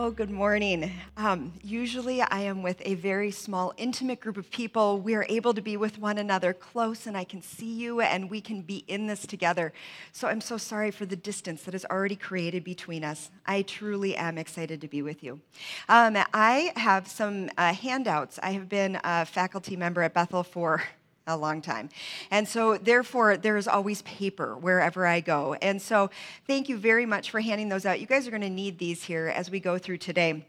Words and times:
Oh, 0.00 0.12
good 0.12 0.30
morning. 0.30 0.92
Um, 1.16 1.52
usually, 1.60 2.22
I 2.22 2.42
am 2.42 2.62
with 2.62 2.80
a 2.84 2.94
very 2.94 3.32
small, 3.32 3.74
intimate 3.76 4.20
group 4.20 4.36
of 4.36 4.48
people. 4.48 5.00
We 5.00 5.16
are 5.16 5.26
able 5.28 5.52
to 5.54 5.60
be 5.60 5.76
with 5.76 5.98
one 5.98 6.18
another 6.18 6.52
close, 6.52 7.08
and 7.08 7.16
I 7.16 7.24
can 7.24 7.42
see 7.42 7.72
you, 7.72 8.00
and 8.00 8.30
we 8.30 8.40
can 8.40 8.60
be 8.60 8.84
in 8.86 9.08
this 9.08 9.26
together. 9.26 9.72
So, 10.12 10.28
I'm 10.28 10.40
so 10.40 10.56
sorry 10.56 10.92
for 10.92 11.04
the 11.04 11.16
distance 11.16 11.64
that 11.64 11.74
is 11.74 11.84
already 11.86 12.14
created 12.14 12.62
between 12.62 13.02
us. 13.02 13.32
I 13.44 13.62
truly 13.62 14.14
am 14.14 14.38
excited 14.38 14.80
to 14.82 14.86
be 14.86 15.02
with 15.02 15.24
you. 15.24 15.40
Um, 15.88 16.16
I 16.32 16.72
have 16.76 17.08
some 17.08 17.50
uh, 17.58 17.74
handouts. 17.74 18.38
I 18.40 18.52
have 18.52 18.68
been 18.68 19.00
a 19.02 19.26
faculty 19.26 19.74
member 19.74 20.02
at 20.02 20.14
Bethel 20.14 20.44
for 20.44 20.84
a 21.28 21.36
long 21.36 21.62
time. 21.62 21.88
And 22.30 22.48
so, 22.48 22.76
therefore, 22.76 23.36
there 23.36 23.56
is 23.56 23.68
always 23.68 24.02
paper 24.02 24.56
wherever 24.56 25.06
I 25.06 25.20
go. 25.20 25.54
And 25.62 25.80
so, 25.80 26.10
thank 26.46 26.68
you 26.68 26.76
very 26.76 27.06
much 27.06 27.30
for 27.30 27.40
handing 27.40 27.68
those 27.68 27.86
out. 27.86 28.00
You 28.00 28.06
guys 28.06 28.26
are 28.26 28.30
going 28.30 28.42
to 28.42 28.50
need 28.50 28.78
these 28.78 29.04
here 29.04 29.28
as 29.28 29.50
we 29.50 29.60
go 29.60 29.78
through 29.78 29.98
today. 29.98 30.44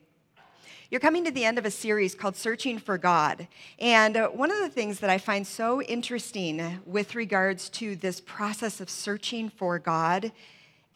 You're 0.92 1.00
coming 1.00 1.24
to 1.26 1.32
the 1.32 1.46
end 1.46 1.60
of 1.60 1.66
a 1.66 1.72
series 1.72 2.16
called 2.16 2.36
Searching 2.36 2.80
for 2.80 2.98
God. 2.98 3.48
And 3.78 4.18
uh, 4.18 4.30
one 4.30 4.50
of 4.50 4.58
the 4.58 4.70
things 4.70 5.02
that 5.02 5.10
I 5.12 5.20
find 5.20 5.46
so 5.46 5.84
interesting 5.84 6.80
with 6.84 7.14
regards 7.14 7.70
to 7.70 7.96
this 7.96 8.20
process 8.20 8.82
of 8.82 8.90
searching 8.90 9.50
for 9.50 9.78
God 9.78 10.32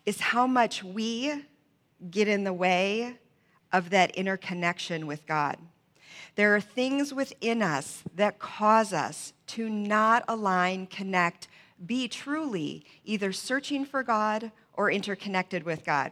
is 0.08 0.20
how 0.20 0.48
much 0.48 0.84
we 0.84 1.44
get 2.10 2.28
in 2.28 2.44
the 2.44 2.54
way 2.54 3.18
of 3.72 3.92
that 3.92 4.16
interconnection 4.16 5.06
with 5.06 5.28
God. 5.28 5.58
There 6.36 6.56
are 6.56 6.62
things 6.62 7.14
within 7.14 7.62
us 7.62 8.04
that 8.16 8.40
cause 8.40 8.94
us 8.94 9.34
to 9.48 9.70
not 9.70 10.24
align, 10.28 10.88
connect, 10.88 11.48
be 11.86 12.08
truly 12.08 12.86
either 13.04 13.32
searching 13.32 13.86
for 13.86 14.04
God 14.04 14.52
or 14.74 14.90
interconnected 14.90 15.64
with 15.64 15.86
God. 15.86 16.12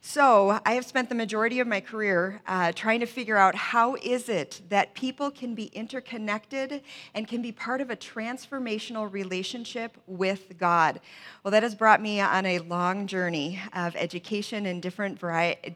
So 0.00 0.60
I 0.64 0.72
have 0.72 0.86
spent 0.86 1.08
the 1.08 1.14
majority 1.14 1.60
of 1.60 1.66
my 1.66 1.80
career 1.80 2.40
uh, 2.46 2.72
trying 2.72 3.00
to 3.00 3.06
figure 3.06 3.36
out 3.36 3.54
how 3.54 3.96
is 3.96 4.28
it 4.28 4.62
that 4.68 4.94
people 4.94 5.30
can 5.30 5.54
be 5.54 5.66
interconnected 5.66 6.82
and 7.14 7.26
can 7.26 7.42
be 7.42 7.50
part 7.52 7.80
of 7.80 7.90
a 7.90 7.96
transformational 7.96 9.12
relationship 9.12 9.96
with 10.06 10.56
God. 10.56 11.00
Well, 11.42 11.50
that 11.50 11.62
has 11.62 11.74
brought 11.74 12.00
me 12.00 12.20
on 12.20 12.46
a 12.46 12.60
long 12.60 13.06
journey 13.06 13.60
of 13.72 13.96
education 13.96 14.66
in 14.66 14.80
different 14.80 15.20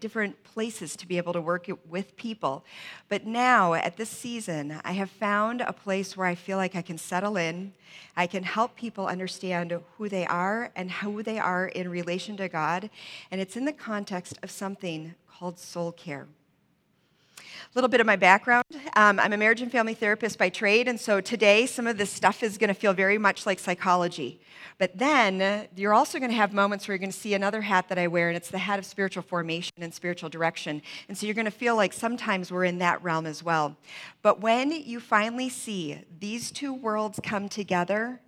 different 0.00 0.42
places 0.44 0.96
to 0.96 1.06
be 1.06 1.17
able 1.17 1.33
to 1.33 1.41
work 1.41 1.67
with 1.89 2.17
people. 2.17 2.64
But 3.08 3.27
now, 3.27 3.74
at 3.74 3.96
this 3.96 4.11
season, 4.11 4.80
I 4.84 4.92
have 4.92 5.11
found 5.11 5.61
a 5.62 5.72
place 5.72 6.17
where 6.17 6.27
I 6.27 6.34
feel 6.34 6.56
like 6.56 6.77
I 6.77 6.83
can 6.83 6.98
settle 6.98 7.36
in. 7.36 7.72
I 8.17 8.27
can 8.27 8.42
help 8.42 8.77
people 8.77 9.06
understand 9.06 9.78
who 9.96 10.08
they 10.08 10.27
are 10.27 10.70
and 10.77 10.91
who 10.91 11.22
they 11.22 11.39
are 11.39 11.67
in 11.67 11.89
relation 11.89 12.36
to 12.39 12.48
God. 12.48 12.91
And 13.30 13.41
it's 13.41 13.56
in 13.56 13.64
the 13.64 13.72
context 13.73 14.39
of 14.42 14.51
something 14.51 15.15
called 15.27 15.59
soul 15.59 15.92
care. 15.92 16.27
A 17.39 17.75
little 17.75 17.89
bit 17.89 18.01
of 18.01 18.06
my 18.06 18.17
background 18.17 18.62
um, 18.95 19.19
I'm 19.19 19.33
a 19.33 19.37
marriage 19.37 19.62
and 19.62 19.73
family 19.73 19.95
therapist 19.95 20.39
by 20.39 20.51
trade, 20.51 20.87
and 20.87 21.01
so 21.01 21.20
today 21.20 21.64
some 21.67 21.87
of 21.87 21.97
this 21.97 22.11
stuff 22.11 22.42
is 22.42 22.58
going 22.58 22.69
to 22.69 22.74
feel 22.74 22.92
very 22.92 23.17
much 23.17 23.46
like 23.46 23.58
psychology. 23.58 24.41
But 24.79 24.98
then 24.98 25.69
you're 25.77 25.95
also 25.95 26.19
going 26.19 26.30
to 26.30 26.36
have 26.36 26.52
moments 26.52 26.86
where 26.86 26.95
you're 26.95 26.98
going 26.98 27.11
to 27.11 27.17
see 27.17 27.35
another 27.35 27.63
hat 27.63 27.89
that 27.89 27.98
I 27.98 28.07
wear, 28.07 28.29
and 28.29 28.36
it's 28.36 28.51
the 28.51 28.58
hat 28.58 28.79
of 28.79 28.85
spiritual 28.85 29.23
formation 29.23 29.73
and 29.80 29.95
spiritual 29.95 30.29
direction. 30.29 30.83
And 31.08 31.17
so 31.17 31.27
you're 31.27 31.35
going 31.35 31.46
to 31.46 31.51
feel 31.51 31.75
like 31.77 31.92
sometimes 31.92 32.52
we're 32.52 32.64
in 32.64 32.79
that 32.79 33.02
realm 33.02 33.27
as 33.27 33.42
well. 33.42 33.77
But 34.20 34.41
when 34.41 34.73
you 34.73 35.01
finally 35.01 35.48
see 35.48 35.98
these 36.20 36.51
two 36.51 36.75
worlds 36.75 37.19
come 37.23 37.48
together, 37.48 38.20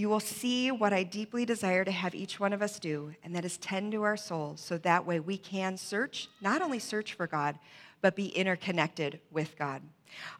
you 0.00 0.08
will 0.08 0.18
see 0.18 0.70
what 0.70 0.94
I 0.94 1.02
deeply 1.02 1.44
desire 1.44 1.84
to 1.84 1.90
have 1.90 2.14
each 2.14 2.40
one 2.40 2.54
of 2.54 2.62
us 2.62 2.78
do, 2.78 3.14
and 3.22 3.36
that 3.36 3.44
is 3.44 3.58
tend 3.58 3.92
to 3.92 4.02
our 4.02 4.16
souls 4.16 4.62
so 4.62 4.78
that 4.78 5.06
way 5.06 5.20
we 5.20 5.36
can 5.36 5.76
search, 5.76 6.30
not 6.40 6.62
only 6.62 6.78
search 6.78 7.12
for 7.12 7.26
God, 7.26 7.58
but 8.00 8.16
be 8.16 8.28
interconnected 8.28 9.20
with 9.30 9.58
God. 9.58 9.82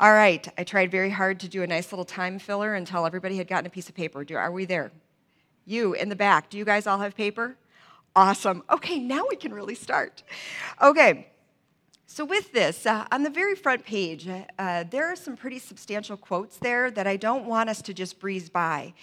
All 0.01 0.15
right, 0.15 0.49
I 0.57 0.65
tried 0.65 0.91
very 0.91 1.11
hard 1.11 1.39
to 1.41 1.49
do 1.49 1.63
a 1.63 1.67
nice 1.67 1.93
little 1.93 2.07
time 2.07 2.39
filler 2.39 2.75
until 2.75 3.05
everybody 3.05 3.37
had 3.37 3.49
gotten 3.49 3.67
a 3.67 3.71
piece 3.71 3.91
of 3.91 3.95
paper. 3.95 4.25
Do, 4.25 4.35
are 4.37 4.51
we 4.51 4.65
there? 4.65 4.93
You 5.67 5.93
in 5.93 6.09
the 6.09 6.17
back, 6.17 6.49
do 6.49 6.57
you 6.57 6.65
guys 6.65 6.87
all 6.87 6.99
have 6.99 7.15
paper? 7.15 7.59
Awesome. 8.17 8.65
Okay, 8.71 8.99
now 8.99 9.27
we 9.29 9.37
can 9.37 9.53
really 9.53 9.75
start. 9.75 10.23
Okay, 10.81 11.30
so, 12.13 12.25
with 12.25 12.51
this, 12.51 12.87
uh, 12.87 13.07
on 13.13 13.23
the 13.23 13.31
very 13.31 13.55
front 13.55 13.85
page, 13.85 14.29
uh, 14.59 14.83
there 14.91 15.07
are 15.07 15.15
some 15.15 15.37
pretty 15.37 15.61
substantial 15.61 16.17
quotes 16.17 16.57
there 16.57 16.91
that 16.91 17.07
I 17.07 17.17
don't 17.17 17.47
want 17.47 17.71
us 17.71 17.81
to 17.83 17.95
just 17.95 18.19
breeze 18.19 18.51
by. 18.51 18.95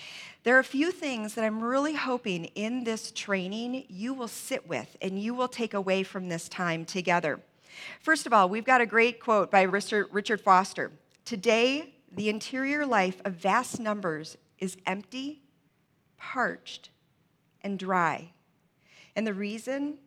There 0.44 0.58
are 0.58 0.60
a 0.60 0.64
few 0.66 0.92
things 0.92 1.34
that 1.36 1.46
I'm 1.46 1.64
really 1.64 1.94
hoping 1.94 2.46
in 2.56 2.84
this 2.84 3.14
training 3.14 3.86
you 3.88 4.14
will 4.14 4.28
sit 4.28 4.68
with 4.68 4.98
and 5.02 5.18
you 5.18 5.34
will 5.34 5.48
take 5.48 5.74
away 5.74 6.04
from 6.04 6.28
this 6.28 6.50
time 6.50 6.84
together. 6.84 7.40
First 8.02 8.26
of 8.26 8.34
all, 8.34 8.50
we've 8.50 8.66
got 8.66 8.82
a 8.82 8.86
great 8.86 9.22
quote 9.22 9.50
by 9.50 9.62
Richard 9.62 10.42
Foster 10.42 10.92
Today, 11.24 11.94
the 12.12 12.28
interior 12.28 12.86
life 12.86 13.22
of 13.24 13.36
vast 13.36 13.80
numbers 13.80 14.38
is 14.60 14.76
empty, 14.86 15.44
parched, 16.18 16.90
and 17.64 17.80
dry. 17.80 18.32
And 19.16 19.26
the 19.26 19.34
reason 19.34 20.00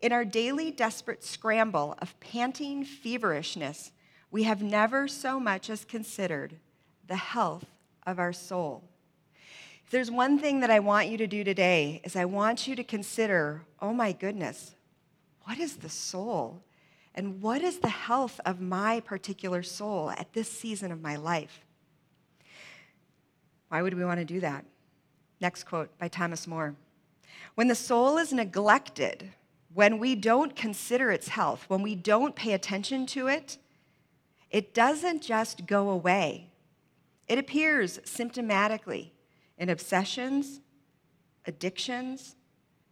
in 0.00 0.12
our 0.12 0.24
daily 0.24 0.70
desperate 0.70 1.22
scramble 1.22 1.94
of 1.98 2.18
panting 2.20 2.84
feverishness, 2.84 3.92
we 4.30 4.44
have 4.44 4.62
never 4.62 5.08
so 5.08 5.38
much 5.38 5.68
as 5.68 5.84
considered 5.84 6.56
the 7.06 7.16
health 7.16 7.66
of 8.06 8.18
our 8.18 8.32
soul. 8.32 8.84
If 9.84 9.90
there's 9.90 10.10
one 10.10 10.38
thing 10.38 10.60
that 10.60 10.70
I 10.70 10.78
want 10.78 11.08
you 11.08 11.18
to 11.18 11.26
do 11.26 11.42
today 11.42 12.00
is 12.04 12.14
I 12.14 12.24
want 12.24 12.68
you 12.68 12.76
to 12.76 12.84
consider, 12.84 13.62
oh 13.80 13.92
my 13.92 14.12
goodness, 14.12 14.74
what 15.42 15.58
is 15.58 15.76
the 15.76 15.88
soul? 15.88 16.62
And 17.14 17.42
what 17.42 17.60
is 17.60 17.80
the 17.80 17.88
health 17.88 18.40
of 18.46 18.60
my 18.60 19.00
particular 19.00 19.64
soul 19.64 20.10
at 20.10 20.32
this 20.32 20.50
season 20.50 20.92
of 20.92 21.02
my 21.02 21.16
life? 21.16 21.64
Why 23.68 23.82
would 23.82 23.94
we 23.94 24.04
want 24.04 24.20
to 24.20 24.24
do 24.24 24.40
that? 24.40 24.64
Next 25.40 25.64
quote 25.64 25.96
by 25.98 26.08
Thomas 26.08 26.46
Moore. 26.46 26.76
When 27.56 27.68
the 27.68 27.74
soul 27.74 28.16
is 28.16 28.32
neglected, 28.32 29.32
when 29.72 29.98
we 29.98 30.14
don't 30.14 30.56
consider 30.56 31.10
its 31.10 31.28
health, 31.28 31.64
when 31.68 31.82
we 31.82 31.94
don't 31.94 32.34
pay 32.34 32.52
attention 32.52 33.06
to 33.06 33.28
it, 33.28 33.58
it 34.50 34.74
doesn't 34.74 35.22
just 35.22 35.66
go 35.66 35.90
away. 35.90 36.50
It 37.28 37.38
appears 37.38 37.98
symptomatically 37.98 39.10
in 39.56 39.68
obsessions, 39.68 40.60
addictions, 41.46 42.34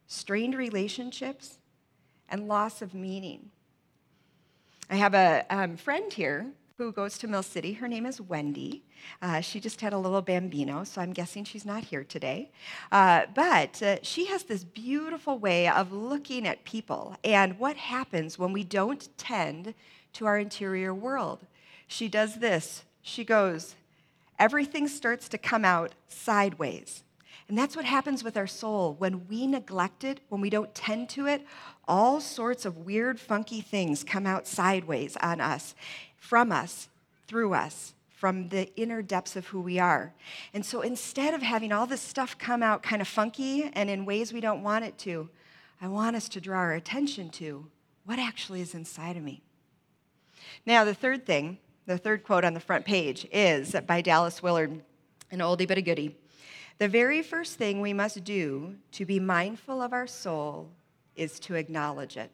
strained 0.06 0.54
relationships, 0.54 1.58
and 2.28 2.46
loss 2.46 2.80
of 2.80 2.94
meaning. 2.94 3.50
I 4.88 4.96
have 4.96 5.14
a 5.14 5.44
um, 5.50 5.76
friend 5.76 6.12
here 6.12 6.46
who 6.78 6.92
goes 6.92 7.18
to 7.18 7.26
Mill 7.26 7.42
City. 7.42 7.72
Her 7.72 7.88
name 7.88 8.06
is 8.06 8.20
Wendy. 8.20 8.84
Uh, 9.20 9.40
she 9.40 9.58
just 9.58 9.80
had 9.80 9.92
a 9.92 9.98
little 9.98 10.22
bambino, 10.22 10.84
so 10.84 11.00
I'm 11.00 11.12
guessing 11.12 11.42
she's 11.42 11.66
not 11.66 11.82
here 11.82 12.04
today. 12.04 12.52
Uh, 12.92 13.22
but 13.34 13.82
uh, 13.82 13.96
she 14.02 14.26
has 14.26 14.44
this 14.44 14.62
beautiful 14.62 15.40
way 15.40 15.68
of 15.68 15.90
looking 15.90 16.46
at 16.46 16.62
people 16.62 17.16
and 17.24 17.58
what 17.58 17.76
happens 17.76 18.38
when 18.38 18.52
we 18.52 18.62
don't 18.62 19.08
tend 19.19 19.75
to 20.12 20.26
our 20.26 20.38
interior 20.38 20.94
world. 20.94 21.40
She 21.88 22.06
does 22.06 22.36
this. 22.36 22.84
She 23.02 23.24
goes, 23.24 23.74
everything 24.38 24.86
starts 24.86 25.28
to 25.31 25.38
come 25.38 25.64
out 25.64 25.96
sideways. 26.06 27.02
And 27.48 27.56
that's 27.56 27.74
what 27.74 27.86
happens 27.86 28.22
with 28.22 28.36
our 28.36 28.46
soul. 28.46 28.94
When 28.98 29.26
we 29.26 29.46
neglect 29.46 30.04
it, 30.04 30.20
when 30.28 30.42
we 30.42 30.50
don't 30.50 30.74
tend 30.74 31.08
to 31.10 31.26
it, 31.26 31.44
all 31.88 32.20
sorts 32.20 32.66
of 32.66 32.84
weird, 32.84 33.19
funky 33.19 33.62
things 33.62 34.04
come 34.04 34.26
out 34.26 34.46
sideways 34.46 35.16
on 35.16 35.40
us 35.40 35.74
from 36.19 36.53
us, 36.53 36.88
through 37.26 37.55
us, 37.55 37.94
from 38.11 38.49
the 38.49 38.75
inner 38.75 39.00
depths 39.00 39.37
of 39.37 39.47
who 39.47 39.61
we 39.61 39.79
are. 39.79 40.12
And 40.53 40.67
so 40.67 40.81
instead 40.81 41.35
of 41.35 41.43
having 41.43 41.73
all 41.73 41.87
this 41.87 42.00
stuff 42.00 42.37
come 42.37 42.62
out 42.62 42.82
kind 42.82 43.00
of 43.00 43.06
funky 43.06 43.70
and 43.73 43.88
in 43.88 44.05
ways 44.05 44.32
we 44.32 44.41
don't 44.41 44.62
want 44.62 44.85
it 44.85 44.99
to, 44.99 45.29
I 45.81 45.87
want 45.87 46.17
us 46.17 46.29
to 46.31 46.41
draw 46.41 46.59
our 46.59 46.73
attention 46.73 47.31
to 47.31 47.67
what 48.05 48.19
actually 48.19 48.61
is 48.61 48.75
inside 48.75 49.17
of 49.17 49.23
me. 49.23 49.43
Now, 50.67 50.85
the 50.85 50.94
third 50.94 51.26
thing, 51.26 51.59
the 51.87 51.99
third 51.99 52.25
quote 52.25 52.44
on 52.44 52.55
the 52.55 52.61
front 52.61 52.85
page 52.85 53.26
is 53.31 53.76
by 53.87 54.00
Dallas 54.00 54.43
Willard, 54.43 54.82
an 55.31 55.38
oldie 55.38 55.69
but 55.69 55.79
a 55.79 55.82
goodie. 55.82 56.17
The 56.79 56.88
very 56.88 57.23
first 57.23 57.56
thing 57.56 57.81
we 57.81 57.93
must 57.93 58.25
do 58.25 58.76
to 58.93 59.05
be 59.05 59.20
mindful 59.20 59.81
of 59.81 59.93
our 59.93 60.06
soul 60.06 60.70
is 61.17 61.38
to 61.41 61.55
acknowledge 61.55 62.17
it. 62.17 62.31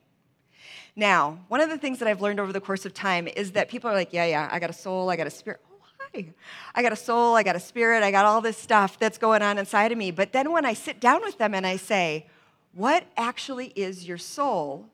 Now, 0.96 1.38
one 1.48 1.60
of 1.60 1.70
the 1.70 1.78
things 1.78 1.98
that 1.98 2.08
I've 2.08 2.20
learned 2.20 2.40
over 2.40 2.52
the 2.52 2.60
course 2.60 2.84
of 2.84 2.94
time 2.94 3.26
is 3.28 3.52
that 3.52 3.68
people 3.68 3.90
are 3.90 3.94
like, 3.94 4.12
yeah, 4.12 4.24
yeah, 4.24 4.48
I 4.50 4.58
got 4.58 4.70
a 4.70 4.74
soul, 4.74 5.10
I 5.10 5.16
got 5.16 5.26
a 5.26 5.30
spirit. 5.30 5.60
Oh, 5.70 5.76
hi. 6.12 6.26
I 6.74 6.82
got 6.82 6.92
a 6.92 6.96
soul, 6.96 7.34
I 7.34 7.42
got 7.42 7.56
a 7.56 7.60
spirit, 7.60 8.02
I 8.02 8.10
got 8.10 8.24
all 8.24 8.40
this 8.40 8.56
stuff 8.56 8.98
that's 8.98 9.18
going 9.18 9.42
on 9.42 9.58
inside 9.58 9.92
of 9.92 9.98
me. 9.98 10.10
But 10.10 10.32
then 10.32 10.52
when 10.52 10.64
I 10.64 10.74
sit 10.74 11.00
down 11.00 11.22
with 11.22 11.38
them 11.38 11.54
and 11.54 11.66
I 11.66 11.76
say, 11.76 12.26
what 12.72 13.04
actually 13.16 13.72
is 13.76 14.06
your 14.06 14.18
soul? 14.18 14.86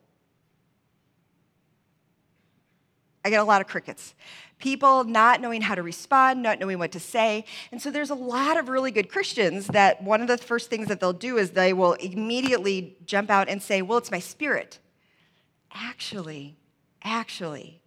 I 3.23 3.29
get 3.29 3.39
a 3.39 3.43
lot 3.43 3.61
of 3.61 3.67
crickets. 3.67 4.15
People 4.57 5.03
not 5.03 5.41
knowing 5.41 5.61
how 5.61 5.75
to 5.75 5.83
respond, 5.83 6.41
not 6.41 6.59
knowing 6.59 6.79
what 6.79 6.91
to 6.91 6.99
say. 6.99 7.45
And 7.71 7.81
so 7.81 7.89
there's 7.91 8.09
a 8.09 8.15
lot 8.15 8.57
of 8.57 8.69
really 8.69 8.91
good 8.91 9.09
Christians 9.09 9.67
that 9.67 10.03
one 10.03 10.21
of 10.21 10.27
the 10.27 10.37
first 10.37 10.69
things 10.69 10.87
that 10.87 10.99
they'll 10.99 11.13
do 11.13 11.37
is 11.37 11.51
they 11.51 11.73
will 11.73 11.93
immediately 11.93 12.97
jump 13.05 13.29
out 13.29 13.49
and 13.49 13.61
say, 13.61 13.81
Well, 13.81 13.97
it's 13.97 14.11
my 14.11 14.19
spirit. 14.19 14.79
Actually, 15.73 16.57
actually, 17.03 17.81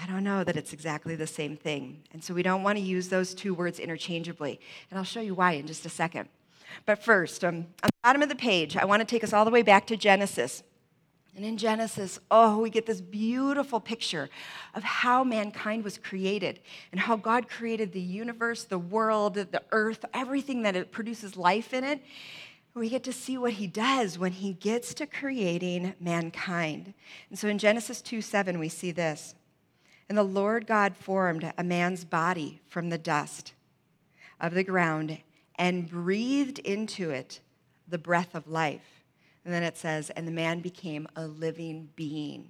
I 0.00 0.06
don't 0.06 0.24
know 0.24 0.42
that 0.44 0.56
it's 0.56 0.72
exactly 0.72 1.16
the 1.16 1.26
same 1.26 1.56
thing. 1.56 2.02
And 2.12 2.22
so 2.24 2.34
we 2.34 2.42
don't 2.42 2.62
want 2.62 2.78
to 2.78 2.84
use 2.84 3.08
those 3.08 3.34
two 3.34 3.54
words 3.54 3.78
interchangeably. 3.78 4.58
And 4.90 4.98
I'll 4.98 5.04
show 5.04 5.20
you 5.20 5.34
why 5.34 5.52
in 5.52 5.66
just 5.66 5.84
a 5.84 5.90
second. 5.90 6.28
But 6.86 7.02
first, 7.02 7.44
um, 7.44 7.66
on 7.82 7.88
the 7.88 7.90
bottom 8.02 8.22
of 8.22 8.28
the 8.28 8.34
page, 8.34 8.76
I 8.76 8.84
want 8.84 9.00
to 9.00 9.06
take 9.06 9.22
us 9.22 9.32
all 9.32 9.44
the 9.44 9.50
way 9.50 9.62
back 9.62 9.86
to 9.88 9.96
Genesis. 9.96 10.62
And 11.34 11.44
in 11.46 11.56
Genesis, 11.56 12.18
oh, 12.30 12.58
we 12.58 12.68
get 12.68 12.84
this 12.84 13.00
beautiful 13.00 13.80
picture 13.80 14.28
of 14.74 14.82
how 14.82 15.24
mankind 15.24 15.82
was 15.82 15.96
created 15.96 16.60
and 16.90 17.00
how 17.00 17.16
God 17.16 17.48
created 17.48 17.92
the 17.92 18.00
universe, 18.00 18.64
the 18.64 18.78
world, 18.78 19.34
the 19.34 19.62
earth, 19.72 20.04
everything 20.12 20.62
that 20.62 20.76
it 20.76 20.92
produces 20.92 21.36
life 21.36 21.72
in 21.72 21.84
it. 21.84 22.02
We 22.74 22.88
get 22.88 23.04
to 23.04 23.12
see 23.12 23.36
what 23.36 23.54
he 23.54 23.66
does 23.66 24.18
when 24.18 24.32
he 24.32 24.54
gets 24.54 24.94
to 24.94 25.06
creating 25.06 25.94
mankind. 26.00 26.94
And 27.28 27.38
so 27.38 27.48
in 27.48 27.58
Genesis 27.58 28.00
2 28.00 28.22
7, 28.22 28.58
we 28.58 28.68
see 28.68 28.92
this. 28.92 29.34
And 30.08 30.16
the 30.16 30.22
Lord 30.22 30.66
God 30.66 30.96
formed 30.96 31.52
a 31.56 31.64
man's 31.64 32.04
body 32.04 32.60
from 32.68 32.88
the 32.88 32.98
dust 32.98 33.52
of 34.40 34.54
the 34.54 34.64
ground 34.64 35.18
and 35.56 35.88
breathed 35.88 36.58
into 36.60 37.10
it 37.10 37.40
the 37.86 37.98
breath 37.98 38.34
of 38.34 38.48
life 38.48 39.02
and 39.44 39.52
then 39.52 39.62
it 39.62 39.76
says, 39.76 40.10
and 40.10 40.26
the 40.26 40.32
man 40.32 40.60
became 40.60 41.08
a 41.16 41.26
living 41.26 41.88
being. 41.96 42.48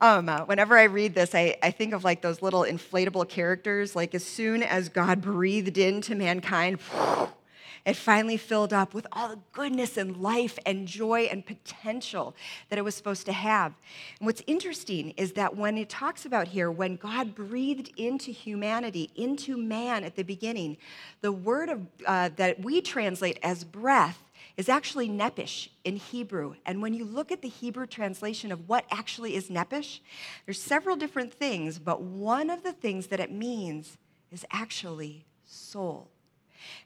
Um, 0.00 0.28
uh, 0.28 0.40
whenever 0.40 0.76
I 0.76 0.84
read 0.84 1.14
this, 1.14 1.34
I, 1.34 1.56
I 1.62 1.70
think 1.70 1.94
of 1.94 2.04
like 2.04 2.20
those 2.20 2.42
little 2.42 2.62
inflatable 2.62 3.28
characters. 3.28 3.96
Like 3.96 4.14
as 4.14 4.24
soon 4.24 4.62
as 4.62 4.88
God 4.88 5.22
breathed 5.22 5.78
into 5.78 6.14
mankind, 6.14 6.80
it 7.86 7.96
finally 7.96 8.36
filled 8.36 8.72
up 8.72 8.94
with 8.94 9.06
all 9.12 9.28
the 9.28 9.38
goodness 9.52 9.96
and 9.96 10.16
life 10.16 10.58
and 10.64 10.88
joy 10.88 11.22
and 11.30 11.44
potential 11.44 12.34
that 12.70 12.78
it 12.78 12.82
was 12.82 12.94
supposed 12.94 13.26
to 13.26 13.32
have. 13.32 13.74
And 14.18 14.26
what's 14.26 14.42
interesting 14.46 15.10
is 15.10 15.32
that 15.32 15.56
when 15.56 15.76
it 15.76 15.90
talks 15.90 16.24
about 16.24 16.48
here, 16.48 16.70
when 16.70 16.96
God 16.96 17.34
breathed 17.34 17.92
into 17.98 18.30
humanity, 18.30 19.10
into 19.14 19.56
man 19.56 20.02
at 20.02 20.16
the 20.16 20.22
beginning, 20.22 20.78
the 21.20 21.32
word 21.32 21.68
of, 21.68 21.86
uh, 22.06 22.30
that 22.36 22.60
we 22.62 22.80
translate 22.80 23.38
as 23.42 23.64
breath 23.64 24.22
is 24.56 24.68
actually 24.68 25.08
nephesh 25.08 25.68
in 25.84 25.96
Hebrew. 25.96 26.54
And 26.64 26.80
when 26.80 26.94
you 26.94 27.04
look 27.04 27.32
at 27.32 27.42
the 27.42 27.48
Hebrew 27.48 27.86
translation 27.86 28.52
of 28.52 28.68
what 28.68 28.84
actually 28.90 29.34
is 29.34 29.48
nephesh, 29.48 30.00
there's 30.46 30.60
several 30.60 30.96
different 30.96 31.34
things, 31.34 31.78
but 31.78 32.02
one 32.02 32.50
of 32.50 32.62
the 32.62 32.72
things 32.72 33.08
that 33.08 33.20
it 33.20 33.32
means 33.32 33.98
is 34.30 34.46
actually 34.50 35.26
soul. 35.44 36.10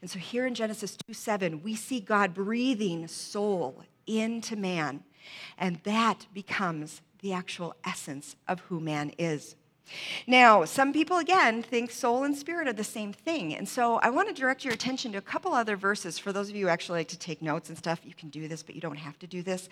And 0.01 0.11
so 0.11 0.19
here 0.19 0.47
in 0.47 0.55
Genesis 0.55 0.97
2 1.07 1.13
7, 1.13 1.63
we 1.63 1.75
see 1.75 2.01
God 2.01 2.35
breathing 2.35 3.09
soul 3.09 3.83
into 4.07 4.57
man, 4.57 5.05
and 5.59 5.81
that 5.85 6.27
becomes 6.33 7.03
the 7.21 7.33
actual 7.33 7.75
essence 7.85 8.37
of 8.47 8.61
who 8.61 8.81
man 8.81 9.13
is. 9.19 9.57
Now, 10.27 10.65
some 10.65 10.93
people 10.93 11.19
again 11.19 11.63
think 11.63 11.91
soul 11.91 12.25
and 12.25 12.37
spirit 12.37 12.69
are 12.69 12.73
the 12.73 12.85
same 12.85 13.13
thing. 13.13 13.55
And 13.55 13.69
so 13.69 13.97
I 13.97 14.11
want 14.11 14.29
to 14.29 14.35
direct 14.35 14.65
your 14.65 14.75
attention 14.75 15.13
to 15.13 15.19
a 15.19 15.23
couple 15.23 15.55
other 15.55 15.77
verses. 15.77 16.19
For 16.19 16.33
those 16.33 16.51
of 16.51 16.57
you 16.57 16.67
who 16.67 16.71
actually 16.71 17.01
like 17.01 17.09
to 17.09 17.19
take 17.19 17.43
notes 17.43 17.69
and 17.69 17.79
stuff, 17.79 18.01
you 18.05 18.15
can 18.15 18.29
do 18.29 18.49
this, 18.49 18.63
but 18.63 18.75
you 18.75 18.81
don't 18.81 18.97
have 18.97 19.19
to 19.21 19.27
do 19.27 19.43
this. 19.43 19.69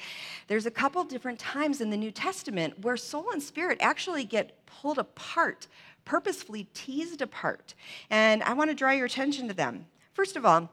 There's 0.48 0.66
a 0.66 0.70
couple 0.70 1.04
different 1.04 1.38
times 1.38 1.80
in 1.80 1.90
the 1.90 1.96
New 1.96 2.10
Testament 2.10 2.80
where 2.82 2.96
soul 2.96 3.30
and 3.32 3.42
spirit 3.42 3.78
actually 3.80 4.24
get 4.24 4.64
pulled 4.66 4.98
apart, 4.98 5.66
purposefully 6.04 6.68
teased 6.72 7.20
apart. 7.20 7.74
And 8.10 8.42
I 8.42 8.54
want 8.54 8.70
to 8.70 8.74
draw 8.74 8.92
your 8.92 9.06
attention 9.06 9.48
to 9.48 9.54
them. 9.54 9.86
First 10.16 10.36
of 10.36 10.46
all, 10.46 10.70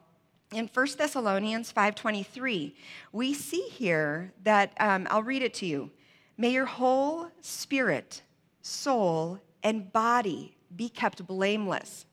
in 0.53 0.69
1 0.73 0.87
Thessalonians 0.97 1.73
5.23, 1.73 2.75
we 3.11 3.33
see 3.33 3.63
here 3.63 4.31
that, 4.45 4.71
um, 4.79 5.05
I'll 5.09 5.21
read 5.21 5.41
it 5.41 5.53
to 5.55 5.65
you. 5.65 5.91
May 6.37 6.51
your 6.51 6.65
whole 6.65 7.27
spirit, 7.41 8.21
soul, 8.61 9.41
and 9.61 9.91
body 9.91 10.55
be 10.73 10.87
kept 10.87 11.27
blameless. 11.27 12.05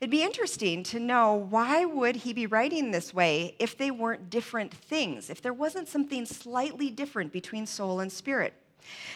It'd 0.00 0.12
be 0.12 0.22
interesting 0.22 0.84
to 0.84 1.00
know 1.00 1.34
why 1.34 1.84
would 1.84 2.14
he 2.14 2.32
be 2.32 2.46
writing 2.46 2.92
this 2.92 3.12
way 3.12 3.56
if 3.58 3.76
they 3.76 3.90
weren't 3.90 4.30
different 4.30 4.72
things, 4.72 5.30
if 5.30 5.42
there 5.42 5.52
wasn't 5.52 5.88
something 5.88 6.26
slightly 6.26 6.90
different 6.90 7.32
between 7.32 7.66
soul 7.66 7.98
and 7.98 8.12
spirit. 8.12 8.54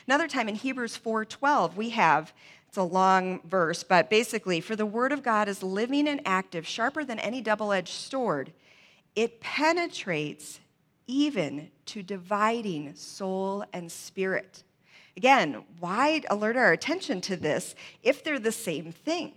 Another 0.08 0.26
time 0.26 0.48
in 0.48 0.56
Hebrews 0.56 0.96
4:12 0.96 1.76
we 1.76 1.90
have 1.90 2.32
it's 2.72 2.78
a 2.78 2.82
long 2.82 3.40
verse, 3.44 3.84
but 3.84 4.10
basically, 4.10 4.60
for 4.60 4.74
the 4.74 4.86
word 4.86 5.12
of 5.12 5.22
God 5.22 5.46
is 5.46 5.62
living 5.62 6.08
and 6.08 6.20
active, 6.24 6.66
sharper 6.66 7.04
than 7.04 7.19
any 7.19 7.40
double-edged 7.40 7.92
sword. 7.92 8.52
It 9.14 9.40
penetrates 9.40 10.58
even 11.06 11.70
to 11.86 12.02
dividing 12.02 12.94
soul 12.94 13.64
and 13.72 13.92
spirit 13.92 14.64
Again, 15.16 15.64
why 15.78 16.22
alert 16.30 16.56
our 16.56 16.72
attention 16.72 17.20
to 17.22 17.36
this 17.36 17.74
if 18.02 18.24
they're 18.24 18.38
the 18.38 18.52
same 18.52 18.92
thing? 18.92 19.32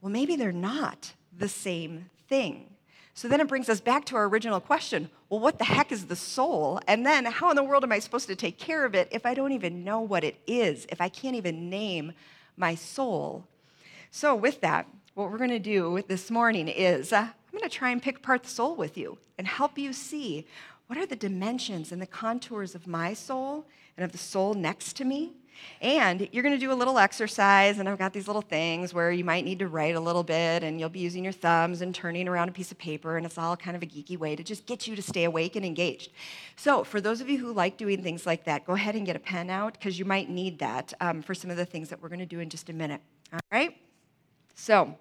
Well, 0.00 0.12
maybe 0.12 0.36
they're 0.36 0.52
not 0.52 1.12
the 1.36 1.48
same 1.48 2.10
thing. 2.28 2.66
So 3.14 3.28
then 3.28 3.40
it 3.40 3.48
brings 3.48 3.68
us 3.68 3.80
back 3.80 4.04
to 4.06 4.16
our 4.16 4.28
original 4.28 4.60
question 4.60 5.10
well, 5.28 5.40
what 5.40 5.58
the 5.58 5.64
heck 5.64 5.92
is 5.92 6.06
the 6.06 6.16
soul? 6.16 6.80
And 6.88 7.06
then 7.06 7.24
how 7.24 7.50
in 7.50 7.56
the 7.56 7.62
world 7.62 7.84
am 7.84 7.92
I 7.92 8.00
supposed 8.00 8.26
to 8.28 8.36
take 8.36 8.58
care 8.58 8.84
of 8.84 8.96
it 8.96 9.08
if 9.12 9.24
I 9.24 9.34
don't 9.34 9.52
even 9.52 9.84
know 9.84 10.00
what 10.00 10.24
it 10.24 10.36
is, 10.46 10.86
if 10.88 11.00
I 11.00 11.08
can't 11.08 11.36
even 11.36 11.70
name 11.70 12.12
my 12.60 12.76
soul? 12.76 13.44
So, 14.12 14.34
with 14.36 14.60
that, 14.60 14.86
what 15.14 15.30
we're 15.30 15.38
going 15.38 15.50
to 15.50 15.58
do 15.58 16.04
this 16.06 16.30
morning 16.30 16.68
is 16.68 17.12
uh, 17.12 17.16
I'm 17.16 17.58
going 17.58 17.68
to 17.68 17.76
try 17.76 17.90
and 17.90 18.00
pick 18.00 18.18
apart 18.18 18.44
the 18.44 18.50
soul 18.50 18.76
with 18.76 18.96
you 18.96 19.18
and 19.36 19.46
help 19.46 19.76
you 19.76 19.92
see 19.92 20.46
what 20.86 20.98
are 20.98 21.06
the 21.06 21.16
dimensions 21.16 21.90
and 21.90 22.00
the 22.00 22.06
contours 22.06 22.74
of 22.74 22.86
my 22.86 23.14
soul 23.14 23.66
and 23.96 24.04
of 24.04 24.12
the 24.12 24.18
soul 24.18 24.54
next 24.54 24.94
to 24.96 25.04
me. 25.04 25.32
And 25.80 26.28
you're 26.32 26.42
going 26.42 26.54
to 26.54 26.60
do 26.60 26.72
a 26.72 26.74
little 26.74 26.98
exercise, 26.98 27.78
and 27.78 27.88
I've 27.88 27.98
got 27.98 28.12
these 28.12 28.26
little 28.26 28.42
things 28.42 28.92
where 28.92 29.10
you 29.10 29.24
might 29.24 29.44
need 29.44 29.58
to 29.60 29.68
write 29.68 29.94
a 29.94 30.00
little 30.00 30.22
bit, 30.22 30.62
and 30.62 30.78
you'll 30.78 30.88
be 30.90 31.00
using 31.00 31.24
your 31.24 31.32
thumbs 31.32 31.80
and 31.80 31.94
turning 31.94 32.28
around 32.28 32.48
a 32.48 32.52
piece 32.52 32.70
of 32.70 32.78
paper, 32.78 33.16
and 33.16 33.24
it's 33.24 33.38
all 33.38 33.56
kind 33.56 33.76
of 33.76 33.82
a 33.82 33.86
geeky 33.86 34.18
way 34.18 34.36
to 34.36 34.42
just 34.42 34.66
get 34.66 34.86
you 34.86 34.94
to 34.94 35.02
stay 35.02 35.24
awake 35.24 35.56
and 35.56 35.64
engaged. 35.64 36.10
So, 36.56 36.84
for 36.84 37.00
those 37.00 37.20
of 37.20 37.28
you 37.28 37.38
who 37.38 37.52
like 37.52 37.76
doing 37.76 38.02
things 38.02 38.26
like 38.26 38.44
that, 38.44 38.66
go 38.66 38.74
ahead 38.74 38.94
and 38.94 39.06
get 39.06 39.16
a 39.16 39.20
pen 39.20 39.48
out 39.48 39.74
because 39.74 39.98
you 39.98 40.04
might 40.04 40.28
need 40.28 40.58
that 40.58 40.92
um, 41.00 41.22
for 41.22 41.34
some 41.34 41.50
of 41.50 41.56
the 41.56 41.64
things 41.64 41.88
that 41.88 42.02
we're 42.02 42.10
going 42.10 42.20
to 42.20 42.26
do 42.26 42.40
in 42.40 42.50
just 42.50 42.68
a 42.68 42.72
minute. 42.72 43.00
All 43.32 43.40
right? 43.50 43.76
So, 44.54 44.96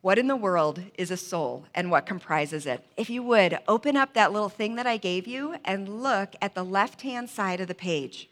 what 0.00 0.18
in 0.18 0.28
the 0.28 0.36
world 0.36 0.80
is 0.96 1.10
a 1.10 1.16
soul 1.16 1.66
and 1.74 1.90
what 1.90 2.06
comprises 2.06 2.66
it? 2.66 2.84
If 2.96 3.10
you 3.10 3.22
would, 3.24 3.58
open 3.66 3.96
up 3.96 4.14
that 4.14 4.32
little 4.32 4.48
thing 4.48 4.76
that 4.76 4.86
I 4.86 4.96
gave 4.96 5.26
you 5.26 5.56
and 5.64 6.02
look 6.02 6.34
at 6.40 6.54
the 6.54 6.64
left 6.64 7.02
hand 7.02 7.28
side 7.28 7.60
of 7.60 7.66
the 7.66 7.74
page. 7.74 8.30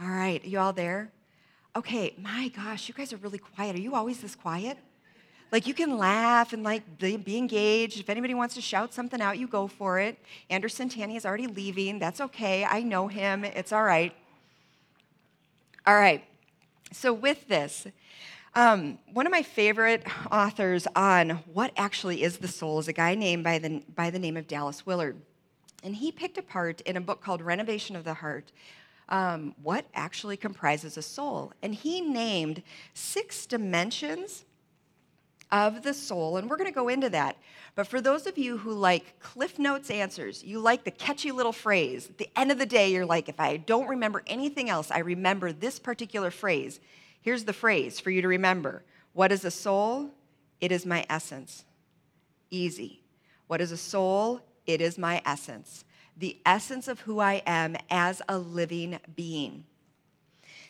All 0.00 0.08
right, 0.08 0.44
you 0.44 0.58
all 0.58 0.74
there? 0.74 1.10
Okay, 1.74 2.14
my 2.18 2.48
gosh, 2.48 2.88
you 2.88 2.94
guys 2.94 3.12
are 3.12 3.16
really 3.18 3.38
quiet. 3.38 3.76
Are 3.76 3.80
you 3.80 3.94
always 3.94 4.20
this 4.20 4.34
quiet? 4.34 4.76
Like 5.52 5.66
you 5.66 5.74
can 5.74 5.96
laugh 5.96 6.52
and 6.52 6.62
like 6.62 6.82
be 6.98 7.38
engaged. 7.38 7.98
If 8.00 8.10
anybody 8.10 8.34
wants 8.34 8.54
to 8.56 8.60
shout 8.60 8.92
something 8.92 9.22
out, 9.22 9.38
you 9.38 9.46
go 9.46 9.66
for 9.66 9.98
it. 9.98 10.18
Anderson 10.50 10.88
Tanny 10.88 11.16
is 11.16 11.24
already 11.24 11.46
leaving. 11.46 11.98
That's 11.98 12.20
okay. 12.20 12.64
I 12.64 12.82
know 12.82 13.08
him. 13.08 13.44
It's 13.44 13.72
all 13.72 13.84
right. 13.84 14.12
All 15.86 15.94
right. 15.94 16.24
So, 16.92 17.12
with 17.12 17.48
this, 17.48 17.86
um, 18.54 18.98
one 19.12 19.26
of 19.26 19.30
my 19.30 19.42
favorite 19.42 20.04
authors 20.30 20.86
on 20.96 21.30
what 21.52 21.72
actually 21.76 22.22
is 22.22 22.38
the 22.38 22.48
soul 22.48 22.78
is 22.78 22.88
a 22.88 22.92
guy 22.92 23.14
named 23.14 23.44
by 23.44 23.58
the, 23.58 23.82
by 23.94 24.10
the 24.10 24.18
name 24.18 24.36
of 24.36 24.46
Dallas 24.46 24.84
Willard. 24.84 25.16
And 25.82 25.94
he 25.96 26.10
picked 26.10 26.38
apart 26.38 26.80
in 26.82 26.96
a 26.96 27.00
book 27.00 27.22
called 27.22 27.40
Renovation 27.40 27.96
of 27.96 28.04
the 28.04 28.14
Heart 28.14 28.50
um, 29.08 29.54
what 29.62 29.86
actually 29.94 30.36
comprises 30.36 30.96
a 30.96 31.02
soul. 31.02 31.52
And 31.62 31.74
he 31.74 32.00
named 32.00 32.62
six 32.94 33.46
dimensions 33.46 34.44
of 35.50 35.82
the 35.82 35.94
soul, 35.94 36.36
and 36.36 36.50
we're 36.50 36.56
going 36.56 36.70
to 36.70 36.74
go 36.74 36.88
into 36.88 37.08
that. 37.10 37.36
But 37.76 37.86
for 37.86 38.00
those 38.00 38.26
of 38.26 38.36
you 38.36 38.56
who 38.56 38.72
like 38.72 39.20
Cliff 39.20 39.58
Notes 39.58 39.90
answers, 39.90 40.42
you 40.42 40.58
like 40.58 40.84
the 40.84 40.90
catchy 40.90 41.30
little 41.30 41.52
phrase, 41.52 42.08
at 42.08 42.18
the 42.18 42.28
end 42.36 42.50
of 42.50 42.58
the 42.58 42.66
day, 42.66 42.90
you're 42.90 43.06
like, 43.06 43.28
if 43.28 43.38
I 43.38 43.58
don't 43.58 43.86
remember 43.86 44.22
anything 44.26 44.70
else, 44.70 44.90
I 44.90 45.00
remember 45.00 45.52
this 45.52 45.78
particular 45.78 46.30
phrase. 46.30 46.80
Here's 47.20 47.44
the 47.44 47.52
phrase 47.52 48.00
for 48.00 48.10
you 48.10 48.22
to 48.22 48.28
remember 48.28 48.82
What 49.12 49.32
is 49.32 49.44
a 49.44 49.50
soul? 49.50 50.10
It 50.60 50.72
is 50.72 50.86
my 50.86 51.04
essence. 51.08 51.64
Easy. 52.50 53.02
What 53.46 53.60
is 53.60 53.72
a 53.72 53.76
soul? 53.76 54.40
It 54.66 54.80
is 54.80 54.98
my 54.98 55.22
essence. 55.24 55.84
The 56.16 56.38
essence 56.46 56.88
of 56.88 57.00
who 57.00 57.20
I 57.20 57.42
am 57.46 57.76
as 57.90 58.22
a 58.28 58.38
living 58.38 58.98
being. 59.14 59.64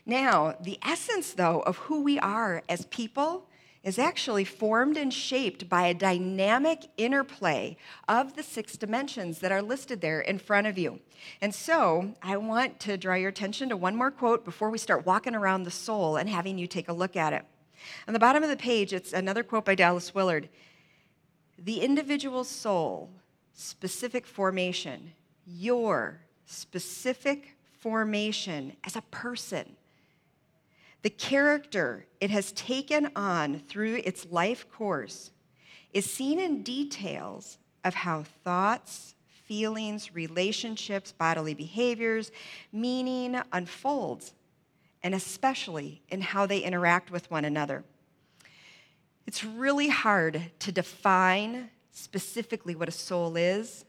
Now, 0.04 0.56
the 0.60 0.78
essence, 0.82 1.32
though, 1.32 1.60
of 1.60 1.76
who 1.78 2.02
we 2.02 2.18
are 2.18 2.62
as 2.68 2.86
people 2.86 3.48
is 3.86 4.00
actually 4.00 4.44
formed 4.44 4.96
and 4.96 5.14
shaped 5.14 5.68
by 5.68 5.86
a 5.86 5.94
dynamic 5.94 6.86
interplay 6.96 7.76
of 8.08 8.34
the 8.34 8.42
six 8.42 8.76
dimensions 8.76 9.38
that 9.38 9.52
are 9.52 9.62
listed 9.62 10.00
there 10.00 10.20
in 10.20 10.40
front 10.40 10.66
of 10.66 10.76
you. 10.76 10.98
And 11.40 11.54
so 11.54 12.14
I 12.20 12.36
want 12.36 12.80
to 12.80 12.96
draw 12.96 13.14
your 13.14 13.28
attention 13.28 13.68
to 13.68 13.76
one 13.76 13.94
more 13.94 14.10
quote 14.10 14.44
before 14.44 14.70
we 14.70 14.78
start 14.78 15.06
walking 15.06 15.36
around 15.36 15.62
the 15.62 15.70
soul 15.70 16.16
and 16.16 16.28
having 16.28 16.58
you 16.58 16.66
take 16.66 16.88
a 16.88 16.92
look 16.92 17.14
at 17.14 17.32
it. 17.32 17.44
On 18.08 18.12
the 18.12 18.18
bottom 18.18 18.42
of 18.42 18.48
the 18.48 18.56
page, 18.56 18.92
it's 18.92 19.12
another 19.12 19.44
quote 19.44 19.64
by 19.64 19.76
Dallas 19.76 20.12
Willard 20.12 20.48
The 21.56 21.80
individual 21.80 22.42
soul, 22.42 23.10
specific 23.52 24.26
formation, 24.26 25.12
your 25.46 26.20
specific 26.44 27.56
formation 27.78 28.76
as 28.84 28.96
a 28.96 29.02
person. 29.02 29.76
The 31.02 31.10
character 31.10 32.06
it 32.20 32.30
has 32.30 32.52
taken 32.52 33.10
on 33.14 33.60
through 33.60 34.00
its 34.04 34.26
life 34.30 34.68
course 34.70 35.30
is 35.92 36.10
seen 36.10 36.40
in 36.40 36.62
details 36.62 37.58
of 37.84 37.94
how 37.94 38.24
thoughts, 38.42 39.14
feelings, 39.44 40.14
relationships, 40.14 41.12
bodily 41.12 41.54
behaviors, 41.54 42.32
meaning 42.72 43.40
unfolds, 43.52 44.34
and 45.02 45.14
especially 45.14 46.02
in 46.08 46.20
how 46.20 46.46
they 46.46 46.58
interact 46.58 47.12
with 47.12 47.30
one 47.30 47.44
another. 47.44 47.84
It's 49.26 49.44
really 49.44 49.88
hard 49.88 50.50
to 50.60 50.72
define 50.72 51.70
specifically 51.92 52.74
what 52.74 52.88
a 52.88 52.92
soul 52.92 53.36
is, 53.36 53.84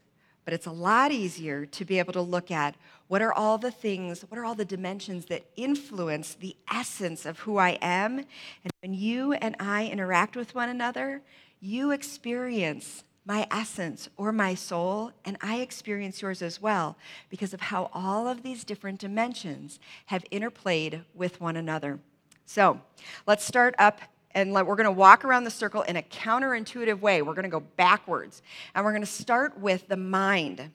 but 0.47 0.53
it's 0.53 0.65
a 0.65 0.71
lot 0.71 1.11
easier 1.11 1.65
to 1.65 1.83
be 1.83 1.99
able 1.99 2.13
to 2.13 2.21
look 2.21 2.51
at 2.51 2.73
what 3.09 3.21
are 3.21 3.33
all 3.33 3.57
the 3.57 3.69
things, 3.69 4.21
what 4.29 4.37
are 4.37 4.45
all 4.45 4.55
the 4.55 4.63
dimensions 4.63 5.25
that 5.25 5.43
influence 5.57 6.35
the 6.35 6.55
essence 6.71 7.25
of 7.25 7.39
who 7.39 7.57
I 7.57 7.71
am. 7.81 8.19
And 8.19 8.71
when 8.79 8.93
you 8.93 9.33
and 9.33 9.57
I 9.59 9.87
interact 9.87 10.37
with 10.37 10.55
one 10.55 10.69
another, 10.69 11.21
you 11.59 11.91
experience 11.91 13.03
my 13.25 13.45
essence 13.51 14.07
or 14.15 14.31
my 14.31 14.55
soul, 14.55 15.11
and 15.25 15.35
I 15.41 15.57
experience 15.57 16.21
yours 16.21 16.41
as 16.41 16.61
well 16.61 16.95
because 17.29 17.53
of 17.53 17.59
how 17.59 17.89
all 17.93 18.29
of 18.29 18.41
these 18.41 18.63
different 18.63 19.01
dimensions 19.01 19.81
have 20.05 20.23
interplayed 20.31 21.01
with 21.13 21.41
one 21.41 21.57
another. 21.57 21.99
So 22.45 22.79
let's 23.25 23.43
start 23.43 23.75
up 23.77 23.99
and 24.37 24.53
we're 24.53 24.75
going 24.75 24.85
to 24.85 24.91
walk 24.91 25.25
around 25.25 25.45
the 25.45 25.51
circle 25.51 25.81
in 25.81 25.95
a 25.95 26.03
counterintuitive 26.03 26.99
way. 26.99 27.23
We're 27.23 27.33
going 27.33 27.41
to 27.41 27.49
go 27.49 27.59
backwards, 27.59 28.43
and 28.75 28.85
we're 28.85 28.91
going 28.91 29.01
to 29.01 29.07
start 29.07 29.59
with 29.59 29.87
the 29.87 29.97
mind. 29.97 30.69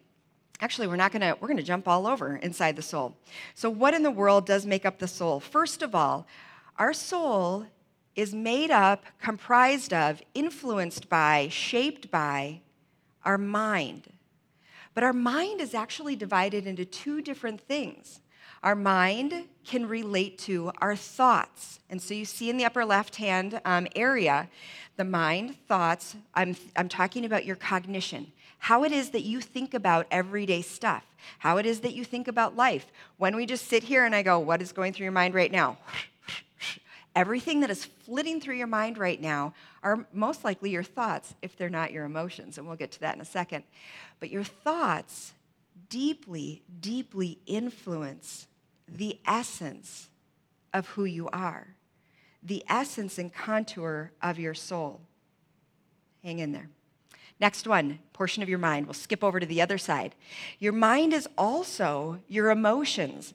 Actually, 0.60 0.88
we're 0.88 0.96
not 0.96 1.12
going 1.12 1.20
to, 1.20 1.36
we're 1.40 1.46
going 1.46 1.58
to 1.58 1.62
jump 1.62 1.86
all 1.86 2.08
over 2.08 2.34
inside 2.36 2.74
the 2.74 2.82
soul. 2.82 3.16
So, 3.54 3.70
what 3.70 3.94
in 3.94 4.02
the 4.02 4.10
world 4.10 4.46
does 4.46 4.66
make 4.66 4.84
up 4.84 4.98
the 4.98 5.06
soul? 5.06 5.38
First 5.38 5.80
of 5.80 5.94
all, 5.94 6.26
our 6.76 6.92
soul 6.92 7.66
is 8.16 8.34
made 8.34 8.72
up, 8.72 9.04
comprised 9.22 9.92
of, 9.92 10.20
influenced 10.34 11.08
by, 11.08 11.46
shaped 11.48 12.10
by 12.10 12.62
our 13.24 13.38
mind. 13.38 14.08
But 14.92 15.04
our 15.04 15.12
mind 15.12 15.60
is 15.60 15.72
actually 15.72 16.16
divided 16.16 16.66
into 16.66 16.84
two 16.84 17.22
different 17.22 17.60
things. 17.60 18.22
Our 18.64 18.74
mind 18.74 19.44
can 19.64 19.86
relate 19.86 20.38
to 20.38 20.72
our 20.80 20.96
thoughts. 20.96 21.80
And 21.88 22.00
so 22.00 22.14
you 22.14 22.24
see 22.24 22.50
in 22.50 22.56
the 22.56 22.64
upper 22.64 22.84
left 22.84 23.16
hand 23.16 23.60
um, 23.64 23.86
area, 23.94 24.48
the 24.96 25.04
mind, 25.04 25.56
thoughts, 25.66 26.16
I'm, 26.34 26.56
I'm 26.76 26.88
talking 26.88 27.24
about 27.24 27.44
your 27.44 27.56
cognition, 27.56 28.32
how 28.58 28.84
it 28.84 28.92
is 28.92 29.10
that 29.10 29.22
you 29.22 29.40
think 29.40 29.74
about 29.74 30.06
everyday 30.10 30.62
stuff, 30.62 31.04
how 31.38 31.56
it 31.56 31.66
is 31.66 31.80
that 31.80 31.94
you 31.94 32.04
think 32.04 32.28
about 32.28 32.56
life. 32.56 32.86
When 33.16 33.36
we 33.36 33.46
just 33.46 33.68
sit 33.68 33.84
here 33.84 34.04
and 34.04 34.14
I 34.14 34.22
go, 34.22 34.38
What 34.38 34.60
is 34.62 34.72
going 34.72 34.92
through 34.92 35.04
your 35.04 35.12
mind 35.12 35.34
right 35.34 35.50
now? 35.50 35.78
Everything 37.14 37.60
that 37.60 37.70
is 37.70 37.84
flitting 37.84 38.40
through 38.40 38.56
your 38.56 38.66
mind 38.66 38.96
right 38.96 39.20
now 39.20 39.54
are 39.82 40.06
most 40.12 40.44
likely 40.44 40.70
your 40.70 40.82
thoughts, 40.82 41.34
if 41.42 41.56
they're 41.56 41.68
not 41.68 41.92
your 41.92 42.04
emotions, 42.04 42.58
and 42.58 42.66
we'll 42.66 42.76
get 42.76 42.92
to 42.92 43.00
that 43.00 43.14
in 43.14 43.20
a 43.20 43.26
second. 43.26 43.64
But 44.18 44.30
your 44.30 44.44
thoughts 44.44 45.34
deeply, 45.88 46.62
deeply 46.80 47.38
influence 47.46 48.46
the 48.88 49.18
essence 49.26 50.08
of 50.72 50.86
who 50.88 51.04
you 51.04 51.28
are, 51.30 51.74
the 52.42 52.64
essence 52.68 53.18
and 53.18 53.32
contour 53.32 54.12
of 54.20 54.38
your 54.38 54.54
soul. 54.54 55.00
Hang 56.22 56.38
in 56.38 56.52
there. 56.52 56.68
Next 57.40 57.66
one, 57.66 57.98
portion 58.12 58.42
of 58.42 58.48
your 58.48 58.58
mind. 58.58 58.86
We'll 58.86 58.94
skip 58.94 59.24
over 59.24 59.40
to 59.40 59.46
the 59.46 59.60
other 59.60 59.78
side. 59.78 60.14
Your 60.60 60.72
mind 60.72 61.12
is 61.12 61.28
also 61.36 62.20
your 62.28 62.50
emotions. 62.50 63.34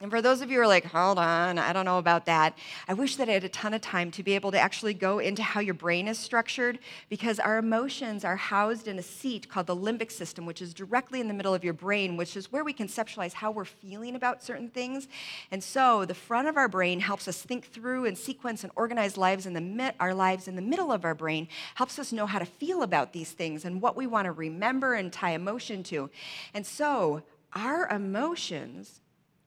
And 0.00 0.12
for 0.12 0.22
those 0.22 0.42
of 0.42 0.48
you 0.48 0.58
who 0.58 0.62
are 0.62 0.68
like, 0.68 0.84
hold 0.84 1.18
on, 1.18 1.58
I 1.58 1.72
don't 1.72 1.84
know 1.84 1.98
about 1.98 2.26
that, 2.26 2.56
I 2.86 2.94
wish 2.94 3.16
that 3.16 3.28
I 3.28 3.32
had 3.32 3.42
a 3.42 3.48
ton 3.48 3.74
of 3.74 3.80
time 3.80 4.12
to 4.12 4.22
be 4.22 4.36
able 4.36 4.52
to 4.52 4.58
actually 4.58 4.94
go 4.94 5.18
into 5.18 5.42
how 5.42 5.58
your 5.58 5.74
brain 5.74 6.06
is 6.06 6.20
structured 6.20 6.78
because 7.08 7.40
our 7.40 7.58
emotions 7.58 8.24
are 8.24 8.36
housed 8.36 8.86
in 8.86 9.00
a 9.00 9.02
seat 9.02 9.48
called 9.48 9.66
the 9.66 9.74
limbic 9.74 10.12
system, 10.12 10.46
which 10.46 10.62
is 10.62 10.72
directly 10.72 11.20
in 11.20 11.26
the 11.26 11.34
middle 11.34 11.52
of 11.52 11.64
your 11.64 11.72
brain, 11.72 12.16
which 12.16 12.36
is 12.36 12.52
where 12.52 12.62
we 12.62 12.72
conceptualize 12.72 13.32
how 13.32 13.50
we're 13.50 13.64
feeling 13.64 14.14
about 14.14 14.40
certain 14.40 14.68
things. 14.68 15.08
And 15.50 15.64
so 15.64 16.04
the 16.04 16.14
front 16.14 16.46
of 16.46 16.56
our 16.56 16.68
brain 16.68 17.00
helps 17.00 17.26
us 17.26 17.42
think 17.42 17.66
through 17.66 18.04
and 18.04 18.16
sequence 18.16 18.62
and 18.62 18.72
organize 18.76 19.16
lives 19.16 19.46
in 19.46 19.52
the 19.52 19.94
our 19.98 20.14
lives 20.14 20.46
in 20.46 20.54
the 20.54 20.62
middle 20.62 20.92
of 20.92 21.04
our 21.04 21.14
brain, 21.14 21.48
helps 21.74 21.98
us 21.98 22.12
know 22.12 22.26
how 22.26 22.38
to 22.38 22.46
feel 22.46 22.82
about 22.82 23.12
these 23.12 23.32
things 23.32 23.64
and 23.64 23.82
what 23.82 23.96
we 23.96 24.06
want 24.06 24.26
to 24.26 24.32
remember 24.32 24.94
and 24.94 25.12
tie 25.12 25.32
emotion 25.32 25.82
to. 25.84 26.08
And 26.54 26.64
so 26.64 27.22
our 27.54 27.88
emotions 27.88 29.00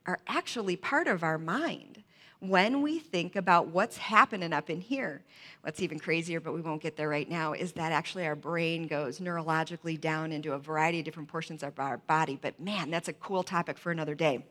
are 0.06 0.18
actually 0.26 0.76
part 0.76 1.06
of 1.06 1.22
our 1.22 1.38
mind 1.38 2.02
when 2.40 2.82
we 2.82 2.98
think 2.98 3.36
about 3.36 3.68
what's 3.68 3.96
happening 3.96 4.52
up 4.52 4.68
in 4.68 4.80
here. 4.80 5.22
What's 5.60 5.80
even 5.80 6.00
crazier, 6.00 6.40
but 6.40 6.52
we 6.52 6.60
won't 6.60 6.82
get 6.82 6.96
there 6.96 7.08
right 7.08 7.30
now, 7.30 7.52
is 7.52 7.72
that 7.72 7.92
actually 7.92 8.26
our 8.26 8.34
brain 8.34 8.88
goes 8.88 9.20
neurologically 9.20 10.00
down 10.00 10.32
into 10.32 10.52
a 10.52 10.58
variety 10.58 10.98
of 10.98 11.04
different 11.04 11.28
portions 11.28 11.62
of 11.62 11.78
our 11.78 11.98
body. 11.98 12.36
But 12.40 12.58
man, 12.58 12.90
that's 12.90 13.06
a 13.06 13.12
cool 13.12 13.44
topic 13.44 13.78
for 13.78 13.92
another 13.92 14.16
day. 14.16 14.44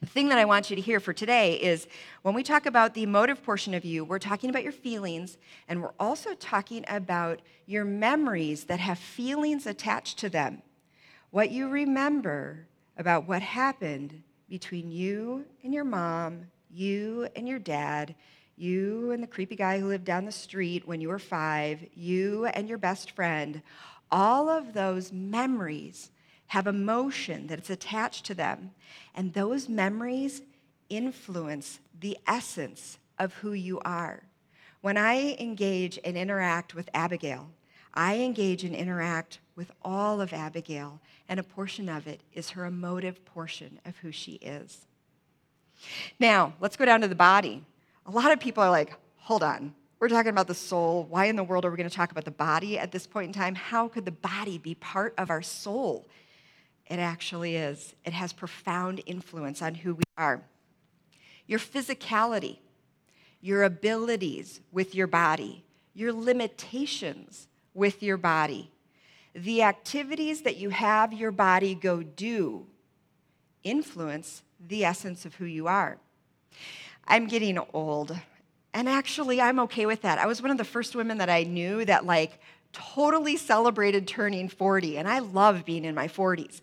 The 0.00 0.06
thing 0.06 0.28
that 0.30 0.38
I 0.38 0.44
want 0.44 0.68
you 0.68 0.76
to 0.76 0.82
hear 0.82 0.98
for 0.98 1.12
today 1.12 1.54
is 1.54 1.86
when 2.22 2.34
we 2.34 2.42
talk 2.42 2.66
about 2.66 2.94
the 2.94 3.04
emotive 3.04 3.42
portion 3.42 3.74
of 3.74 3.84
you, 3.84 4.04
we're 4.04 4.18
talking 4.18 4.50
about 4.50 4.64
your 4.64 4.72
feelings, 4.72 5.38
and 5.68 5.82
we're 5.82 5.94
also 6.00 6.34
talking 6.34 6.84
about 6.88 7.40
your 7.66 7.84
memories 7.84 8.64
that 8.64 8.80
have 8.80 8.98
feelings 8.98 9.66
attached 9.66 10.18
to 10.18 10.28
them. 10.28 10.62
What 11.30 11.50
you 11.50 11.68
remember 11.68 12.66
about 12.96 13.28
what 13.28 13.42
happened 13.42 14.22
between 14.48 14.90
you 14.90 15.44
and 15.62 15.74
your 15.74 15.84
mom, 15.84 16.46
you 16.70 17.28
and 17.34 17.48
your 17.48 17.58
dad, 17.58 18.14
you 18.56 19.10
and 19.10 19.22
the 19.22 19.26
creepy 19.26 19.56
guy 19.56 19.78
who 19.78 19.88
lived 19.88 20.04
down 20.04 20.24
the 20.24 20.32
street 20.32 20.86
when 20.86 21.00
you 21.00 21.08
were 21.08 21.18
five, 21.18 21.84
you 21.94 22.46
and 22.46 22.68
your 22.68 22.78
best 22.78 23.10
friend, 23.10 23.62
all 24.10 24.48
of 24.48 24.72
those 24.72 25.12
memories 25.12 26.10
have 26.48 26.66
emotion 26.66 27.46
that's 27.46 27.70
attached 27.70 28.24
to 28.26 28.34
them. 28.34 28.70
And 29.14 29.32
those 29.32 29.68
memories 29.68 30.42
influence 30.88 31.80
the 32.00 32.16
essence 32.26 32.98
of 33.18 33.34
who 33.34 33.52
you 33.52 33.80
are. 33.80 34.22
When 34.80 34.96
I 34.96 35.36
engage 35.40 35.98
and 36.04 36.16
interact 36.16 36.74
with 36.74 36.88
Abigail, 36.94 37.50
I 37.92 38.18
engage 38.18 38.62
and 38.62 38.74
interact 38.74 39.40
with 39.56 39.72
all 39.82 40.20
of 40.20 40.32
Abigail, 40.32 41.00
and 41.28 41.40
a 41.40 41.42
portion 41.42 41.88
of 41.88 42.06
it 42.06 42.20
is 42.32 42.50
her 42.50 42.64
emotive 42.64 43.24
portion 43.24 43.80
of 43.84 43.96
who 43.98 44.12
she 44.12 44.32
is. 44.32 44.86
Now, 46.18 46.54
let's 46.60 46.76
go 46.76 46.84
down 46.84 47.00
to 47.02 47.08
the 47.08 47.14
body. 47.14 47.64
A 48.06 48.10
lot 48.10 48.32
of 48.32 48.40
people 48.40 48.62
are 48.62 48.70
like, 48.70 48.94
hold 49.16 49.42
on, 49.42 49.74
we're 49.98 50.08
talking 50.08 50.30
about 50.30 50.46
the 50.46 50.54
soul. 50.54 51.04
Why 51.08 51.26
in 51.26 51.36
the 51.36 51.44
world 51.44 51.64
are 51.64 51.70
we 51.70 51.76
going 51.76 51.88
to 51.88 51.94
talk 51.94 52.10
about 52.10 52.24
the 52.24 52.30
body 52.30 52.78
at 52.78 52.92
this 52.92 53.06
point 53.06 53.28
in 53.28 53.32
time? 53.32 53.54
How 53.54 53.88
could 53.88 54.04
the 54.04 54.12
body 54.12 54.58
be 54.58 54.74
part 54.74 55.14
of 55.18 55.30
our 55.30 55.42
soul? 55.42 56.06
It 56.86 56.98
actually 56.98 57.56
is. 57.56 57.94
It 58.04 58.12
has 58.12 58.32
profound 58.32 59.02
influence 59.06 59.62
on 59.62 59.74
who 59.74 59.94
we 59.94 60.04
are. 60.16 60.42
Your 61.46 61.58
physicality, 61.58 62.58
your 63.40 63.64
abilities 63.64 64.60
with 64.70 64.94
your 64.94 65.06
body, 65.06 65.64
your 65.94 66.12
limitations 66.12 67.48
with 67.74 68.02
your 68.02 68.16
body, 68.16 68.70
the 69.36 69.62
activities 69.62 70.42
that 70.42 70.56
you 70.56 70.70
have 70.70 71.12
your 71.12 71.30
body 71.30 71.74
go 71.74 72.02
do 72.02 72.66
influence 73.62 74.42
the 74.66 74.84
essence 74.84 75.26
of 75.26 75.34
who 75.34 75.44
you 75.44 75.68
are. 75.68 75.98
I'm 77.06 77.26
getting 77.26 77.58
old, 77.74 78.16
and 78.72 78.88
actually, 78.88 79.40
I'm 79.40 79.60
okay 79.60 79.84
with 79.84 80.02
that. 80.02 80.18
I 80.18 80.26
was 80.26 80.40
one 80.40 80.50
of 80.50 80.58
the 80.58 80.64
first 80.64 80.96
women 80.96 81.18
that 81.18 81.28
I 81.28 81.42
knew 81.42 81.84
that, 81.84 82.06
like, 82.06 82.40
totally 82.72 83.36
celebrated 83.36 84.08
turning 84.08 84.48
40, 84.48 84.98
and 84.98 85.06
I 85.06 85.18
love 85.18 85.64
being 85.64 85.84
in 85.84 85.94
my 85.94 86.08
40s. 86.08 86.60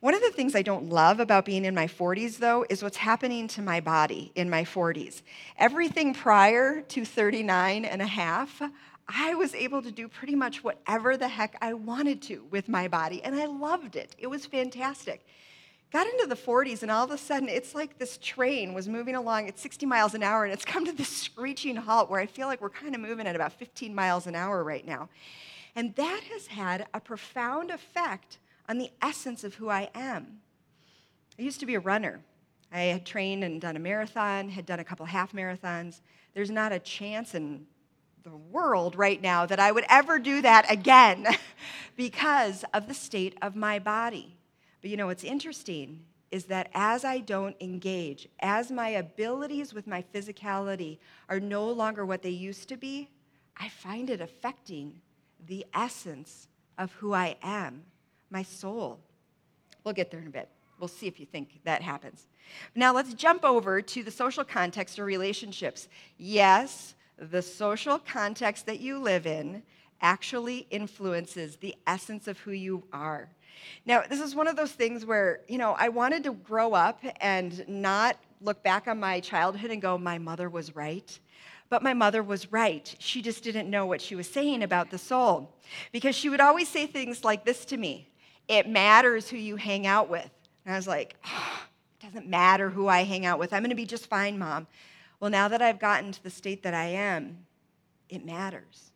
One 0.00 0.14
of 0.14 0.20
the 0.20 0.30
things 0.30 0.54
I 0.54 0.62
don't 0.62 0.90
love 0.90 1.20
about 1.20 1.44
being 1.44 1.64
in 1.64 1.74
my 1.74 1.86
40s, 1.86 2.38
though, 2.38 2.64
is 2.68 2.82
what's 2.82 2.98
happening 2.98 3.48
to 3.48 3.62
my 3.62 3.80
body 3.80 4.32
in 4.34 4.50
my 4.50 4.64
40s. 4.64 5.22
Everything 5.56 6.14
prior 6.14 6.82
to 6.82 7.04
39 7.04 7.84
and 7.84 8.02
a 8.02 8.06
half, 8.06 8.62
I 9.08 9.34
was 9.34 9.54
able 9.54 9.80
to 9.82 9.90
do 9.90 10.06
pretty 10.06 10.34
much 10.34 10.62
whatever 10.62 11.16
the 11.16 11.28
heck 11.28 11.56
I 11.62 11.72
wanted 11.72 12.20
to 12.22 12.44
with 12.50 12.68
my 12.68 12.88
body, 12.88 13.22
and 13.24 13.34
I 13.34 13.46
loved 13.46 13.96
it. 13.96 14.14
It 14.18 14.26
was 14.26 14.44
fantastic. 14.44 15.26
Got 15.90 16.06
into 16.06 16.26
the 16.26 16.36
40s, 16.36 16.82
and 16.82 16.90
all 16.90 17.04
of 17.04 17.10
a 17.10 17.16
sudden, 17.16 17.48
it's 17.48 17.74
like 17.74 17.98
this 17.98 18.18
train 18.18 18.74
was 18.74 18.86
moving 18.86 19.14
along 19.14 19.48
at 19.48 19.58
60 19.58 19.86
miles 19.86 20.12
an 20.12 20.22
hour, 20.22 20.44
and 20.44 20.52
it's 20.52 20.64
come 20.64 20.84
to 20.84 20.92
this 20.92 21.08
screeching 21.08 21.76
halt 21.76 22.10
where 22.10 22.20
I 22.20 22.26
feel 22.26 22.46
like 22.46 22.60
we're 22.60 22.68
kind 22.68 22.94
of 22.94 23.00
moving 23.00 23.26
at 23.26 23.34
about 23.34 23.54
15 23.54 23.94
miles 23.94 24.26
an 24.26 24.34
hour 24.34 24.62
right 24.62 24.86
now. 24.86 25.08
And 25.74 25.94
that 25.94 26.20
has 26.30 26.48
had 26.48 26.86
a 26.92 27.00
profound 27.00 27.70
effect 27.70 28.38
on 28.68 28.76
the 28.76 28.90
essence 29.00 29.44
of 29.44 29.54
who 29.54 29.70
I 29.70 29.88
am. 29.94 30.40
I 31.38 31.42
used 31.42 31.60
to 31.60 31.66
be 31.66 31.76
a 31.76 31.80
runner. 31.80 32.20
I 32.70 32.80
had 32.80 33.06
trained 33.06 33.42
and 33.42 33.58
done 33.58 33.76
a 33.76 33.78
marathon, 33.78 34.50
had 34.50 34.66
done 34.66 34.80
a 34.80 34.84
couple 34.84 35.06
half 35.06 35.32
marathons. 35.32 36.00
There's 36.34 36.50
not 36.50 36.72
a 36.72 36.78
chance 36.78 37.34
in 37.34 37.66
the 38.28 38.36
world 38.36 38.96
right 38.96 39.20
now 39.20 39.46
that 39.46 39.60
I 39.60 39.72
would 39.72 39.84
ever 39.88 40.18
do 40.18 40.42
that 40.42 40.70
again 40.70 41.26
because 41.96 42.64
of 42.74 42.88
the 42.88 42.94
state 42.94 43.36
of 43.42 43.56
my 43.56 43.78
body. 43.78 44.36
But 44.80 44.90
you 44.90 44.96
know 44.96 45.06
what's 45.06 45.24
interesting 45.24 46.04
is 46.30 46.44
that 46.44 46.68
as 46.74 47.04
I 47.04 47.20
don't 47.20 47.56
engage, 47.60 48.28
as 48.40 48.70
my 48.70 48.90
abilities 48.90 49.72
with 49.72 49.86
my 49.86 50.04
physicality 50.14 50.98
are 51.28 51.40
no 51.40 51.70
longer 51.70 52.04
what 52.04 52.22
they 52.22 52.30
used 52.30 52.68
to 52.68 52.76
be, 52.76 53.08
I 53.56 53.68
find 53.68 54.10
it 54.10 54.20
affecting 54.20 55.00
the 55.46 55.64
essence 55.74 56.48
of 56.76 56.92
who 56.92 57.14
I 57.14 57.36
am, 57.42 57.82
my 58.30 58.42
soul. 58.42 59.00
We'll 59.84 59.94
get 59.94 60.10
there 60.10 60.20
in 60.20 60.26
a 60.26 60.30
bit. 60.30 60.48
We'll 60.78 60.88
see 60.88 61.06
if 61.06 61.18
you 61.18 61.26
think 61.26 61.60
that 61.64 61.82
happens. 61.82 62.26
Now 62.74 62.92
let's 62.92 63.14
jump 63.14 63.44
over 63.44 63.80
to 63.82 64.02
the 64.02 64.10
social 64.10 64.44
context 64.44 64.98
or 64.98 65.04
relationships. 65.04 65.88
Yes, 66.18 66.94
the 67.18 67.42
social 67.42 67.98
context 67.98 68.66
that 68.66 68.80
you 68.80 68.98
live 68.98 69.26
in 69.26 69.62
actually 70.00 70.66
influences 70.70 71.56
the 71.56 71.74
essence 71.86 72.28
of 72.28 72.38
who 72.38 72.52
you 72.52 72.84
are. 72.92 73.28
Now, 73.84 74.02
this 74.08 74.20
is 74.20 74.34
one 74.34 74.46
of 74.46 74.56
those 74.56 74.72
things 74.72 75.04
where, 75.04 75.40
you 75.48 75.58
know, 75.58 75.74
I 75.76 75.88
wanted 75.88 76.22
to 76.24 76.32
grow 76.32 76.74
up 76.74 77.02
and 77.20 77.64
not 77.68 78.16
look 78.40 78.62
back 78.62 78.86
on 78.86 79.00
my 79.00 79.18
childhood 79.20 79.70
and 79.70 79.82
go, 79.82 79.98
my 79.98 80.18
mother 80.18 80.48
was 80.48 80.76
right. 80.76 81.18
But 81.70 81.82
my 81.82 81.92
mother 81.92 82.22
was 82.22 82.50
right. 82.50 82.94
She 82.98 83.20
just 83.20 83.42
didn't 83.42 83.68
know 83.68 83.84
what 83.84 84.00
she 84.00 84.14
was 84.14 84.28
saying 84.28 84.62
about 84.62 84.90
the 84.90 84.98
soul. 84.98 85.54
Because 85.92 86.14
she 86.14 86.28
would 86.28 86.40
always 86.40 86.68
say 86.68 86.86
things 86.86 87.24
like 87.24 87.44
this 87.44 87.64
to 87.66 87.76
me 87.76 88.08
It 88.46 88.68
matters 88.68 89.28
who 89.28 89.36
you 89.36 89.56
hang 89.56 89.86
out 89.86 90.08
with. 90.08 90.30
And 90.64 90.74
I 90.74 90.78
was 90.78 90.86
like, 90.86 91.16
oh, 91.26 91.62
it 92.00 92.06
doesn't 92.06 92.28
matter 92.28 92.70
who 92.70 92.88
I 92.88 93.02
hang 93.04 93.26
out 93.26 93.38
with. 93.38 93.52
I'm 93.52 93.62
going 93.62 93.70
to 93.70 93.76
be 93.76 93.84
just 93.84 94.06
fine, 94.06 94.38
mom. 94.38 94.66
Well, 95.20 95.30
now 95.30 95.48
that 95.48 95.62
I've 95.62 95.80
gotten 95.80 96.12
to 96.12 96.22
the 96.22 96.30
state 96.30 96.62
that 96.62 96.74
I 96.74 96.86
am, 96.86 97.46
it 98.08 98.24
matters. 98.24 98.92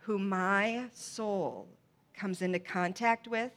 Who 0.00 0.18
my 0.18 0.86
soul 0.92 1.66
comes 2.14 2.42
into 2.42 2.58
contact 2.58 3.28
with 3.28 3.52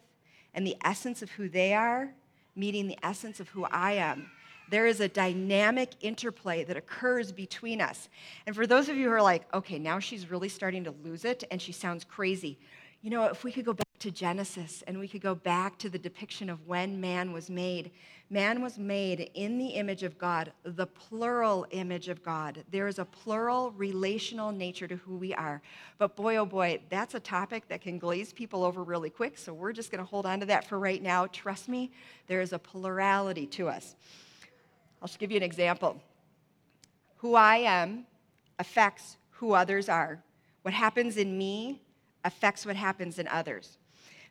and 0.53 0.65
the 0.65 0.77
essence 0.83 1.21
of 1.21 1.31
who 1.31 1.50
they 1.50 1.74
are 1.74 2.13
meeting 2.55 2.88
the 2.88 2.98
essence 3.03 3.39
of 3.39 3.50
who 3.50 3.65
I 3.65 3.93
am. 3.93 4.29
There 4.69 4.86
is 4.86 5.01
a 5.01 5.07
dynamic 5.07 5.91
interplay 6.01 6.63
that 6.63 6.77
occurs 6.77 7.31
between 7.31 7.81
us. 7.81 8.07
And 8.45 8.55
for 8.55 8.65
those 8.65 8.88
of 8.88 8.95
you 8.95 9.07
who 9.07 9.13
are 9.13 9.21
like, 9.21 9.43
okay, 9.53 9.77
now 9.77 10.00
she's 10.00 10.31
really 10.31 10.50
starting 10.50 10.83
to 10.86 10.93
lose 11.03 11.25
it 11.25 11.43
and 11.51 11.62
she 11.62 11.71
sounds 11.71 12.03
crazy, 12.03 12.57
you 13.01 13.10
know, 13.10 13.25
if 13.25 13.43
we 13.43 13.51
could 13.51 13.65
go 13.65 13.74
back 13.74 13.88
to 14.00 14.12
Genesis 14.12 14.83
and 14.88 15.00
we 15.00 15.07
could 15.07 15.21
go 15.21 15.36
back 15.36 15.77
to 15.79 15.89
the 15.89 16.00
depiction 16.00 16.50
of 16.50 16.67
when 16.67 17.01
man 17.01 17.33
was 17.33 17.50
made, 17.50 17.91
man 18.31 18.61
was 18.61 18.79
made 18.79 19.29
in 19.33 19.57
the 19.57 19.67
image 19.67 20.03
of 20.03 20.17
God, 20.17 20.53
the 20.63 20.88
plural 20.88 21.67
image 21.71 22.07
of 22.07 22.23
God. 22.23 22.63
There 22.71 22.88
is 22.88 22.97
a 22.97 23.03
plural 23.03 23.71
relational 23.71 24.53
nature 24.53 24.88
to 24.88 24.95
who 24.95 25.17
we 25.17 25.33
are. 25.33 25.61
But 25.97 26.15
boy, 26.15 26.38
oh 26.38 26.45
boy, 26.45 26.79
that's 26.89 27.13
a 27.13 27.19
topic 27.19 27.67
that 27.67 27.81
can 27.81 28.00
glaze 28.00 28.31
people 28.31 28.63
over 28.63 28.83
really 28.83 29.09
quick. 29.09 29.38
So 29.38 29.53
we're 29.53 29.73
just 29.73 29.91
going 29.91 30.03
to 30.03 30.09
hold 30.09 30.25
on 30.25 30.39
to 30.39 30.45
that 30.45 30.65
for 30.65 30.79
right 30.79 31.03
now. 31.03 31.27
Trust 31.27 31.67
me, 31.67 31.91
there 32.27 32.39
is 32.39 32.53
a 32.53 32.59
plurality 32.59 33.45
to 33.47 33.67
us. 33.67 33.95
I'll 35.01 35.09
just 35.09 35.19
give 35.19 35.29
you 35.29 35.38
an 35.38 35.43
example. 35.43 36.01
Who 37.17 37.35
I 37.35 37.57
am 37.57 38.05
affects 38.59 39.17
who 39.31 39.51
others 39.53 39.89
are. 39.89 40.24
What 40.61 40.74
happens 40.74 41.17
in 41.17 41.37
me 41.37 41.81
affects 42.24 42.65
what 42.65 42.77
happens 42.77 43.20
in 43.20 43.27
others. 43.27 43.77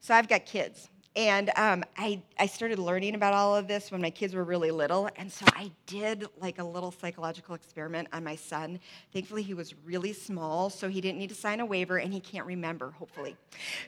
So 0.00 0.14
I've 0.14 0.28
got 0.28 0.46
kids. 0.46 0.88
And 1.16 1.50
um, 1.56 1.82
I, 1.96 2.22
I 2.38 2.46
started 2.46 2.78
learning 2.78 3.16
about 3.16 3.34
all 3.34 3.56
of 3.56 3.66
this 3.66 3.90
when 3.90 4.00
my 4.00 4.10
kids 4.10 4.34
were 4.34 4.44
really 4.44 4.70
little. 4.70 5.08
And 5.16 5.30
so 5.30 5.44
I 5.48 5.72
did 5.86 6.26
like 6.40 6.58
a 6.58 6.64
little 6.64 6.92
psychological 6.92 7.54
experiment 7.54 8.08
on 8.12 8.22
my 8.22 8.36
son. 8.36 8.78
Thankfully, 9.12 9.42
he 9.42 9.54
was 9.54 9.74
really 9.84 10.12
small, 10.12 10.70
so 10.70 10.88
he 10.88 11.00
didn't 11.00 11.18
need 11.18 11.30
to 11.30 11.34
sign 11.34 11.58
a 11.58 11.66
waiver, 11.66 11.98
and 11.98 12.12
he 12.12 12.20
can't 12.20 12.46
remember, 12.46 12.92
hopefully. 12.92 13.36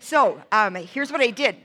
So 0.01 0.43
um, 0.51 0.75
here's 0.75 1.13
what 1.13 1.21
I 1.21 1.31
did 1.31 1.57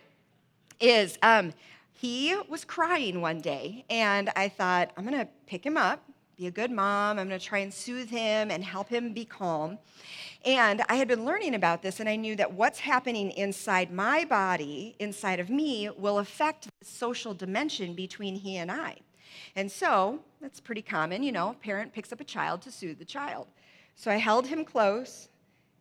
is 0.79 1.17
um, 1.23 1.53
he 1.91 2.35
was 2.47 2.63
crying 2.63 3.21
one 3.21 3.41
day, 3.41 3.83
and 3.89 4.29
I 4.35 4.49
thought, 4.49 4.91
I'm 4.95 5.05
going 5.05 5.19
to 5.19 5.27
pick 5.47 5.65
him 5.65 5.77
up, 5.77 6.03
be 6.37 6.45
a 6.45 6.51
good 6.51 6.69
mom. 6.69 7.17
I'm 7.17 7.27
going 7.27 7.39
to 7.39 7.43
try 7.43 7.59
and 7.59 7.73
soothe 7.73 8.11
him 8.11 8.51
and 8.51 8.63
help 8.63 8.89
him 8.89 9.11
be 9.11 9.25
calm. 9.25 9.79
And 10.47 10.81
I 10.87 10.95
had 10.95 11.09
been 11.09 11.25
learning 11.25 11.55
about 11.55 11.81
this, 11.81 11.99
and 11.99 12.07
I 12.07 12.15
knew 12.15 12.33
that 12.37 12.53
what's 12.53 12.79
happening 12.79 13.31
inside 13.31 13.91
my 13.91 14.23
body, 14.23 14.95
inside 14.97 15.41
of 15.41 15.49
me, 15.49 15.89
will 15.89 16.19
affect 16.19 16.69
the 16.79 16.85
social 16.85 17.33
dimension 17.33 17.93
between 17.93 18.33
he 18.33 18.55
and 18.55 18.71
I. 18.71 18.95
And 19.57 19.69
so 19.69 20.21
that's 20.39 20.61
pretty 20.61 20.81
common, 20.81 21.21
you 21.21 21.33
know, 21.33 21.49
a 21.49 21.53
parent 21.53 21.91
picks 21.91 22.13
up 22.13 22.21
a 22.21 22.23
child 22.23 22.61
to 22.61 22.71
soothe 22.71 22.97
the 22.97 23.03
child. 23.03 23.47
So 23.97 24.09
I 24.09 24.15
held 24.15 24.47
him 24.47 24.63
close, 24.63 25.27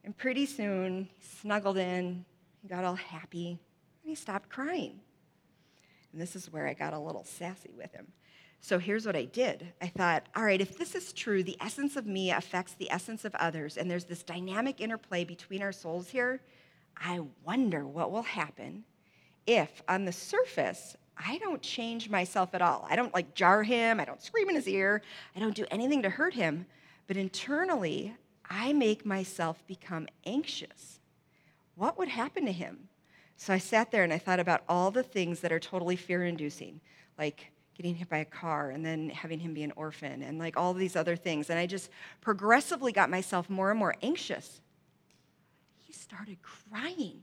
and 0.02 0.18
pretty 0.18 0.46
soon 0.46 1.10
he 1.16 1.24
snuggled 1.24 1.78
in, 1.78 2.24
he 2.60 2.66
got 2.66 2.82
all 2.82 2.96
happy, 2.96 3.60
and 4.02 4.10
he 4.10 4.16
stopped 4.16 4.48
crying. 4.48 4.98
And 6.10 6.20
this 6.20 6.34
is 6.34 6.52
where 6.52 6.66
I 6.66 6.74
got 6.74 6.92
a 6.92 6.98
little 6.98 7.22
sassy 7.22 7.70
with 7.76 7.92
him. 7.92 8.08
So 8.66 8.80
here's 8.80 9.06
what 9.06 9.14
I 9.14 9.26
did. 9.26 9.64
I 9.80 9.86
thought, 9.86 10.26
all 10.34 10.42
right, 10.42 10.60
if 10.60 10.76
this 10.76 10.96
is 10.96 11.12
true, 11.12 11.44
the 11.44 11.56
essence 11.60 11.94
of 11.94 12.04
me 12.04 12.32
affects 12.32 12.72
the 12.72 12.90
essence 12.90 13.24
of 13.24 13.32
others, 13.36 13.76
and 13.76 13.88
there's 13.88 14.06
this 14.06 14.24
dynamic 14.24 14.80
interplay 14.80 15.22
between 15.22 15.62
our 15.62 15.70
souls 15.70 16.08
here, 16.08 16.40
I 16.96 17.20
wonder 17.44 17.86
what 17.86 18.10
will 18.10 18.24
happen 18.24 18.82
if 19.46 19.84
on 19.88 20.04
the 20.04 20.10
surface 20.10 20.96
I 21.16 21.38
don't 21.38 21.62
change 21.62 22.10
myself 22.10 22.56
at 22.56 22.60
all. 22.60 22.84
I 22.90 22.96
don't 22.96 23.14
like 23.14 23.36
jar 23.36 23.62
him, 23.62 24.00
I 24.00 24.04
don't 24.04 24.20
scream 24.20 24.48
in 24.48 24.56
his 24.56 24.66
ear, 24.66 25.00
I 25.36 25.38
don't 25.38 25.54
do 25.54 25.66
anything 25.70 26.02
to 26.02 26.10
hurt 26.10 26.34
him, 26.34 26.66
but 27.06 27.16
internally 27.16 28.16
I 28.50 28.72
make 28.72 29.06
myself 29.06 29.64
become 29.68 30.08
anxious. 30.24 30.98
What 31.76 31.96
would 31.98 32.08
happen 32.08 32.44
to 32.46 32.52
him? 32.52 32.88
So 33.36 33.54
I 33.54 33.58
sat 33.58 33.92
there 33.92 34.02
and 34.02 34.12
I 34.12 34.18
thought 34.18 34.40
about 34.40 34.64
all 34.68 34.90
the 34.90 35.04
things 35.04 35.38
that 35.38 35.52
are 35.52 35.60
totally 35.60 35.94
fear 35.94 36.24
inducing, 36.24 36.80
like 37.16 37.52
getting 37.76 37.94
hit 37.94 38.08
by 38.08 38.18
a 38.18 38.24
car 38.24 38.70
and 38.70 38.84
then 38.84 39.10
having 39.10 39.38
him 39.38 39.52
be 39.52 39.62
an 39.62 39.72
orphan 39.76 40.22
and 40.22 40.38
like 40.38 40.56
all 40.56 40.72
these 40.72 40.96
other 40.96 41.16
things. 41.16 41.50
And 41.50 41.58
I 41.58 41.66
just 41.66 41.90
progressively 42.20 42.92
got 42.92 43.10
myself 43.10 43.50
more 43.50 43.70
and 43.70 43.78
more 43.78 43.94
anxious. 44.02 44.60
He 45.76 45.92
started 45.92 46.38
crying. 46.42 47.20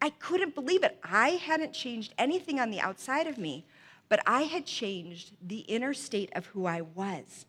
I 0.00 0.10
couldn't 0.10 0.54
believe 0.54 0.82
it. 0.84 0.98
I 1.02 1.30
hadn't 1.30 1.72
changed 1.72 2.14
anything 2.16 2.60
on 2.60 2.70
the 2.70 2.80
outside 2.80 3.26
of 3.26 3.38
me, 3.38 3.66
but 4.08 4.20
I 4.26 4.42
had 4.42 4.66
changed 4.66 5.32
the 5.46 5.60
inner 5.60 5.94
state 5.94 6.30
of 6.34 6.46
who 6.46 6.66
I 6.66 6.82
was. 6.82 7.46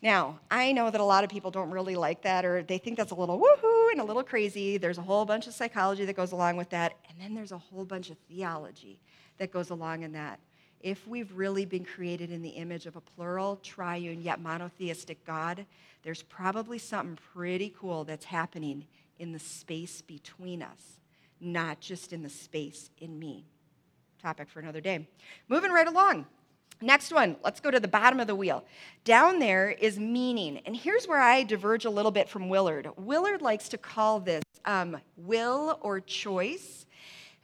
Now, 0.00 0.40
I 0.50 0.72
know 0.72 0.90
that 0.90 1.00
a 1.00 1.04
lot 1.04 1.24
of 1.24 1.30
people 1.30 1.50
don't 1.50 1.70
really 1.70 1.96
like 1.96 2.22
that 2.22 2.44
or 2.44 2.62
they 2.62 2.78
think 2.78 2.96
that's 2.96 3.10
a 3.10 3.14
little 3.14 3.38
woohoo 3.38 3.90
and 3.92 4.00
a 4.00 4.04
little 4.04 4.22
crazy. 4.22 4.78
There's 4.78 4.98
a 4.98 5.02
whole 5.02 5.24
bunch 5.24 5.46
of 5.46 5.54
psychology 5.54 6.04
that 6.04 6.16
goes 6.16 6.32
along 6.32 6.56
with 6.56 6.70
that, 6.70 6.94
and 7.08 7.18
then 7.20 7.34
there's 7.34 7.52
a 7.52 7.58
whole 7.58 7.84
bunch 7.84 8.10
of 8.10 8.16
theology 8.28 9.00
that 9.38 9.50
goes 9.50 9.70
along 9.70 10.02
in 10.02 10.12
that 10.12 10.40
if 10.84 11.08
we've 11.08 11.32
really 11.32 11.64
been 11.64 11.84
created 11.84 12.30
in 12.30 12.42
the 12.42 12.50
image 12.50 12.84
of 12.84 12.94
a 12.94 13.00
plural, 13.00 13.56
triune, 13.62 14.20
yet 14.20 14.38
monotheistic 14.38 15.24
God, 15.24 15.64
there's 16.02 16.22
probably 16.22 16.76
something 16.76 17.18
pretty 17.32 17.74
cool 17.80 18.04
that's 18.04 18.26
happening 18.26 18.84
in 19.18 19.32
the 19.32 19.38
space 19.38 20.02
between 20.02 20.62
us, 20.62 21.00
not 21.40 21.80
just 21.80 22.12
in 22.12 22.22
the 22.22 22.28
space 22.28 22.90
in 22.98 23.18
me. 23.18 23.46
Topic 24.20 24.46
for 24.50 24.60
another 24.60 24.82
day. 24.82 25.08
Moving 25.48 25.72
right 25.72 25.88
along. 25.88 26.26
Next 26.82 27.14
one, 27.14 27.36
let's 27.42 27.60
go 27.60 27.70
to 27.70 27.80
the 27.80 27.88
bottom 27.88 28.20
of 28.20 28.26
the 28.26 28.34
wheel. 28.34 28.62
Down 29.04 29.38
there 29.38 29.70
is 29.70 29.98
meaning. 29.98 30.60
And 30.66 30.76
here's 30.76 31.08
where 31.08 31.20
I 31.20 31.44
diverge 31.44 31.86
a 31.86 31.90
little 31.90 32.10
bit 32.10 32.28
from 32.28 32.50
Willard. 32.50 32.90
Willard 32.98 33.40
likes 33.40 33.70
to 33.70 33.78
call 33.78 34.20
this 34.20 34.42
um, 34.66 34.98
will 35.16 35.78
or 35.80 36.00
choice, 36.00 36.84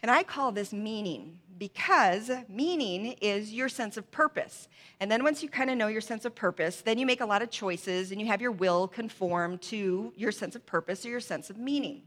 and 0.03 0.11
I 0.11 0.25
call 0.25 0.53
this 0.53 0.75
meaning 0.75 1.39
because 1.61 2.31
meaning 2.49 3.15
is 3.21 3.53
your 3.53 3.69
sense 3.69 3.99
of 3.99 4.11
purpose. 4.11 4.67
And 4.99 5.13
then 5.13 5.23
once 5.23 5.43
you 5.43 5.51
kind 5.51 5.69
of 5.69 5.77
know 5.77 5.89
your 5.89 6.01
sense 6.01 6.25
of 6.25 6.35
purpose, 6.35 6.81
then 6.81 6.99
you 6.99 7.05
make 7.05 7.21
a 7.21 7.27
lot 7.27 7.43
of 7.43 7.51
choices 7.51 8.11
and 8.11 8.21
you 8.21 8.27
have 8.29 8.41
your 8.41 8.51
will 8.51 8.89
conform 8.89 9.59
to 9.59 10.11
your 10.17 10.33
sense 10.33 10.57
of 10.57 10.65
purpose 10.65 11.05
or 11.05 11.11
your 11.11 11.21
sense 11.21 11.51
of 11.51 11.59
meaning. 11.59 12.03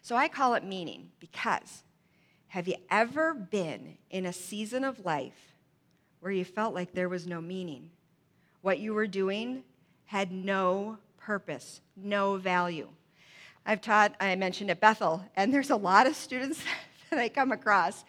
So 0.00 0.14
I 0.14 0.28
call 0.28 0.54
it 0.54 0.64
meaning 0.64 1.10
because 1.18 1.82
have 2.46 2.68
you 2.68 2.76
ever 2.88 3.34
been 3.34 3.98
in 4.10 4.26
a 4.26 4.32
season 4.32 4.84
of 4.84 5.04
life 5.04 5.56
where 6.20 6.32
you 6.32 6.44
felt 6.44 6.72
like 6.72 6.92
there 6.92 7.08
was 7.08 7.26
no 7.26 7.40
meaning? 7.40 7.90
What 8.60 8.78
you 8.78 8.94
were 8.94 9.08
doing 9.08 9.64
had 10.04 10.30
no 10.30 10.98
purpose, 11.16 11.80
no 11.96 12.36
value. 12.36 12.88
I've 13.66 13.80
taught, 13.80 14.14
I 14.20 14.36
mentioned 14.36 14.70
at 14.70 14.80
Bethel, 14.80 15.24
and 15.34 15.52
there's 15.52 15.70
a 15.70 15.76
lot 15.76 16.06
of 16.06 16.14
students 16.14 16.62
I 17.18 17.28
come 17.28 17.52
across 17.52 18.04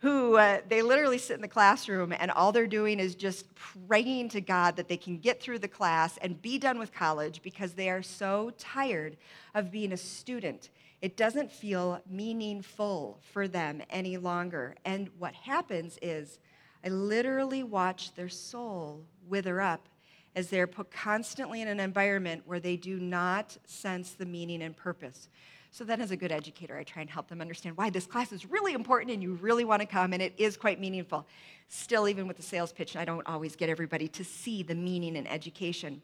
who 0.00 0.36
uh, 0.36 0.60
they 0.68 0.82
literally 0.82 1.18
sit 1.18 1.34
in 1.34 1.40
the 1.40 1.48
classroom 1.48 2.12
and 2.16 2.30
all 2.30 2.52
they're 2.52 2.66
doing 2.66 3.00
is 3.00 3.14
just 3.14 3.52
praying 3.54 4.28
to 4.30 4.40
God 4.40 4.76
that 4.76 4.88
they 4.88 4.96
can 4.96 5.18
get 5.18 5.40
through 5.40 5.58
the 5.58 5.68
class 5.68 6.18
and 6.18 6.40
be 6.40 6.58
done 6.58 6.78
with 6.78 6.92
college 6.92 7.42
because 7.42 7.72
they 7.72 7.90
are 7.90 8.02
so 8.02 8.52
tired 8.58 9.16
of 9.54 9.70
being 9.70 9.92
a 9.92 9.96
student. 9.96 10.70
It 11.02 11.16
doesn't 11.16 11.52
feel 11.52 12.00
meaningful 12.08 13.18
for 13.32 13.48
them 13.48 13.82
any 13.90 14.16
longer. 14.16 14.74
And 14.84 15.08
what 15.18 15.34
happens 15.34 15.98
is, 16.02 16.38
I 16.84 16.88
literally 16.88 17.64
watch 17.64 18.14
their 18.14 18.28
soul 18.28 19.04
wither 19.28 19.60
up 19.60 19.88
as 20.36 20.48
they're 20.48 20.68
put 20.68 20.92
constantly 20.92 21.60
in 21.60 21.66
an 21.66 21.80
environment 21.80 22.42
where 22.46 22.60
they 22.60 22.76
do 22.76 23.00
not 23.00 23.56
sense 23.64 24.12
the 24.12 24.26
meaning 24.26 24.62
and 24.62 24.76
purpose. 24.76 25.28
So 25.70 25.84
then, 25.84 26.00
as 26.00 26.10
a 26.10 26.16
good 26.16 26.32
educator, 26.32 26.76
I 26.76 26.82
try 26.82 27.02
and 27.02 27.10
help 27.10 27.28
them 27.28 27.40
understand 27.40 27.76
why 27.76 27.90
this 27.90 28.06
class 28.06 28.32
is 28.32 28.46
really 28.46 28.72
important 28.72 29.12
and 29.12 29.22
you 29.22 29.34
really 29.34 29.64
want 29.64 29.80
to 29.80 29.86
come 29.86 30.12
and 30.12 30.22
it 30.22 30.34
is 30.38 30.56
quite 30.56 30.80
meaningful. 30.80 31.26
Still, 31.68 32.08
even 32.08 32.26
with 32.26 32.36
the 32.36 32.42
sales 32.42 32.72
pitch, 32.72 32.96
I 32.96 33.04
don't 33.04 33.26
always 33.26 33.54
get 33.54 33.68
everybody 33.68 34.08
to 34.08 34.24
see 34.24 34.62
the 34.62 34.74
meaning 34.74 35.16
in 35.16 35.26
education. 35.26 36.00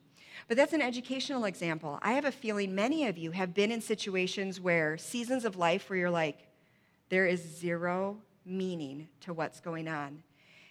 But 0.48 0.57
that's 0.57 0.72
an 0.72 0.83
educational 0.83 1.44
example. 1.44 1.98
I 2.03 2.12
have 2.12 2.24
a 2.24 2.33
feeling 2.33 2.74
many 2.74 3.07
of 3.07 3.16
you 3.16 3.31
have 3.31 3.55
been 3.55 3.72
in 3.72 3.81
situations 3.81 4.61
where 4.61 4.98
seasons 4.98 5.44
of 5.44 5.57
life 5.57 5.88
where 5.88 5.98
you're 5.98 6.11
like, 6.11 6.46
there 7.09 7.27
is 7.27 7.40
zero 7.40 8.18
meaning 8.44 9.09
to 9.22 9.33
what's 9.33 9.61
going 9.61 9.88
on. 9.88 10.22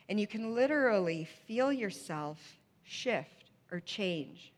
And 0.10 0.20
you 0.20 0.28
can 0.28 0.54
literally 0.54 1.28
feel 1.48 1.72
yourself 1.72 2.38
shift 2.84 3.50
or 3.72 3.80
change. 3.80 4.52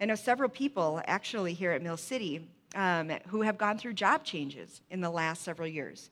I 0.00 0.06
know 0.06 0.16
several 0.16 0.50
people 0.50 1.00
actually 1.06 1.54
here 1.54 1.70
at 1.70 1.80
Mill 1.80 1.96
City 1.96 2.46
um, 2.74 3.10
who 3.28 3.42
have 3.42 3.58
gone 3.58 3.78
through 3.78 3.94
job 3.94 4.24
changes 4.24 4.80
in 4.90 5.00
the 5.00 5.10
last 5.10 5.42
several 5.42 5.68
years, 5.68 6.10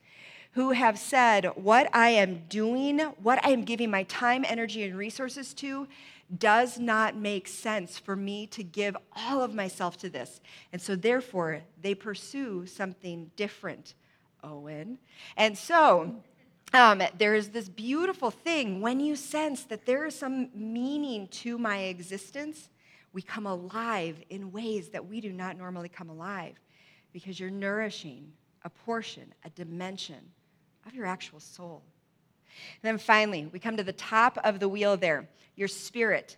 who 0.53 0.71
have 0.71 0.99
said, 0.99 1.47
What 1.55 1.89
I 1.95 2.11
am 2.11 2.43
doing, 2.49 2.99
what 3.23 3.45
I 3.45 3.51
am 3.51 3.65
giving 3.65 3.91
my 3.91 4.05
time, 4.05 4.45
energy, 4.47 4.83
and 4.85 4.97
resources 4.97 5.55
to, 5.55 5.89
does 6.39 6.79
not 6.79 7.17
make 7.17 7.47
sense 7.47 7.99
for 7.99 8.17
me 8.17 8.47
to 8.49 8.63
give 8.63 8.97
all 9.15 9.43
of 9.43 9.55
myself 9.55 9.99
to 9.99 10.09
this. 10.09 10.41
And 10.73 10.81
so, 10.81 10.97
therefore, 10.97 11.63
they 11.81 11.95
pursue 11.95 12.67
something 12.67 13.31
different, 13.37 13.95
Owen. 14.43 14.99
And 15.37 15.57
so, 15.57 16.23
um, 16.75 17.03
there 17.19 17.35
is 17.35 17.51
this 17.51 17.69
beautiful 17.69 18.31
thing 18.31 18.81
when 18.81 18.99
you 18.99 19.15
sense 19.15 19.65
that 19.65 19.85
there 19.85 20.07
is 20.07 20.19
some 20.19 20.49
meaning 20.55 21.29
to 21.29 21.59
my 21.59 21.79
existence, 21.81 22.71
we 23.13 23.23
come 23.23 23.47
alive 23.47 24.17
in 24.31 24.53
ways 24.53 24.89
that 24.91 25.07
we 25.07 25.21
do 25.21 25.33
not 25.33 25.57
normally 25.57 25.89
come 25.89 26.09
alive 26.09 26.55
because 27.13 27.39
you're 27.39 27.51
nourishing 27.51 28.33
a 28.65 28.71
portion, 28.71 29.33
a 29.45 29.51
dimension 29.51 30.31
of 30.87 30.95
your 30.95 31.07
actual 31.07 31.41
soul. 31.41 31.83
And 32.83 32.89
then 32.89 32.99
finally, 32.99 33.49
we 33.53 33.59
come 33.59 33.77
to 33.77 33.83
the 33.83 33.93
top 33.93 34.39
of 34.45 34.61
the 34.61 34.69
wheel 34.69 34.97
there, 34.97 35.29
your 35.57 35.69
spirit. 35.69 36.37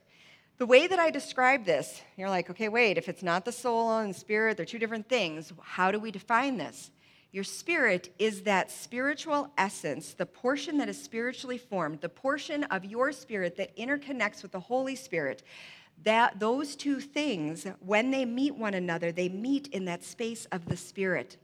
The 0.58 0.66
way 0.66 0.87
that 0.87 0.98
I 0.98 1.10
describe 1.10 1.64
this, 1.64 2.00
you're 2.16 2.30
like, 2.30 2.50
okay, 2.50 2.68
wait, 2.68 2.98
if 2.98 3.08
it's 3.08 3.22
not 3.22 3.44
the 3.44 3.52
soul 3.52 3.98
and 3.98 4.14
spirit, 4.14 4.56
they're 4.56 4.66
two 4.66 4.78
different 4.78 5.08
things. 5.08 5.52
How 5.60 5.90
do 5.90 5.98
we 5.98 6.10
define 6.10 6.56
this? 6.56 6.90
Your 7.32 7.42
spirit 7.42 8.14
is 8.20 8.42
that 8.42 8.70
spiritual 8.70 9.50
essence, 9.58 10.14
the 10.14 10.26
portion 10.26 10.78
that 10.78 10.88
is 10.88 11.02
spiritually 11.02 11.58
formed, 11.58 12.00
the 12.00 12.08
portion 12.08 12.62
of 12.64 12.84
your 12.84 13.10
spirit 13.10 13.56
that 13.56 13.76
interconnects 13.76 14.42
with 14.42 14.52
the 14.52 14.60
Holy 14.60 14.94
Spirit. 14.94 15.42
That 16.02 16.40
those 16.40 16.76
two 16.76 17.00
things, 17.00 17.66
when 17.80 18.11
they 18.11 18.24
meet 18.24 18.57
one 18.57 18.74
another, 18.74 19.12
they 19.12 19.28
meet 19.28 19.68
in 19.68 19.87
that 19.87 20.04
space 20.04 20.46
of 20.46 20.66
the 20.66 20.76
spirit. 20.76 21.38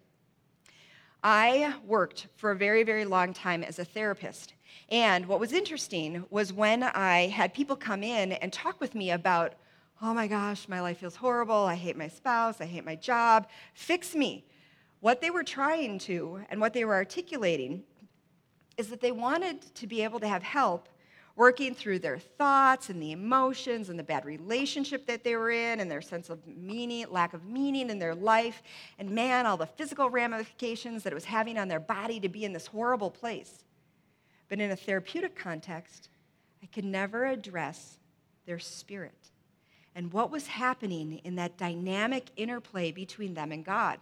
I 1.22 1.74
worked 1.86 2.28
for 2.36 2.50
a 2.50 2.56
very, 2.56 2.82
very 2.82 3.04
long 3.04 3.32
time 3.32 3.62
as 3.62 3.78
a 3.78 3.84
therapist. 3.84 4.54
And 4.90 5.26
what 5.26 5.40
was 5.40 5.52
interesting 5.52 6.24
was 6.30 6.52
when 6.52 6.82
I 6.82 7.28
had 7.28 7.54
people 7.54 7.76
come 7.76 8.02
in 8.02 8.32
and 8.32 8.52
talk 8.52 8.80
with 8.80 8.94
me 8.94 9.10
about, 9.10 9.54
oh 10.02 10.14
my 10.14 10.26
gosh, 10.26 10.68
my 10.68 10.80
life 10.80 10.98
feels 10.98 11.16
horrible. 11.16 11.54
I 11.54 11.74
hate 11.74 11.96
my 11.96 12.08
spouse. 12.08 12.60
I 12.60 12.66
hate 12.66 12.84
my 12.84 12.96
job. 12.96 13.48
Fix 13.74 14.14
me. 14.14 14.46
What 15.00 15.20
they 15.20 15.30
were 15.30 15.44
trying 15.44 15.98
to 16.00 16.40
and 16.50 16.60
what 16.60 16.72
they 16.72 16.84
were 16.84 16.94
articulating 16.94 17.84
is 18.76 18.88
that 18.88 19.00
they 19.00 19.12
wanted 19.12 19.74
to 19.74 19.86
be 19.86 20.02
able 20.02 20.20
to 20.20 20.28
have 20.28 20.42
help 20.42 20.88
working 21.40 21.74
through 21.74 21.98
their 21.98 22.18
thoughts 22.18 22.90
and 22.90 23.02
the 23.02 23.12
emotions 23.12 23.88
and 23.88 23.98
the 23.98 24.02
bad 24.02 24.26
relationship 24.26 25.06
that 25.06 25.24
they 25.24 25.34
were 25.36 25.50
in 25.50 25.80
and 25.80 25.90
their 25.90 26.02
sense 26.02 26.28
of 26.28 26.38
meaning, 26.46 27.06
lack 27.08 27.32
of 27.32 27.46
meaning 27.46 27.88
in 27.88 27.98
their 27.98 28.14
life, 28.14 28.62
and 28.98 29.08
man, 29.08 29.46
all 29.46 29.56
the 29.56 29.64
physical 29.64 30.10
ramifications 30.10 31.02
that 31.02 31.14
it 31.14 31.14
was 31.14 31.24
having 31.24 31.56
on 31.56 31.66
their 31.66 31.80
body 31.80 32.20
to 32.20 32.28
be 32.28 32.44
in 32.44 32.52
this 32.52 32.66
horrible 32.66 33.10
place. 33.10 33.64
But 34.50 34.60
in 34.60 34.70
a 34.70 34.76
therapeutic 34.76 35.34
context, 35.34 36.10
I 36.62 36.66
could 36.66 36.84
never 36.84 37.24
address 37.24 37.96
their 38.44 38.58
spirit 38.58 39.30
and 39.94 40.12
what 40.12 40.30
was 40.30 40.46
happening 40.46 41.22
in 41.24 41.36
that 41.36 41.56
dynamic 41.56 42.26
interplay 42.36 42.92
between 42.92 43.32
them 43.32 43.50
and 43.50 43.64
God. 43.64 43.98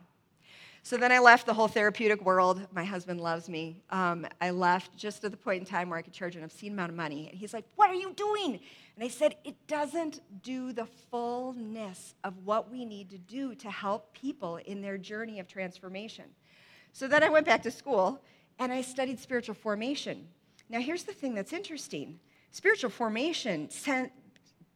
So 0.82 0.96
then 0.96 1.12
I 1.12 1.18
left 1.18 1.46
the 1.46 1.54
whole 1.54 1.68
therapeutic 1.68 2.24
world. 2.24 2.66
My 2.72 2.84
husband 2.84 3.20
loves 3.20 3.48
me. 3.48 3.82
Um, 3.90 4.26
I 4.40 4.50
left 4.50 4.96
just 4.96 5.24
at 5.24 5.30
the 5.30 5.36
point 5.36 5.60
in 5.60 5.66
time 5.66 5.90
where 5.90 5.98
I 5.98 6.02
could 6.02 6.12
charge 6.12 6.36
an 6.36 6.44
obscene 6.44 6.72
amount 6.72 6.90
of 6.90 6.96
money. 6.96 7.28
And 7.28 7.38
he's 7.38 7.52
like, 7.52 7.64
What 7.76 7.90
are 7.90 7.94
you 7.94 8.12
doing? 8.14 8.60
And 8.94 9.04
I 9.04 9.08
said, 9.08 9.36
It 9.44 9.54
doesn't 9.66 10.20
do 10.42 10.72
the 10.72 10.86
fullness 11.10 12.14
of 12.24 12.34
what 12.44 12.70
we 12.70 12.84
need 12.84 13.10
to 13.10 13.18
do 13.18 13.54
to 13.56 13.70
help 13.70 14.14
people 14.14 14.56
in 14.56 14.80
their 14.80 14.98
journey 14.98 15.40
of 15.40 15.48
transformation. 15.48 16.24
So 16.92 17.06
then 17.06 17.22
I 17.22 17.28
went 17.28 17.46
back 17.46 17.62
to 17.64 17.70
school 17.70 18.22
and 18.58 18.72
I 18.72 18.82
studied 18.82 19.20
spiritual 19.20 19.54
formation. 19.54 20.28
Now, 20.68 20.80
here's 20.80 21.04
the 21.04 21.12
thing 21.12 21.34
that's 21.34 21.52
interesting 21.52 22.18
spiritual 22.50 22.90
formation 22.90 23.68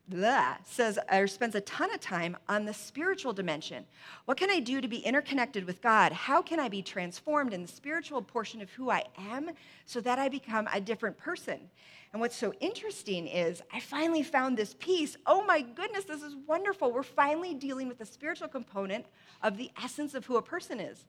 blah, 0.08 0.56
says 0.64 0.98
or 1.10 1.26
spends 1.26 1.54
a 1.54 1.60
ton 1.62 1.92
of 1.92 2.00
time 2.00 2.36
on 2.48 2.64
the 2.64 2.74
spiritual 2.74 3.32
dimension. 3.32 3.84
What 4.24 4.36
can 4.36 4.50
I 4.50 4.60
do 4.60 4.80
to 4.80 4.88
be 4.88 4.98
interconnected 4.98 5.64
with 5.64 5.80
God? 5.80 6.12
How 6.12 6.42
can 6.42 6.60
I 6.60 6.68
be 6.68 6.82
transformed 6.82 7.52
in 7.52 7.62
the 7.62 7.68
spiritual 7.68 8.22
portion 8.22 8.60
of 8.60 8.70
who 8.70 8.90
I 8.90 9.04
am 9.16 9.50
so 9.86 10.00
that 10.00 10.18
I 10.18 10.28
become 10.28 10.68
a 10.72 10.80
different 10.80 11.16
person? 11.18 11.70
And 12.12 12.20
what's 12.20 12.36
so 12.36 12.52
interesting 12.60 13.26
is 13.26 13.62
I 13.72 13.80
finally 13.80 14.22
found 14.22 14.56
this 14.56 14.74
piece. 14.78 15.16
Oh 15.26 15.44
my 15.44 15.62
goodness, 15.62 16.04
this 16.04 16.22
is 16.22 16.36
wonderful. 16.46 16.92
We're 16.92 17.02
finally 17.02 17.54
dealing 17.54 17.88
with 17.88 17.98
the 17.98 18.04
spiritual 18.04 18.48
component 18.48 19.06
of 19.42 19.56
the 19.56 19.70
essence 19.82 20.14
of 20.14 20.26
who 20.26 20.36
a 20.36 20.42
person 20.42 20.78
is. 20.78 21.06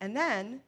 And 0.00 0.14
then 0.16 0.60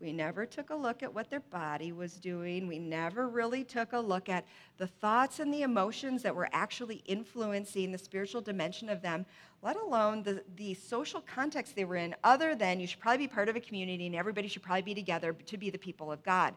we 0.00 0.12
never 0.12 0.44
took 0.44 0.70
a 0.70 0.74
look 0.74 1.02
at 1.02 1.14
what 1.14 1.30
their 1.30 1.40
body 1.40 1.90
was 1.90 2.14
doing. 2.14 2.66
We 2.66 2.78
never 2.78 3.28
really 3.28 3.64
took 3.64 3.94
a 3.94 3.98
look 3.98 4.28
at 4.28 4.44
the 4.76 4.86
thoughts 4.86 5.40
and 5.40 5.52
the 5.52 5.62
emotions 5.62 6.22
that 6.22 6.36
were 6.36 6.50
actually 6.52 7.02
influencing 7.06 7.92
the 7.92 7.98
spiritual 7.98 8.42
dimension 8.42 8.90
of 8.90 9.00
them, 9.00 9.24
let 9.62 9.76
alone 9.76 10.22
the, 10.22 10.42
the 10.56 10.74
social 10.74 11.22
context 11.22 11.74
they 11.74 11.86
were 11.86 11.96
in, 11.96 12.14
other 12.24 12.54
than 12.54 12.78
you 12.78 12.86
should 12.86 13.00
probably 13.00 13.26
be 13.26 13.32
part 13.32 13.48
of 13.48 13.56
a 13.56 13.60
community 13.60 14.06
and 14.06 14.14
everybody 14.14 14.48
should 14.48 14.62
probably 14.62 14.82
be 14.82 14.94
together 14.94 15.32
to 15.32 15.56
be 15.56 15.70
the 15.70 15.78
people 15.78 16.12
of 16.12 16.22
God. 16.22 16.54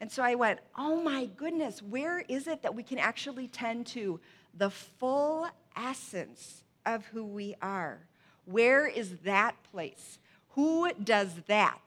And 0.00 0.10
so 0.10 0.22
I 0.22 0.36
went, 0.36 0.60
oh 0.78 1.02
my 1.02 1.26
goodness, 1.36 1.82
where 1.82 2.20
is 2.20 2.46
it 2.46 2.62
that 2.62 2.74
we 2.74 2.84
can 2.84 2.98
actually 2.98 3.48
tend 3.48 3.86
to 3.88 4.20
the 4.54 4.70
full 4.70 5.48
essence 5.76 6.62
of 6.84 7.04
who 7.06 7.24
we 7.24 7.56
are? 7.60 7.98
Where 8.44 8.86
is 8.86 9.16
that 9.24 9.56
place? 9.72 10.20
Who 10.50 10.92
does 10.92 11.34
that? 11.48 11.80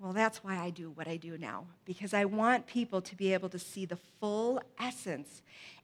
Well, 0.00 0.14
that's 0.14 0.42
why 0.42 0.58
I 0.58 0.70
do 0.70 0.90
what 0.90 1.06
I 1.06 1.18
do 1.18 1.36
now, 1.36 1.66
because 1.84 2.14
I 2.14 2.24
want 2.24 2.66
people 2.66 3.02
to 3.02 3.14
be 3.14 3.34
able 3.34 3.50
to 3.50 3.58
see 3.58 3.84
the 3.84 3.98
full 4.18 4.58
essence 4.78 5.42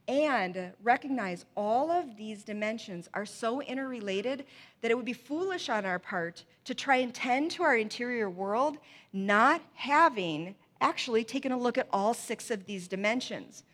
and 0.08 0.72
recognize 0.82 1.44
all 1.54 1.90
of 1.90 2.16
these 2.16 2.42
dimensions 2.42 3.10
are 3.12 3.26
so 3.26 3.60
interrelated 3.60 4.46
that 4.80 4.90
it 4.90 4.94
would 4.94 5.04
be 5.04 5.12
foolish 5.12 5.68
on 5.68 5.84
our 5.84 5.98
part 5.98 6.44
to 6.64 6.74
try 6.74 6.96
and 6.96 7.12
tend 7.12 7.50
to 7.50 7.62
our 7.62 7.76
interior 7.76 8.30
world 8.30 8.78
not 9.12 9.60
having 9.74 10.54
actually 10.80 11.24
taken 11.24 11.52
a 11.52 11.58
look 11.58 11.76
at 11.76 11.88
all 11.92 12.14
six 12.14 12.50
of 12.50 12.64
these 12.64 12.88
dimensions. 12.88 13.64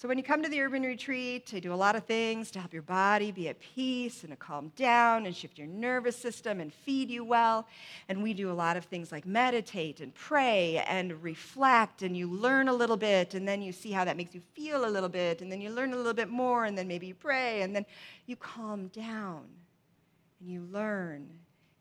So, 0.00 0.06
when 0.06 0.16
you 0.16 0.22
come 0.22 0.44
to 0.44 0.48
the 0.48 0.60
urban 0.60 0.84
retreat, 0.84 1.44
to 1.46 1.60
do 1.60 1.74
a 1.74 1.74
lot 1.74 1.96
of 1.96 2.04
things 2.04 2.52
to 2.52 2.60
help 2.60 2.72
your 2.72 2.82
body 2.82 3.32
be 3.32 3.48
at 3.48 3.58
peace 3.58 4.22
and 4.22 4.30
to 4.30 4.36
calm 4.36 4.70
down 4.76 5.26
and 5.26 5.34
shift 5.34 5.58
your 5.58 5.66
nervous 5.66 6.16
system 6.16 6.60
and 6.60 6.72
feed 6.72 7.10
you 7.10 7.24
well. 7.24 7.66
And 8.08 8.22
we 8.22 8.32
do 8.32 8.48
a 8.48 8.54
lot 8.54 8.76
of 8.76 8.84
things 8.84 9.10
like 9.10 9.26
meditate 9.26 9.98
and 9.98 10.14
pray 10.14 10.84
and 10.86 11.20
reflect, 11.20 12.02
and 12.02 12.16
you 12.16 12.30
learn 12.30 12.68
a 12.68 12.72
little 12.72 12.96
bit, 12.96 13.34
and 13.34 13.48
then 13.48 13.60
you 13.60 13.72
see 13.72 13.90
how 13.90 14.04
that 14.04 14.16
makes 14.16 14.36
you 14.36 14.40
feel 14.54 14.84
a 14.84 14.88
little 14.88 15.08
bit, 15.08 15.42
and 15.42 15.50
then 15.50 15.60
you 15.60 15.70
learn 15.70 15.92
a 15.92 15.96
little 15.96 16.14
bit 16.14 16.28
more, 16.28 16.64
and 16.64 16.78
then 16.78 16.86
maybe 16.86 17.08
you 17.08 17.14
pray, 17.16 17.62
and 17.62 17.74
then 17.74 17.84
you 18.26 18.36
calm 18.36 18.86
down 18.88 19.46
and 20.38 20.48
you 20.48 20.60
learn 20.70 21.28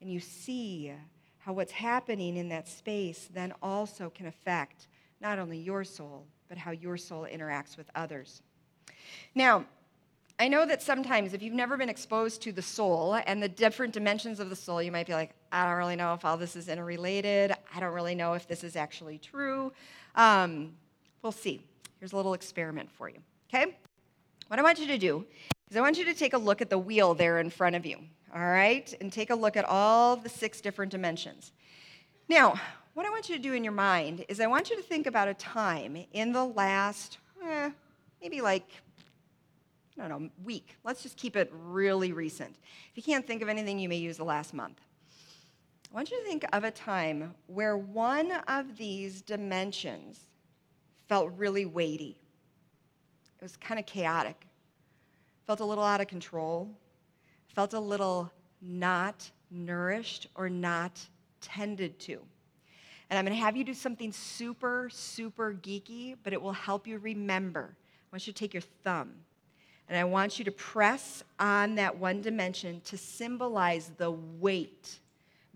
and 0.01 0.12
you 0.12 0.19
see 0.19 0.91
how 1.38 1.53
what's 1.53 1.71
happening 1.71 2.38
in 2.38 2.49
that 2.49 2.67
space 2.67 3.30
then 3.32 3.53
also 3.62 4.10
can 4.10 4.25
affect 4.25 4.88
not 5.21 5.38
only 5.38 5.60
your 5.60 5.84
soul 5.84 6.25
but 6.49 6.57
how 6.57 6.71
your 6.71 6.97
soul 6.97 7.27
interacts 7.31 7.77
with 7.77 7.89
others. 7.95 8.41
Now, 9.36 9.65
I 10.39 10.47
know 10.47 10.65
that 10.67 10.83
sometimes 10.83 11.33
if 11.33 11.41
you've 11.41 11.53
never 11.53 11.77
been 11.77 11.89
exposed 11.89 12.43
to 12.43 12.51
the 12.51 12.62
soul 12.62 13.19
and 13.25 13.41
the 13.41 13.49
different 13.49 13.93
dimensions 13.93 14.39
of 14.39 14.49
the 14.51 14.55
soul, 14.55 14.83
you 14.83 14.91
might 14.91 15.07
be 15.07 15.13
like, 15.13 15.31
I 15.51 15.65
don't 15.65 15.77
really 15.77 15.95
know 15.95 16.13
if 16.13 16.23
all 16.23 16.38
this 16.38 16.55
is 16.55 16.67
interrelated. 16.69 17.53
I 17.73 17.79
don't 17.79 17.93
really 17.93 18.13
know 18.13 18.33
if 18.33 18.47
this 18.47 18.63
is 18.63 18.75
actually 18.75 19.17
true. 19.17 19.71
Um, 20.13 20.73
we'll 21.23 21.31
see. 21.31 21.62
Here's 21.99 22.13
a 22.13 22.15
little 22.15 22.36
experiment 22.36 22.91
for 22.91 23.10
you, 23.10 23.17
okay? 23.49 23.77
What 24.47 24.60
I 24.60 24.63
want 24.63 24.77
you 24.77 24.86
to 24.88 24.97
do 24.99 25.25
is 25.71 25.75
I 25.75 25.81
want 25.81 25.97
you 25.97 26.05
to 26.05 26.13
take 26.13 26.33
a 26.33 26.38
look 26.38 26.62
at 26.62 26.69
the 26.69 26.77
wheel 26.77 27.15
there 27.15 27.39
in 27.39 27.49
front 27.49 27.75
of 27.75 27.86
you, 27.86 27.97
all 28.33 28.45
right? 28.45 28.93
And 29.01 29.12
take 29.12 29.31
a 29.31 29.36
look 29.36 29.57
at 29.57 29.65
all 29.65 30.15
the 30.15 30.29
six 30.29 30.62
different 30.62 30.91
dimensions. 30.91 31.51
Now, 32.29 32.60
what 32.97 33.05
I 33.05 33.12
want 33.12 33.29
you 33.29 33.36
to 33.36 33.41
do 33.41 33.53
in 33.53 33.63
your 33.63 33.73
mind 33.73 34.25
is 34.27 34.39
I 34.39 34.47
want 34.47 34.71
you 34.71 34.75
to 34.75 34.81
think 34.81 35.05
about 35.05 35.27
a 35.27 35.36
time 35.36 36.03
in 36.13 36.31
the 36.31 36.43
last, 36.43 37.19
eh, 37.45 37.69
maybe 38.23 38.41
like, 38.41 38.67
I 39.99 40.07
don't 40.07 40.23
know, 40.23 40.29
week. 40.43 40.75
Let's 40.83 41.03
just 41.03 41.15
keep 41.15 41.36
it 41.36 41.53
really 41.53 42.12
recent. 42.12 42.55
If 42.89 42.97
you 42.97 43.03
can't 43.03 43.27
think 43.27 43.43
of 43.43 43.49
anything, 43.49 43.77
you 43.77 43.88
may 43.88 43.97
use 43.97 44.17
the 44.17 44.23
last 44.23 44.51
month. 44.51 44.81
I 45.91 45.95
want 45.95 46.10
you 46.10 46.17
to 46.17 46.27
think 46.27 46.43
of 46.51 46.63
a 46.63 46.71
time 46.71 47.36
where 47.45 47.77
one 47.77 48.31
of 48.47 48.77
these 48.77 49.21
dimensions 49.21 50.19
felt 51.07 51.31
really 51.38 51.67
weighty. 51.67 52.17
It 53.39 53.43
was 53.43 53.57
kind 53.57 53.79
of 53.79 53.86
chaotic, 53.86 54.47
felt 55.45 55.60
a 55.60 55.65
little 55.65 55.83
out 55.83 56.01
of 56.01 56.07
control, 56.07 56.67
felt 57.45 57.75
a 57.75 57.79
little 57.79 58.31
not 58.60 59.29
nourished 59.51 60.29
or 60.33 60.49
not 60.49 60.99
tended 61.41 61.99
to. 61.99 62.19
And 63.10 63.17
I'm 63.17 63.26
going 63.26 63.36
to 63.36 63.41
have 63.41 63.56
you 63.56 63.63
do 63.63 63.74
something 63.74 64.12
super, 64.12 64.89
super 64.91 65.54
geeky, 65.54 66.15
but 66.24 66.34
it 66.34 66.41
will 66.41 66.52
help 66.52 66.88
you 66.88 66.98
remember. 66.98 67.76
I 67.76 68.15
want 68.15 68.28
you 68.28 68.34
to 68.34 68.39
take 68.39 68.54
your 68.54 68.63
thumb 68.84 69.13
and 69.89 69.98
I 69.98 70.04
want 70.04 70.38
you 70.38 70.46
to 70.46 70.52
press 70.52 71.24
on 71.39 71.76
that 71.76 71.98
one 71.98 72.22
dimension 72.22 72.82
to 72.86 72.98
symbolize 72.98 73.91
the 73.98 74.12
weight 74.12 75.00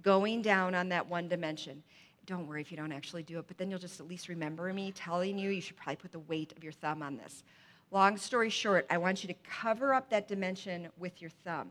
going 0.02 0.42
down 0.42 0.74
on 0.74 0.90
that 0.90 1.08
one 1.08 1.28
dimension. 1.28 1.84
Don't 2.26 2.48
worry 2.48 2.62
if 2.62 2.72
you 2.72 2.78
don't 2.78 2.94
actually 2.94 3.24
do 3.24 3.40
it, 3.40 3.46
but 3.48 3.58
then 3.58 3.70
you'll 3.70 3.80
just 3.80 4.00
at 4.00 4.08
least 4.08 4.30
remember 4.30 4.72
me 4.74 4.92
telling 4.94 5.38
you 5.38 5.50
you 5.50 5.60
should 5.60 5.76
probably 5.76 5.98
put 5.98 6.12
the 6.12 6.20
weight 6.20 6.54
of 6.56 6.64
your 6.64 6.72
thumb 6.72 7.04
on 7.04 7.18
this. 7.18 7.44
Long 7.92 8.16
story 8.16 8.50
short, 8.50 8.86
I 8.90 8.98
want 8.98 9.22
you 9.22 9.28
to 9.28 9.36
cover 9.44 9.94
up 9.94 10.10
that 10.12 10.30
dimension 10.30 10.88
with 10.98 11.22
your 11.22 11.32
thumb. 11.44 11.70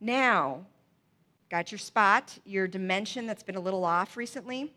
Now, 0.00 0.64
got 1.54 1.70
your 1.70 1.78
spot, 1.78 2.36
your 2.44 2.66
dimension 2.66 3.28
that's 3.28 3.44
been 3.44 3.54
a 3.54 3.60
little 3.60 3.84
off 3.84 4.16
recently. 4.16 4.74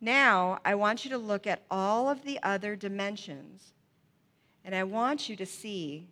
Now, 0.00 0.60
I 0.64 0.76
want 0.76 1.04
you 1.04 1.10
to 1.10 1.18
look 1.18 1.48
at 1.48 1.64
all 1.68 2.08
of 2.08 2.22
the 2.22 2.38
other 2.44 2.76
dimensions 2.76 3.72
and 4.64 4.72
I 4.72 4.84
want 4.84 5.28
you 5.28 5.34
to 5.34 5.44
see 5.44 6.06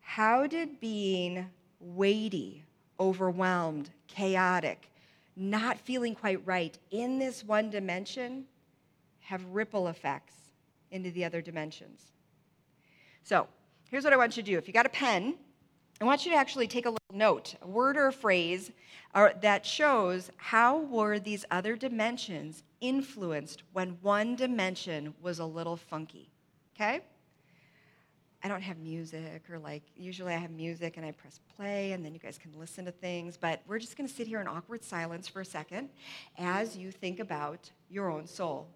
how 0.00 0.46
did 0.46 0.78
being 0.78 1.50
weighty, 1.80 2.62
overwhelmed, 3.00 3.90
chaotic, 4.06 4.88
not 5.34 5.80
feeling 5.80 6.14
quite 6.14 6.40
right 6.46 6.78
in 6.92 7.18
this 7.18 7.42
one 7.42 7.70
dimension 7.70 8.44
have 9.18 9.44
ripple 9.46 9.88
effects 9.88 10.34
into 10.92 11.10
the 11.10 11.24
other 11.24 11.42
dimensions. 11.42 12.12
So, 13.24 13.48
here's 13.90 14.04
what 14.04 14.12
I 14.12 14.16
want 14.16 14.36
you 14.36 14.44
to 14.44 14.50
do. 14.52 14.58
If 14.58 14.68
you 14.68 14.72
got 14.72 14.86
a 14.86 14.90
pen, 14.90 15.34
I 16.04 16.06
want 16.06 16.26
you 16.26 16.32
to 16.32 16.36
actually 16.36 16.66
take 16.66 16.84
a 16.84 16.90
little 16.90 17.14
note, 17.14 17.54
a 17.62 17.66
word 17.66 17.96
or 17.96 18.08
a 18.08 18.12
phrase 18.12 18.70
uh, 19.14 19.30
that 19.40 19.64
shows 19.64 20.30
how 20.36 20.80
were 20.80 21.18
these 21.18 21.46
other 21.50 21.76
dimensions 21.76 22.62
influenced 22.82 23.62
when 23.72 23.96
one 24.02 24.36
dimension 24.36 25.14
was 25.22 25.38
a 25.38 25.46
little 25.46 25.78
funky. 25.78 26.28
Okay? 26.76 27.00
I 28.42 28.48
don't 28.48 28.60
have 28.60 28.76
music, 28.76 29.44
or 29.50 29.58
like 29.58 29.82
usually 29.96 30.34
I 30.34 30.36
have 30.36 30.50
music 30.50 30.98
and 30.98 31.06
I 31.06 31.12
press 31.12 31.40
play 31.56 31.92
and 31.92 32.04
then 32.04 32.12
you 32.12 32.20
guys 32.20 32.36
can 32.36 32.52
listen 32.60 32.84
to 32.84 32.92
things. 32.92 33.38
But 33.38 33.62
we're 33.66 33.78
just 33.78 33.96
going 33.96 34.06
to 34.06 34.14
sit 34.14 34.26
here 34.26 34.42
in 34.42 34.46
awkward 34.46 34.84
silence 34.84 35.26
for 35.26 35.40
a 35.40 35.46
second 35.46 35.88
as 36.36 36.76
you 36.76 36.90
think 36.90 37.18
about 37.18 37.70
your 37.88 38.10
own 38.10 38.26
soul. 38.26 38.68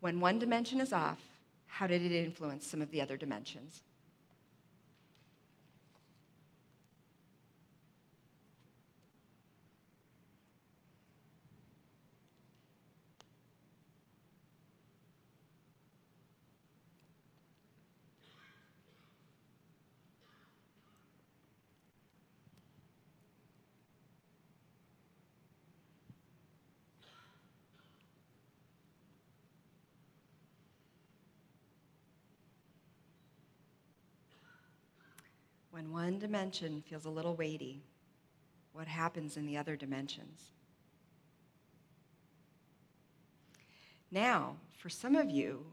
When 0.00 0.20
one 0.20 0.38
dimension 0.38 0.80
is 0.80 0.94
off, 0.94 1.20
how 1.66 1.86
did 1.86 2.00
it 2.00 2.12
influence 2.12 2.66
some 2.66 2.80
of 2.80 2.90
the 2.90 3.02
other 3.02 3.18
dimensions? 3.18 3.82
When 35.82 35.90
one 35.90 36.18
dimension 36.20 36.80
feels 36.88 37.06
a 37.06 37.10
little 37.10 37.34
weighty, 37.34 37.82
what 38.72 38.86
happens 38.86 39.36
in 39.36 39.46
the 39.46 39.56
other 39.56 39.74
dimensions? 39.74 40.52
Now, 44.08 44.54
for 44.78 44.88
some 44.88 45.16
of 45.16 45.28
you 45.28 45.64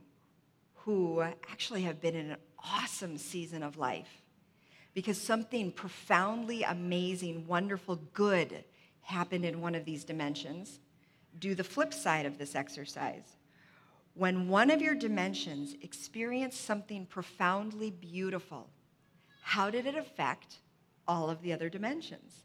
who 0.78 1.22
actually 1.22 1.84
have 1.84 2.02
been 2.02 2.16
in 2.16 2.32
an 2.32 2.38
awesome 2.58 3.20
season 3.20 3.62
of 3.62 3.78
life, 3.78 4.24
because 4.96 5.22
something 5.22 5.72
profoundly 5.72 6.64
amazing, 6.64 7.46
wonderful, 7.46 7.98
good 8.14 8.64
happened 9.02 9.46
in 9.46 9.62
one 9.62 9.76
of 9.76 9.86
these 9.86 10.04
dimensions, 10.04 10.80
do 11.38 11.54
the 11.54 11.64
flip 11.64 11.94
side 11.94 12.26
of 12.26 12.40
this 12.40 12.56
exercise. 12.56 13.36
When 14.16 14.48
one 14.48 14.72
of 14.72 14.82
your 14.82 14.96
dimensions 14.96 15.76
experienced 15.84 16.66
something 16.66 17.06
profoundly 17.06 17.92
beautiful, 17.92 18.70
how 19.42 19.70
did 19.70 19.86
it 19.86 19.96
affect 19.96 20.58
all 21.08 21.30
of 21.30 21.42
the 21.42 21.54
other 21.54 21.70
dimensions? 21.70 22.44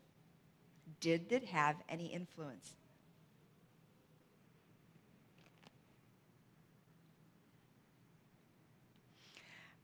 Did 1.01 1.31
it 1.33 1.45
have 1.45 1.77
any 1.89 2.07
influence? 2.07 2.75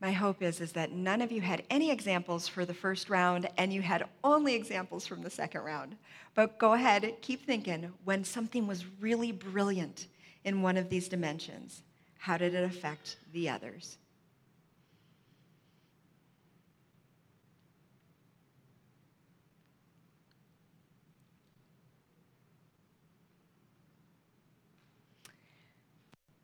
My 0.01 0.11
hope 0.11 0.41
is, 0.41 0.59
is 0.61 0.71
that 0.71 0.91
none 0.91 1.21
of 1.21 1.31
you 1.31 1.41
had 1.41 1.61
any 1.69 1.91
examples 1.91 2.47
for 2.47 2.65
the 2.65 2.73
first 2.73 3.07
round 3.07 3.47
and 3.57 3.71
you 3.71 3.83
had 3.83 4.07
only 4.23 4.55
examples 4.55 5.05
from 5.05 5.21
the 5.21 5.29
second 5.29 5.61
round. 5.61 5.95
But 6.33 6.57
go 6.57 6.73
ahead, 6.73 7.13
keep 7.21 7.45
thinking 7.45 7.93
when 8.03 8.23
something 8.23 8.65
was 8.65 8.83
really 8.99 9.31
brilliant 9.31 10.07
in 10.43 10.63
one 10.63 10.75
of 10.75 10.89
these 10.89 11.07
dimensions, 11.07 11.83
how 12.17 12.37
did 12.37 12.55
it 12.55 12.63
affect 12.63 13.17
the 13.31 13.47
others? 13.47 13.99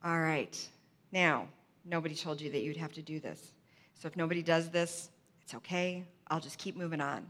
All 0.08 0.22
right. 0.22 0.58
Now, 1.12 1.50
nobody 1.84 2.16
told 2.16 2.40
you 2.40 2.50
that 2.52 2.62
you'd 2.62 2.78
have 2.78 2.94
to 2.94 3.02
do 3.02 3.20
this. 3.20 3.52
So 4.00 4.08
if 4.08 4.16
nobody 4.16 4.42
does 4.42 4.70
this, 4.70 5.10
it's 5.42 5.54
okay. 5.56 6.06
I'll 6.30 6.40
just 6.40 6.58
keep 6.58 6.78
moving 6.78 7.02
on. 7.02 7.28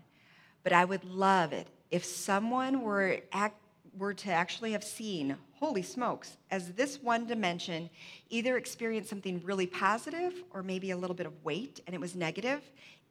But 0.61 0.73
I 0.73 0.85
would 0.85 1.03
love 1.03 1.53
it 1.53 1.65
if 1.89 2.05
someone 2.05 2.81
were, 2.83 3.17
act, 3.31 3.59
were 3.97 4.13
to 4.13 4.29
actually 4.29 4.73
have 4.73 4.83
seen, 4.83 5.35
holy 5.53 5.81
smokes, 5.81 6.37
as 6.51 6.73
this 6.73 7.01
one 7.01 7.25
dimension 7.25 7.89
either 8.29 8.57
experienced 8.57 9.09
something 9.09 9.41
really 9.43 9.65
positive 9.65 10.43
or 10.51 10.61
maybe 10.61 10.91
a 10.91 10.97
little 10.97 11.15
bit 11.15 11.25
of 11.25 11.33
weight 11.43 11.79
and 11.87 11.95
it 11.95 11.99
was 11.99 12.15
negative, 12.15 12.61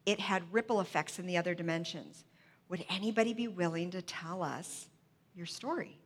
it 0.05 0.21
had 0.21 0.45
ripple 0.53 0.81
effects 0.81 1.19
in 1.19 1.27
the 1.27 1.37
other 1.37 1.55
dimensions. 1.57 2.25
Would 2.69 2.85
anybody 2.89 3.35
be 3.35 3.49
willing 3.49 3.91
to 3.91 4.03
tell 4.03 4.45
us 4.45 4.87
your 5.35 5.47
story? 5.47 5.99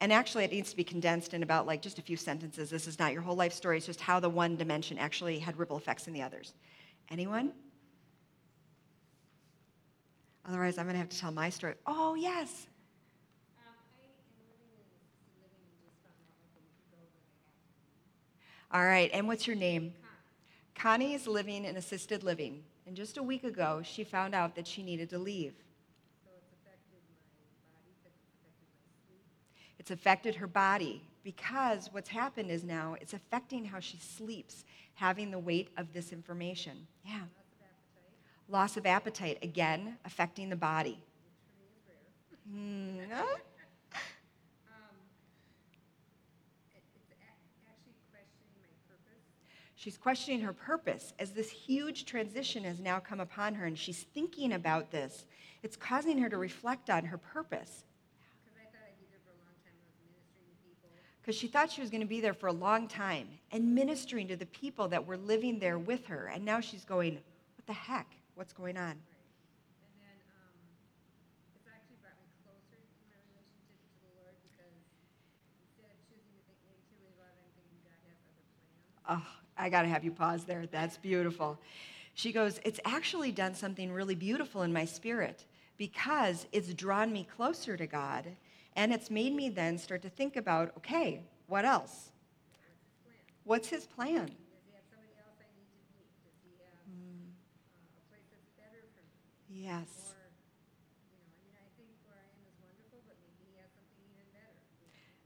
And 0.00 0.12
actually, 0.12 0.44
it 0.44 0.52
needs 0.52 0.70
to 0.70 0.76
be 0.76 0.84
condensed 0.84 1.32
in 1.32 1.42
about 1.42 1.66
like 1.66 1.80
just 1.80 1.98
a 1.98 2.02
few 2.02 2.16
sentences. 2.16 2.68
This 2.68 2.86
is 2.86 2.98
not 2.98 3.12
your 3.12 3.22
whole 3.22 3.36
life 3.36 3.52
story, 3.52 3.78
it's 3.78 3.86
just 3.86 4.00
how 4.00 4.20
the 4.20 4.28
one 4.28 4.56
dimension 4.56 4.98
actually 4.98 5.38
had 5.38 5.56
ripple 5.58 5.76
effects 5.76 6.06
in 6.06 6.12
the 6.12 6.22
others. 6.22 6.54
Anyone? 7.10 7.52
Otherwise, 10.48 10.78
I'm 10.78 10.84
going 10.84 10.94
to 10.94 10.98
have 10.98 11.08
to 11.08 11.18
tell 11.18 11.32
my 11.32 11.50
story. 11.50 11.74
Oh, 11.86 12.14
yes. 12.14 12.66
All 18.72 18.84
right, 18.84 19.10
and 19.12 19.26
what's 19.26 19.46
your 19.46 19.56
name? 19.56 19.94
Connie 20.74 21.14
is 21.14 21.26
living 21.26 21.64
in 21.64 21.76
assisted 21.76 22.22
living. 22.22 22.62
And 22.86 22.94
just 22.94 23.16
a 23.16 23.22
week 23.22 23.44
ago, 23.44 23.80
she 23.82 24.04
found 24.04 24.34
out 24.34 24.54
that 24.56 24.66
she 24.66 24.82
needed 24.82 25.08
to 25.10 25.18
leave. 25.18 25.54
It's 29.86 29.92
affected 29.92 30.34
her 30.34 30.48
body 30.48 31.00
because 31.22 31.90
what's 31.92 32.08
happened 32.08 32.50
is 32.50 32.64
now 32.64 32.96
it's 33.00 33.12
affecting 33.12 33.64
how 33.64 33.78
she 33.78 33.98
sleeps, 33.98 34.64
having 34.94 35.30
the 35.30 35.38
weight 35.38 35.68
of 35.76 35.92
this 35.92 36.12
information. 36.12 36.88
Yeah. 37.04 37.20
Loss 38.48 38.78
of 38.78 38.84
appetite, 38.84 39.38
again, 39.42 39.96
affecting 40.04 40.48
the 40.48 40.56
body. 40.56 40.98
Mm, 42.52 42.98
She's 49.76 49.96
questioning 49.96 50.40
her 50.40 50.52
purpose 50.52 51.14
as 51.20 51.30
this 51.30 51.48
huge 51.48 52.06
transition 52.06 52.64
has 52.64 52.80
now 52.80 52.98
come 52.98 53.20
upon 53.20 53.54
her 53.54 53.66
and 53.66 53.78
she's 53.78 54.02
thinking 54.02 54.54
about 54.54 54.90
this. 54.90 55.26
It's 55.62 55.76
causing 55.76 56.18
her 56.18 56.28
to 56.28 56.38
reflect 56.38 56.90
on 56.90 57.04
her 57.04 57.18
purpose. 57.18 57.84
because 61.26 61.36
she 61.36 61.48
thought 61.48 61.72
she 61.72 61.80
was 61.80 61.90
going 61.90 62.02
to 62.02 62.06
be 62.06 62.20
there 62.20 62.32
for 62.32 62.46
a 62.46 62.52
long 62.52 62.86
time 62.86 63.26
and 63.50 63.74
ministering 63.74 64.28
to 64.28 64.36
the 64.36 64.46
people 64.46 64.86
that 64.86 65.04
were 65.04 65.16
living 65.16 65.58
there 65.58 65.76
with 65.76 66.06
her. 66.06 66.30
And 66.32 66.44
now 66.44 66.60
she's 66.60 66.84
going, 66.84 67.14
What 67.14 67.66
the 67.66 67.72
heck? 67.72 68.06
What's 68.36 68.52
going 68.52 68.76
on? 68.76 68.94
Oh, 79.08 79.22
I 79.58 79.68
got 79.68 79.82
to 79.82 79.88
have 79.88 80.04
you 80.04 80.12
pause 80.12 80.44
there. 80.44 80.66
That's 80.70 80.96
beautiful. 80.96 81.58
She 82.14 82.30
goes, 82.30 82.60
It's 82.64 82.78
actually 82.84 83.32
done 83.32 83.56
something 83.56 83.90
really 83.90 84.14
beautiful 84.14 84.62
in 84.62 84.72
my 84.72 84.84
spirit 84.84 85.44
because 85.76 86.46
it's 86.52 86.72
drawn 86.72 87.12
me 87.12 87.26
closer 87.36 87.76
to 87.76 87.86
God 87.88 88.26
and 88.76 88.92
it's 88.92 89.10
made 89.10 89.34
me 89.34 89.48
then 89.48 89.78
start 89.78 90.02
to 90.02 90.10
think 90.10 90.36
about 90.36 90.72
okay, 90.76 91.22
what 91.48 91.64
else? 91.64 92.12
What's 93.44 93.68
his 93.68 93.86
plan? 93.86 94.30
Yes. 99.48 100.14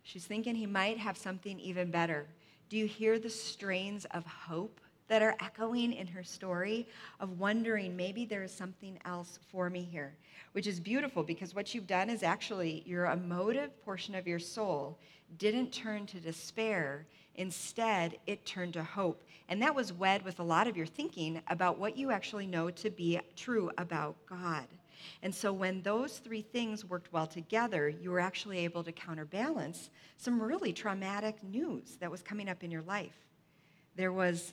She's 0.03 0.25
thinking 0.25 0.55
he 0.57 0.67
might 0.67 0.99
have 0.99 1.17
something 1.17 1.59
even 1.61 1.91
better. 1.91 2.27
Do 2.69 2.77
you 2.77 2.87
hear 2.87 3.19
the 3.19 3.31
strains 3.31 4.05
of 4.07 4.25
hope 4.27 4.81
that 5.11 5.23
are 5.23 5.35
echoing 5.41 5.93
in 5.93 6.07
her 6.07 6.23
story 6.23 6.87
of 7.19 7.41
wondering 7.41 7.97
maybe 7.97 8.25
there 8.25 8.45
is 8.45 8.53
something 8.53 8.97
else 9.05 9.41
for 9.51 9.69
me 9.69 9.83
here? 9.83 10.15
Which 10.53 10.69
is 10.69 10.79
beautiful 10.79 11.25
because 11.25 11.53
what 11.53 11.75
you've 11.75 11.89
done 11.89 12.09
is 12.09 12.23
actually 12.23 12.85
your 12.87 13.07
emotive 13.07 13.85
portion 13.85 14.15
of 14.15 14.29
your 14.29 14.39
soul 14.39 14.99
didn't 15.37 15.73
turn 15.73 16.07
to 16.07 16.21
despair. 16.21 17.07
Instead, 17.35 18.19
it 18.29 18.47
turned 18.47 18.75
to 18.75 18.85
hope. 18.85 19.23
And 19.49 19.61
that 19.61 19.75
was 19.75 19.93
wed 19.93 20.25
with 20.25 20.39
a 20.39 20.45
lot 20.45 20.69
of 20.69 20.77
your 20.77 20.87
thinking 20.87 21.43
about 21.49 21.77
what 21.77 21.97
you 21.97 22.13
actually 22.13 22.47
know 22.47 22.71
to 22.71 22.89
be 22.89 23.19
true 23.35 23.69
about 23.79 24.15
God. 24.29 24.67
And 25.25 25.35
so 25.35 25.53
when 25.53 25.83
those 25.83 26.19
three 26.19 26.43
things 26.43 26.85
worked 26.85 27.13
well 27.13 27.27
together, 27.27 27.89
you 27.89 28.13
were 28.13 28.21
actually 28.21 28.59
able 28.59 28.85
to 28.85 28.93
counterbalance 28.93 29.91
some 30.19 30.41
really 30.41 30.73
traumatic 30.73 31.43
news 31.43 31.97
that 31.99 32.13
was 32.13 32.23
coming 32.23 32.49
up 32.49 32.63
in 32.63 32.71
your 32.71 32.83
life. 32.83 33.27
There 33.97 34.13
was 34.13 34.53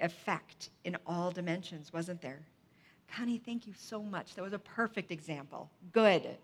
effect 0.00 0.70
in 0.84 0.96
all 1.06 1.30
dimensions, 1.30 1.92
wasn't 1.92 2.20
there? 2.20 2.40
Connie, 3.14 3.38
thank 3.38 3.66
you 3.66 3.74
so 3.76 4.02
much. 4.02 4.34
That 4.34 4.42
was 4.42 4.52
a 4.52 4.58
perfect 4.58 5.10
example. 5.10 5.70
Good. 5.92 6.36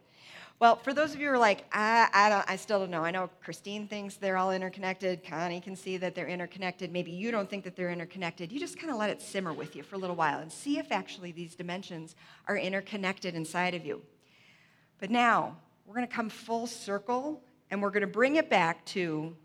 Well, 0.58 0.76
for 0.76 0.94
those 0.94 1.14
of 1.14 1.20
you 1.20 1.28
who 1.28 1.34
are 1.34 1.38
like, 1.38 1.66
I, 1.70 2.08
I, 2.12 2.28
don't, 2.30 2.50
I 2.50 2.56
still 2.56 2.78
don't 2.78 2.90
know. 2.90 3.04
I 3.04 3.10
know 3.10 3.28
Christine 3.42 3.86
thinks 3.86 4.16
they're 4.16 4.38
all 4.38 4.52
interconnected. 4.52 5.22
Connie 5.22 5.60
can 5.60 5.76
see 5.76 5.98
that 5.98 6.14
they're 6.14 6.26
interconnected. 6.26 6.90
Maybe 6.90 7.10
you 7.10 7.30
don't 7.30 7.48
think 7.48 7.62
that 7.64 7.76
they're 7.76 7.90
interconnected. 7.90 8.50
You 8.50 8.58
just 8.58 8.78
kind 8.78 8.90
of 8.90 8.96
let 8.96 9.10
it 9.10 9.20
simmer 9.20 9.52
with 9.52 9.76
you 9.76 9.82
for 9.82 9.96
a 9.96 9.98
little 9.98 10.16
while 10.16 10.38
and 10.38 10.50
see 10.50 10.78
if 10.78 10.90
actually 10.90 11.30
these 11.30 11.54
dimensions 11.54 12.16
are 12.48 12.56
interconnected 12.56 13.34
inside 13.34 13.74
of 13.74 13.84
you. 13.84 14.00
But 14.98 15.10
now, 15.10 15.58
we're 15.84 15.94
going 15.94 16.08
to 16.08 16.14
come 16.14 16.30
full 16.30 16.66
circle 16.66 17.42
and 17.70 17.82
we're 17.82 17.90
going 17.90 18.00
to 18.00 18.06
bring 18.06 18.36
it 18.36 18.48
back 18.48 18.84
to 18.86 19.36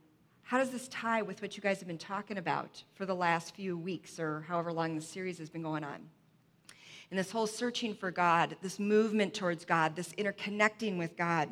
how 0.52 0.58
does 0.58 0.72
this 0.72 0.90
tie 0.90 1.22
with 1.22 1.42
what 1.42 1.56
you 1.56 1.64
guys 1.64 1.80
have 1.80 1.88
been 1.88 1.98
talking 1.98 2.38
about 2.38 2.84
for 2.96 3.06
the 3.06 3.16
last 3.16 3.56
few 3.56 3.78
weeks 3.78 4.20
or 4.20 4.42
however 4.50 4.74
long 4.74 4.98
the 4.98 5.02
series 5.02 5.38
has 5.38 5.50
been 5.50 5.62
going 5.62 5.82
on? 5.82 6.02
and 7.10 7.18
this 7.18 7.32
whole 7.32 7.48
searching 7.48 7.94
for 7.94 8.12
God, 8.12 8.58
this 8.62 8.78
movement 8.78 9.34
towards 9.34 9.64
God, 9.64 9.96
this 9.96 10.12
interconnecting 10.14 10.98
with 10.98 11.16
God. 11.16 11.48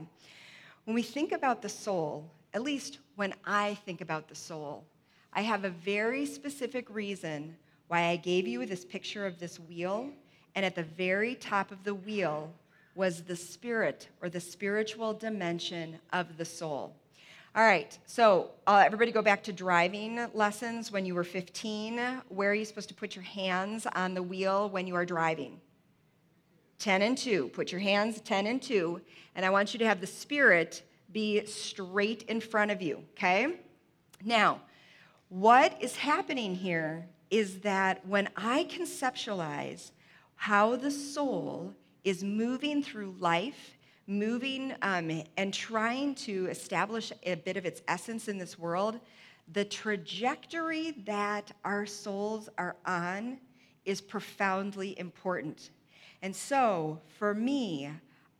When 0.84 0.96
we 0.96 1.02
think 1.02 1.32
about 1.32 1.62
the 1.62 1.70
soul, 1.70 2.30
at 2.54 2.62
least 2.62 3.00
when 3.16 3.34
I 3.46 3.76
think 3.86 4.02
about 4.02 4.28
the 4.28 4.36
soul, 4.36 4.84
I 5.32 5.44
have 5.44 5.64
a 5.64 5.70
very 5.70 6.26
specific 6.26 6.90
reason 6.90 7.56
why 7.88 8.08
I 8.08 8.18
gave 8.18 8.50
you 8.50 8.66
this 8.66 8.84
picture 8.84 9.26
of 9.26 9.40
this 9.40 9.62
wheel, 9.62 10.10
and 10.56 10.66
at 10.66 10.76
the 10.76 10.84
very 10.84 11.36
top 11.36 11.72
of 11.72 11.86
the 11.86 11.96
wheel 11.96 12.52
was 12.96 13.22
the 13.22 13.36
spirit 13.38 14.10
or 14.22 14.28
the 14.28 14.42
spiritual 14.42 15.14
dimension 15.14 16.00
of 16.12 16.36
the 16.36 16.44
soul. 16.44 16.98
All 17.56 17.64
right, 17.64 17.98
so 18.06 18.52
uh, 18.68 18.84
everybody 18.86 19.12
go 19.12 19.24
back 19.24 19.42
to 19.46 19.52
driving 19.52 20.28
lessons 20.36 20.92
when 20.92 21.04
you 21.04 21.16
were 21.16 21.24
15. 21.24 22.22
Where 22.30 22.52
are 22.52 22.54
you 22.54 22.64
supposed 22.64 22.90
to 22.90 22.94
put 22.94 23.16
your 23.16 23.24
hands 23.24 23.88
on 23.88 24.14
the 24.14 24.22
wheel 24.22 24.70
when 24.70 24.86
you 24.86 24.94
are 24.94 25.06
driving? 25.06 25.60
10 26.78 27.02
and 27.02 27.18
2. 27.18 27.48
Put 27.50 27.72
your 27.72 27.82
hands 27.82 28.22
10 28.22 28.46
and 28.46 28.62
2, 28.62 29.02
and 29.34 29.44
I 29.44 29.50
want 29.50 29.74
you 29.74 29.80
to 29.80 29.86
have 29.88 30.00
the 30.00 30.06
spirit 30.06 30.84
be 31.12 31.44
straight 31.48 32.22
in 32.24 32.40
front 32.40 32.70
of 32.70 32.84
you, 32.84 33.04
okay? 33.14 33.56
Now, 34.24 34.62
what 35.30 35.76
is 35.82 35.96
happening 35.96 36.54
here 36.54 37.08
is 37.32 37.62
that 37.62 38.06
when 38.06 38.30
I 38.38 38.66
conceptualize 38.66 39.90
how 40.36 40.76
the 40.76 40.92
soul 40.92 41.74
is 42.04 42.24
moving 42.24 42.84
through 42.84 43.16
life 43.18 43.76
moving 44.10 44.74
um, 44.82 45.24
and 45.38 45.54
trying 45.54 46.16
to 46.16 46.48
establish 46.48 47.14
a 47.24 47.36
bit 47.36 47.56
of 47.56 47.66
its 47.66 47.82
essence 47.88 48.28
in 48.28 48.40
this 48.40 48.58
world, 48.58 49.00
the 49.54 49.64
trajectory 49.64 50.92
that 51.06 51.52
our 51.64 51.86
souls 51.86 52.50
are 52.58 52.76
on 52.86 53.38
is 53.86 54.02
profoundly 54.02 54.98
important. 55.00 55.70
And 56.22 56.36
so, 56.36 57.00
for 57.20 57.34
me, 57.34 57.92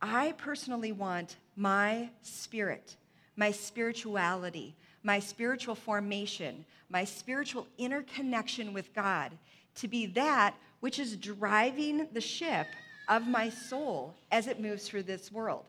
I 0.02 0.32
personally 0.32 0.92
want 0.92 1.36
my 1.56 2.10
spirit, 2.22 2.96
my 3.36 3.52
spirituality, 3.52 4.74
my 5.02 5.20
spiritual 5.20 5.74
formation, 5.74 6.64
my 6.88 7.04
spiritual 7.04 7.66
interconnection 7.78 8.72
with 8.72 8.92
God 8.92 9.32
to 9.76 9.88
be 9.88 10.06
that 10.06 10.54
which 10.80 10.98
is 10.98 11.16
driving 11.16 12.08
the 12.12 12.20
ship 12.20 12.66
of 13.10 13.26
my 13.26 13.50
soul 13.50 14.14
as 14.30 14.46
it 14.46 14.60
moves 14.60 14.88
through 14.88 15.02
this 15.02 15.30
world. 15.30 15.64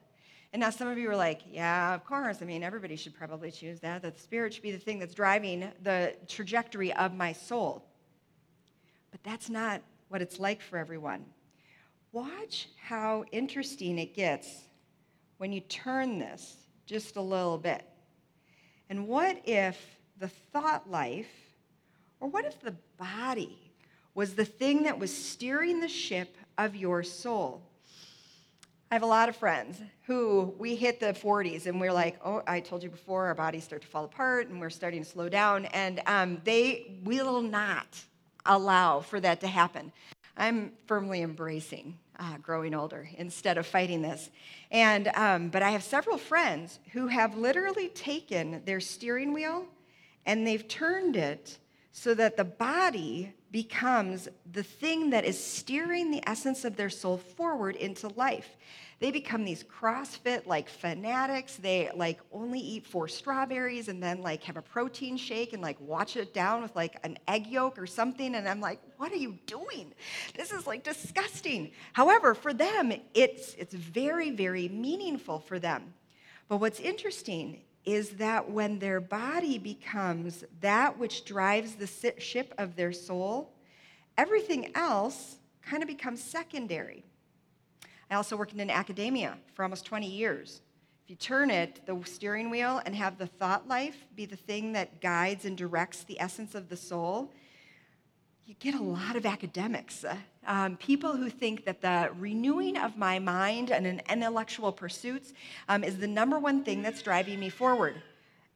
And 0.54 0.60
now 0.60 0.70
some 0.70 0.88
of 0.88 0.98
you 0.98 1.10
are 1.10 1.16
like, 1.16 1.42
yeah, 1.50 1.96
of 1.96 2.06
course. 2.06 2.38
I 2.42 2.46
mean, 2.46 2.62
everybody 2.62 2.96
should 2.96 3.16
probably 3.16 3.52
choose 3.52 3.80
that. 3.80 4.02
That 4.04 4.16
the 4.16 4.22
spirit 4.22 4.54
should 4.54 4.64
be 4.64 4.72
the 4.72 4.78
thing 4.78 5.00
that's 5.00 5.16
driving 5.16 5.72
the 5.82 6.16
trajectory 6.28 6.94
of 6.94 7.14
my 7.14 7.34
soul. 7.34 7.84
But 9.12 9.24
that's 9.24 9.50
not 9.50 9.82
what 10.10 10.22
it's 10.22 10.40
like 10.40 10.62
for 10.62 10.78
everyone. 10.78 11.26
Watch 12.12 12.68
how 12.82 13.24
interesting 13.32 13.98
it 13.98 14.14
gets 14.14 14.50
when 15.38 15.52
you 15.52 15.62
turn 15.62 16.20
this 16.20 16.58
just 16.86 17.16
a 17.16 17.22
little 17.22 17.58
bit. 17.58 17.84
And 18.90 19.08
what 19.08 19.42
if 19.46 19.80
the 20.20 20.28
thought 20.28 20.92
life, 20.92 21.32
or 22.20 22.28
what 22.28 22.46
if 22.46 22.60
the 22.60 22.76
body, 22.98 23.58
was 24.14 24.36
the 24.36 24.46
thing 24.46 24.84
that 24.84 25.00
was 25.00 25.16
steering 25.16 25.80
the 25.80 25.88
ship 25.88 26.36
of 26.58 26.76
your 26.76 27.04
soul. 27.04 27.62
I 28.92 28.96
have 28.96 29.04
a 29.04 29.08
lot 29.08 29.30
of 29.30 29.38
friends 29.38 29.82
who 30.04 30.54
we 30.60 30.76
hit 30.76 31.00
the 31.00 31.14
40s 31.14 31.66
and 31.66 31.80
we're 31.80 31.94
like, 31.94 32.20
oh, 32.26 32.44
I 32.46 32.60
told 32.60 32.84
you 32.84 32.90
before, 32.90 33.28
our 33.28 33.36
bodies 33.36 33.64
start 33.64 33.82
to 33.84 33.88
fall 33.88 34.04
apart 34.04 34.50
and 34.50 34.60
we're 34.60 34.70
starting 34.70 35.04
to 35.04 35.10
slow 35.10 35.30
down. 35.30 35.66
And 35.68 36.02
um, 36.08 36.42
they 36.44 37.00
will 37.04 37.42
not 37.42 38.02
allow 38.46 39.00
for 39.00 39.20
that 39.22 39.40
to 39.42 39.48
happen. 39.48 39.94
I'm 40.36 40.74
firmly 40.88 41.22
embracing 41.22 41.98
uh, 42.20 42.38
growing 42.38 42.74
older 42.74 43.10
instead 43.18 43.58
of 43.58 43.66
fighting 43.66 44.02
this. 44.02 44.30
And, 44.70 45.08
um, 45.16 45.50
but 45.50 45.64
I 45.64 45.72
have 45.72 45.84
several 45.84 46.18
friends 46.18 46.80
who 46.92 47.08
have 47.08 47.38
literally 47.38 47.90
taken 47.90 48.62
their 48.66 48.80
steering 48.80 49.34
wheel 49.34 49.66
and 50.26 50.46
they've 50.46 50.68
turned 50.68 51.16
it 51.16 51.58
so 51.92 52.14
that 52.14 52.38
the 52.38 52.44
body 52.44 53.34
becomes 53.52 54.30
the 54.52 54.64
thing 54.64 55.10
that 55.10 55.26
is 55.26 55.42
steering 55.42 56.10
the 56.10 56.28
essence 56.28 56.64
of 56.64 56.78
their 56.78 56.90
soul 56.90 57.18
forward 57.18 57.76
into 57.76 58.08
life. 58.10 58.56
They 59.00 59.12
become 59.12 59.44
these 59.44 59.64
CrossFit 59.64 60.46
like 60.46 60.70
fanatics. 60.70 61.56
They 61.56 61.90
like 61.96 62.20
only 62.32 62.60
eat 62.60 62.86
four 62.86 63.08
strawberries 63.08 63.88
and 63.88 64.02
then 64.02 64.22
like 64.22 64.44
have 64.44 64.58
a 64.58 64.62
protein 64.62 65.18
shake 65.18 65.54
and 65.54 65.62
like 65.62 65.82
watch 65.82 66.16
it 66.16 66.34
down 66.34 66.62
with 66.62 66.76
like 66.76 66.98
an 67.04 67.18
egg 67.28 67.48
yolk 67.48 67.80
or 67.80 67.88
something. 67.88 68.36
And 68.36 68.48
I'm 68.48 68.62
like, 68.62 68.80
what 68.98 69.12
are 69.12 69.18
you 69.18 69.40
doing? 69.48 69.92
This 70.36 70.52
is 70.52 70.68
like 70.68 70.84
disgusting. 70.84 71.72
However, 71.94 72.36
for 72.36 72.54
them, 72.54 72.94
it's 73.16 73.56
it's 73.56 73.74
very, 73.74 74.30
very 74.30 74.70
meaningful 74.70 75.40
for 75.40 75.58
them. 75.58 75.96
But 76.48 76.58
what's 76.58 76.80
interesting 76.80 77.62
is 77.86 78.12
that 78.12 78.50
when 78.50 78.80
their 78.80 79.02
body 79.02 79.58
becomes 79.58 80.44
that 80.60 80.98
which 80.98 81.26
drives 81.26 81.76
the 81.76 82.14
ship 82.20 82.54
of 82.58 82.76
their 82.76 82.92
soul, 82.92 83.54
everything 84.18 84.72
else 84.76 85.38
kind 85.62 85.82
of 85.82 85.88
becomes 85.88 86.24
secondary. 86.24 87.04
I 88.10 88.16
also 88.16 88.36
worked 88.36 88.54
in 88.54 88.70
academia 88.70 89.38
for 89.54 89.64
almost 89.64 89.86
20 89.86 90.06
years. 90.06 90.62
If 91.04 91.10
you 91.10 91.16
turn 91.16 91.50
it, 91.50 91.82
the 91.86 92.00
steering 92.04 92.50
wheel, 92.50 92.82
and 92.86 92.96
have 92.96 93.18
the 93.18 93.28
thought 93.28 93.68
life 93.68 94.06
be 94.16 94.26
the 94.26 94.36
thing 94.36 94.74
that 94.74 95.02
guides 95.02 95.46
and 95.46 95.58
directs 95.58 96.04
the 96.04 96.20
essence 96.20 96.54
of 96.54 96.70
the 96.70 96.78
soul, 96.78 97.32
you 98.46 98.56
get 98.60 98.76
a 98.76 98.84
lot 98.84 99.16
of 99.16 99.26
academics, 99.26 100.04
uh, 100.04 100.16
um, 100.48 100.76
people 100.78 101.16
who 101.16 101.30
think 101.30 101.66
that 101.66 101.82
the 101.82 102.10
renewing 102.18 102.78
of 102.78 102.98
my 102.98 103.20
mind 103.20 103.72
and 103.72 103.86
an 103.86 104.02
intellectual 104.10 104.72
pursuits 104.72 105.34
um, 105.70 105.84
is 105.84 105.98
the 105.98 106.08
number 106.08 106.40
one 106.40 106.64
thing 106.64 106.82
that's 106.82 107.02
driving 107.02 107.40
me 107.40 107.50
forward. 107.50 108.02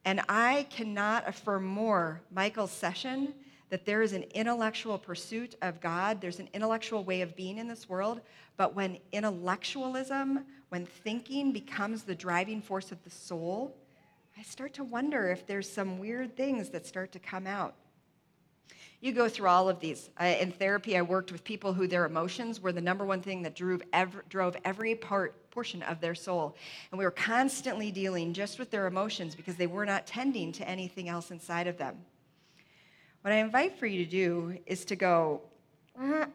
And 0.04 0.22
I 0.28 0.68
cannot 0.70 1.28
affirm 1.28 1.66
more 1.66 2.22
Michael's 2.32 2.72
session 2.72 3.34
that 3.70 3.86
there 3.86 4.02
is 4.02 4.14
an 4.14 4.24
intellectual 4.34 4.98
pursuit 4.98 5.56
of 5.62 5.82
God, 5.82 6.22
there's 6.22 6.40
an 6.40 6.50
intellectual 6.54 7.04
way 7.04 7.22
of 7.22 7.36
being 7.36 7.58
in 7.58 7.68
this 7.68 7.90
world, 7.90 8.22
but 8.58 8.76
when 8.76 8.98
intellectualism, 9.12 10.46
when 10.70 10.86
thinking 10.86 11.52
becomes 11.52 12.04
the 12.04 12.16
driving 12.16 12.62
force 12.62 12.92
of 12.92 13.04
the 13.04 13.10
soul, 13.10 13.76
I 14.38 14.44
start 14.44 14.74
to 14.76 14.84
wonder 14.84 15.30
if 15.30 15.48
there's 15.48 15.70
some 15.70 15.98
weird 15.98 16.36
things 16.36 16.70
that 16.70 16.86
start 16.86 17.12
to 17.14 17.20
come 17.20 17.48
out. 17.48 17.76
You 19.06 19.12
go 19.12 19.30
through 19.30 19.50
all 19.50 19.70
of 19.70 19.80
these. 19.80 20.10
Uh, 20.20 20.24
in 20.24 20.52
therapy, 20.52 20.98
I 20.98 21.04
worked 21.04 21.32
with 21.32 21.44
people 21.44 21.74
who 21.74 21.86
their 21.86 22.06
emotions 22.06 22.60
were 22.60 22.72
the 22.72 22.82
number 22.82 23.06
one 23.06 23.22
thing 23.22 23.44
that 23.44 23.56
drove 23.56 23.84
every, 23.94 24.24
drove 24.30 24.58
every 24.66 24.96
part, 24.96 25.52
portion 25.52 25.84
of 25.84 26.02
their 26.02 26.16
soul. 26.16 26.56
And 26.90 26.98
we 26.98 27.06
were 27.06 27.12
constantly 27.12 27.92
dealing 27.92 28.34
just 28.34 28.58
with 28.58 28.72
their 28.72 28.88
emotions 28.88 29.36
because 29.36 29.58
they 29.58 29.68
were 29.68 29.86
not 29.86 30.08
tending 30.08 30.52
to 30.54 30.68
anything 30.68 31.08
else 31.08 31.30
inside 31.30 31.68
of 31.68 31.78
them. 31.78 31.98
What 33.22 33.32
I 33.32 33.36
invite 33.36 33.78
for 33.78 33.86
you 33.86 34.04
to 34.04 34.10
do 34.10 34.58
is 34.66 34.86
to 34.86 34.96
go, 34.96 35.42
uh, 36.02 36.26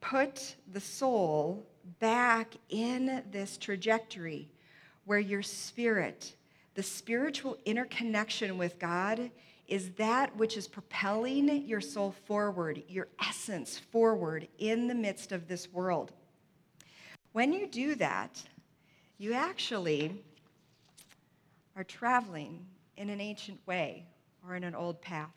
put 0.00 0.56
the 0.72 0.80
soul 0.80 1.64
back 2.00 2.54
in 2.70 3.22
this 3.30 3.56
trajectory 3.56 4.50
where 5.04 5.20
your 5.20 5.42
spirit, 5.42 6.34
the 6.74 6.82
spiritual 6.82 7.56
interconnection 7.64 8.58
with 8.58 8.80
God, 8.80 9.30
is 9.68 9.90
that 9.92 10.36
which 10.36 10.56
is 10.56 10.68
propelling 10.68 11.48
your 11.66 11.80
soul 11.80 12.14
forward, 12.26 12.82
your 12.88 13.08
essence 13.20 13.78
forward 13.78 14.46
in 14.58 14.86
the 14.86 14.94
midst 14.94 15.32
of 15.32 15.48
this 15.48 15.72
world. 15.72 16.12
When 17.32 17.52
you 17.52 17.66
do 17.66 17.94
that, 17.96 18.42
you 19.18 19.32
actually 19.32 20.22
are 21.76 21.84
traveling 21.84 22.64
in 22.96 23.10
an 23.10 23.20
ancient 23.20 23.58
way 23.66 24.06
or 24.46 24.54
in 24.56 24.64
an 24.64 24.74
old 24.74 25.00
path. 25.02 25.34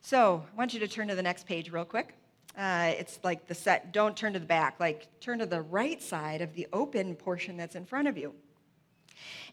So 0.00 0.44
I 0.52 0.56
want 0.56 0.74
you 0.74 0.80
to 0.80 0.88
turn 0.88 1.08
to 1.08 1.14
the 1.14 1.22
next 1.22 1.46
page 1.46 1.72
real 1.72 1.84
quick. 1.84 2.14
Uh, 2.56 2.92
it's 2.98 3.18
like 3.24 3.48
the 3.48 3.54
set, 3.54 3.92
don't 3.92 4.16
turn 4.16 4.32
to 4.34 4.38
the 4.38 4.46
back, 4.46 4.78
like 4.78 5.08
turn 5.20 5.38
to 5.40 5.46
the 5.46 5.62
right 5.62 6.00
side 6.00 6.40
of 6.40 6.54
the 6.54 6.68
open 6.72 7.16
portion 7.16 7.56
that's 7.56 7.74
in 7.74 7.84
front 7.84 8.06
of 8.06 8.16
you. 8.16 8.32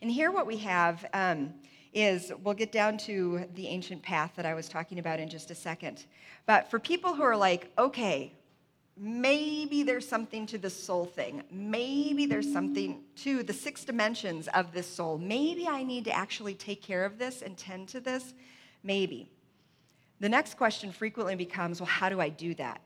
And 0.02 0.12
here, 0.12 0.32
what 0.32 0.46
we 0.46 0.58
have 0.58 1.06
um, 1.14 1.54
is 1.94 2.32
we'll 2.44 2.54
get 2.54 2.72
down 2.72 2.98
to 2.98 3.46
the 3.56 3.68
ancient 3.68 4.02
path 4.02 4.32
that 4.36 4.46
I 4.46 4.54
was 4.54 4.70
talking 4.70 5.00
about 5.00 5.20
in 5.20 5.30
just 5.30 5.52
a 5.52 5.56
second. 5.56 6.06
But 6.46 6.70
for 6.70 6.80
people 6.80 7.14
who 7.14 7.24
are 7.24 7.36
like, 7.36 7.72
okay, 7.78 8.34
maybe 8.98 9.84
there's 9.84 10.08
something 10.08 10.46
to 10.48 10.58
the 10.58 10.70
soul 10.70 11.06
thing, 11.06 11.44
maybe 11.52 12.26
there's 12.26 12.52
something 12.52 13.02
to 13.18 13.44
the 13.44 13.54
six 13.54 13.84
dimensions 13.84 14.48
of 14.50 14.74
this 14.74 14.88
soul, 14.88 15.18
maybe 15.18 15.68
I 15.68 15.84
need 15.84 16.06
to 16.06 16.12
actually 16.12 16.54
take 16.54 16.82
care 16.82 17.04
of 17.06 17.18
this 17.18 17.42
and 17.42 17.58
tend 17.58 17.88
to 17.90 18.00
this, 18.00 18.34
maybe. 18.84 19.30
The 20.20 20.30
next 20.30 20.56
question 20.56 20.92
frequently 20.92 21.36
becomes, 21.36 21.80
well, 21.80 21.88
how 21.88 22.10
do 22.10 22.22
I 22.22 22.30
do 22.30 22.54
that? 22.56 22.82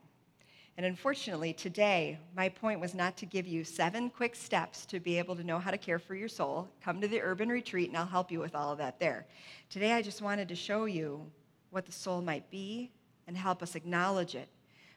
And 0.77 0.85
unfortunately, 0.85 1.53
today, 1.53 2.19
my 2.35 2.49
point 2.49 2.81
was 2.81 2.93
not 2.93 3.15
to 3.17 3.25
give 3.25 3.47
you 3.47 3.63
seven 3.63 4.09
quick 4.09 4.35
steps 4.35 4.85
to 4.87 4.99
be 4.99 5.17
able 5.17 5.35
to 5.37 5.43
know 5.43 5.57
how 5.57 5.71
to 5.71 5.77
care 5.77 5.99
for 5.99 6.15
your 6.15 6.27
soul. 6.27 6.67
Come 6.83 6.99
to 6.99 7.07
the 7.07 7.21
urban 7.21 7.47
retreat, 7.47 7.87
and 7.87 7.97
I'll 7.97 8.05
help 8.05 8.29
you 8.29 8.39
with 8.39 8.55
all 8.55 8.73
of 8.73 8.77
that 8.79 8.99
there. 8.99 9.25
Today, 9.69 9.93
I 9.93 10.01
just 10.01 10.21
wanted 10.21 10.49
to 10.49 10.55
show 10.55 10.83
you 10.83 11.31
what 11.69 11.85
the 11.85 11.93
soul 11.93 12.21
might 12.21 12.51
be 12.51 12.91
and 13.25 13.37
help 13.37 13.63
us 13.63 13.75
acknowledge 13.75 14.35
it. 14.35 14.49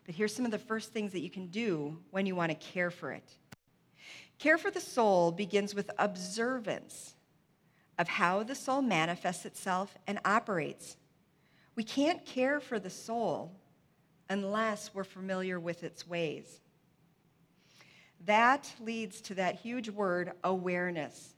But 0.04 0.16
here's 0.16 0.34
some 0.34 0.44
of 0.44 0.50
the 0.50 0.58
first 0.58 0.92
things 0.92 1.12
that 1.12 1.20
you 1.20 1.30
can 1.30 1.46
do 1.46 1.96
when 2.10 2.26
you 2.26 2.34
want 2.34 2.50
to 2.50 2.56
care 2.56 2.90
for 2.90 3.12
it. 3.12 3.36
Care 4.38 4.58
for 4.58 4.72
the 4.72 4.80
soul 4.80 5.30
begins 5.30 5.74
with 5.76 5.90
observance 5.98 7.14
of 7.98 8.08
how 8.08 8.42
the 8.42 8.54
soul 8.54 8.82
manifests 8.82 9.44
itself 9.44 9.96
and 10.06 10.18
operates. 10.24 10.96
We 11.76 11.84
can't 11.84 12.24
care 12.24 12.58
for 12.58 12.80
the 12.80 12.90
soul 12.90 13.52
unless 14.28 14.94
we're 14.94 15.04
familiar 15.04 15.58
with 15.58 15.84
its 15.84 16.06
ways. 16.06 16.60
That 18.26 18.72
leads 18.80 19.20
to 19.22 19.34
that 19.34 19.56
huge 19.56 19.88
word, 19.88 20.32
awareness. 20.44 21.34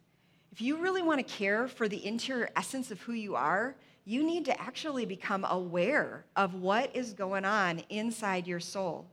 If 0.53 0.61
you 0.61 0.79
really 0.79 1.03
want 1.03 1.19
to 1.19 1.35
care 1.35 1.69
for 1.69 1.89
the 1.89 2.05
interior 2.05 2.49
essence 2.57 2.91
of 2.91 3.01
who 3.03 3.13
you 3.13 3.37
are, 3.37 3.77
you 4.05 4.23
need 4.25 4.45
to 4.47 4.61
actually 4.61 5.07
become 5.07 5.45
aware 5.49 6.25
of 6.35 6.55
what 6.55 6.95
is 6.97 7.13
going 7.13 7.45
on 7.45 7.83
inside 7.91 8.47
your 8.47 8.61
soul. 8.61 9.07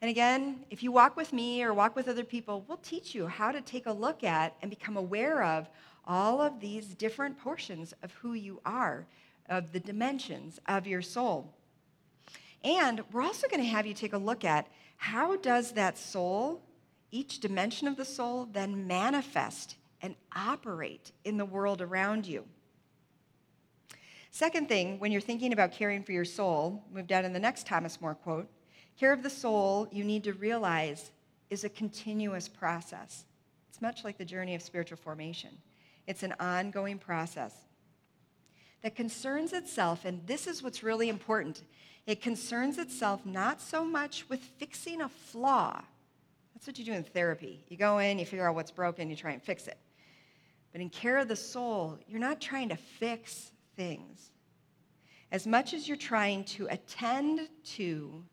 And 0.00 0.10
again, 0.10 0.64
if 0.70 0.82
you 0.82 0.92
walk 0.92 1.16
with 1.16 1.32
me 1.32 1.62
or 1.64 1.72
walk 1.72 1.96
with 1.96 2.08
other 2.08 2.24
people, 2.24 2.64
we'll 2.68 2.76
teach 2.78 3.14
you 3.14 3.26
how 3.26 3.50
to 3.50 3.60
take 3.62 3.86
a 3.86 3.92
look 3.92 4.22
at 4.22 4.54
and 4.60 4.70
become 4.70 4.96
aware 4.96 5.42
of 5.42 5.68
all 6.06 6.40
of 6.40 6.60
these 6.60 6.88
different 6.88 7.38
portions 7.38 7.94
of 8.02 8.12
who 8.12 8.34
you 8.34 8.60
are, 8.66 9.06
of 9.48 9.72
the 9.72 9.80
dimensions 9.80 10.60
of 10.68 10.86
your 10.86 11.02
soul. 11.02 11.54
And 12.64 13.02
we're 13.12 13.22
also 13.22 13.46
going 13.46 13.62
to 13.62 13.68
have 13.68 13.86
you 13.86 13.94
take 13.94 14.14
a 14.14 14.18
look 14.18 14.44
at 14.44 14.66
how 14.96 15.36
does 15.36 15.72
that 15.72 15.98
soul, 15.98 16.62
each 17.10 17.38
dimension 17.40 17.86
of 17.86 17.96
the 17.96 18.04
soul, 18.06 18.48
then 18.50 18.86
manifest 18.86 19.76
and 20.00 20.16
operate 20.34 21.12
in 21.24 21.36
the 21.36 21.44
world 21.44 21.82
around 21.82 22.26
you. 22.26 22.44
Second 24.30 24.68
thing, 24.68 24.98
when 24.98 25.12
you're 25.12 25.20
thinking 25.20 25.52
about 25.52 25.72
caring 25.72 26.02
for 26.02 26.12
your 26.12 26.24
soul, 26.24 26.82
move 26.92 27.06
down 27.06 27.24
in 27.24 27.32
the 27.32 27.38
next 27.38 27.66
Thomas 27.66 28.00
Moore 28.00 28.16
quote, 28.16 28.48
care 28.98 29.12
of 29.12 29.22
the 29.22 29.30
soul, 29.30 29.86
you 29.92 30.02
need 30.02 30.24
to 30.24 30.32
realize, 30.32 31.12
is 31.50 31.64
a 31.64 31.68
continuous 31.68 32.48
process. 32.48 33.26
It's 33.68 33.82
much 33.82 34.04
like 34.04 34.18
the 34.18 34.24
journey 34.24 34.54
of 34.54 34.62
spiritual 34.62 34.98
formation. 34.98 35.50
It's 36.06 36.22
an 36.22 36.34
ongoing 36.40 36.98
process 36.98 37.54
that 38.82 38.96
concerns 38.96 39.52
itself, 39.52 40.04
and 40.04 40.26
this 40.26 40.46
is 40.46 40.62
what's 40.62 40.82
really 40.82 41.08
important 41.08 41.62
it 42.06 42.20
concerns 42.20 42.78
itself 42.78 43.24
not 43.24 43.60
so 43.60 43.84
much 43.84 44.28
with 44.28 44.40
fixing 44.58 45.00
a 45.00 45.08
flaw. 45.08 45.82
That's 46.54 46.66
what 46.66 46.78
you 46.78 46.84
do 46.84 46.92
in 46.92 47.04
therapy. 47.04 47.64
You 47.68 47.76
go 47.76 47.98
in, 47.98 48.18
you 48.18 48.26
figure 48.26 48.48
out 48.48 48.54
what's 48.54 48.70
broken, 48.70 49.10
you 49.10 49.16
try 49.16 49.32
and 49.32 49.42
fix 49.42 49.66
it. 49.66 49.78
But 50.72 50.80
in 50.80 50.90
care 50.90 51.18
of 51.18 51.28
the 51.28 51.36
soul, 51.36 51.98
you're 52.06 52.20
not 52.20 52.40
trying 52.40 52.68
to 52.70 52.76
fix 52.76 53.52
things. 53.76 54.30
As 55.32 55.46
much 55.46 55.72
as 55.72 55.88
you're 55.88 55.96
trying 55.96 56.44
to 56.44 56.66
attend 56.68 57.48
to 57.64 58.24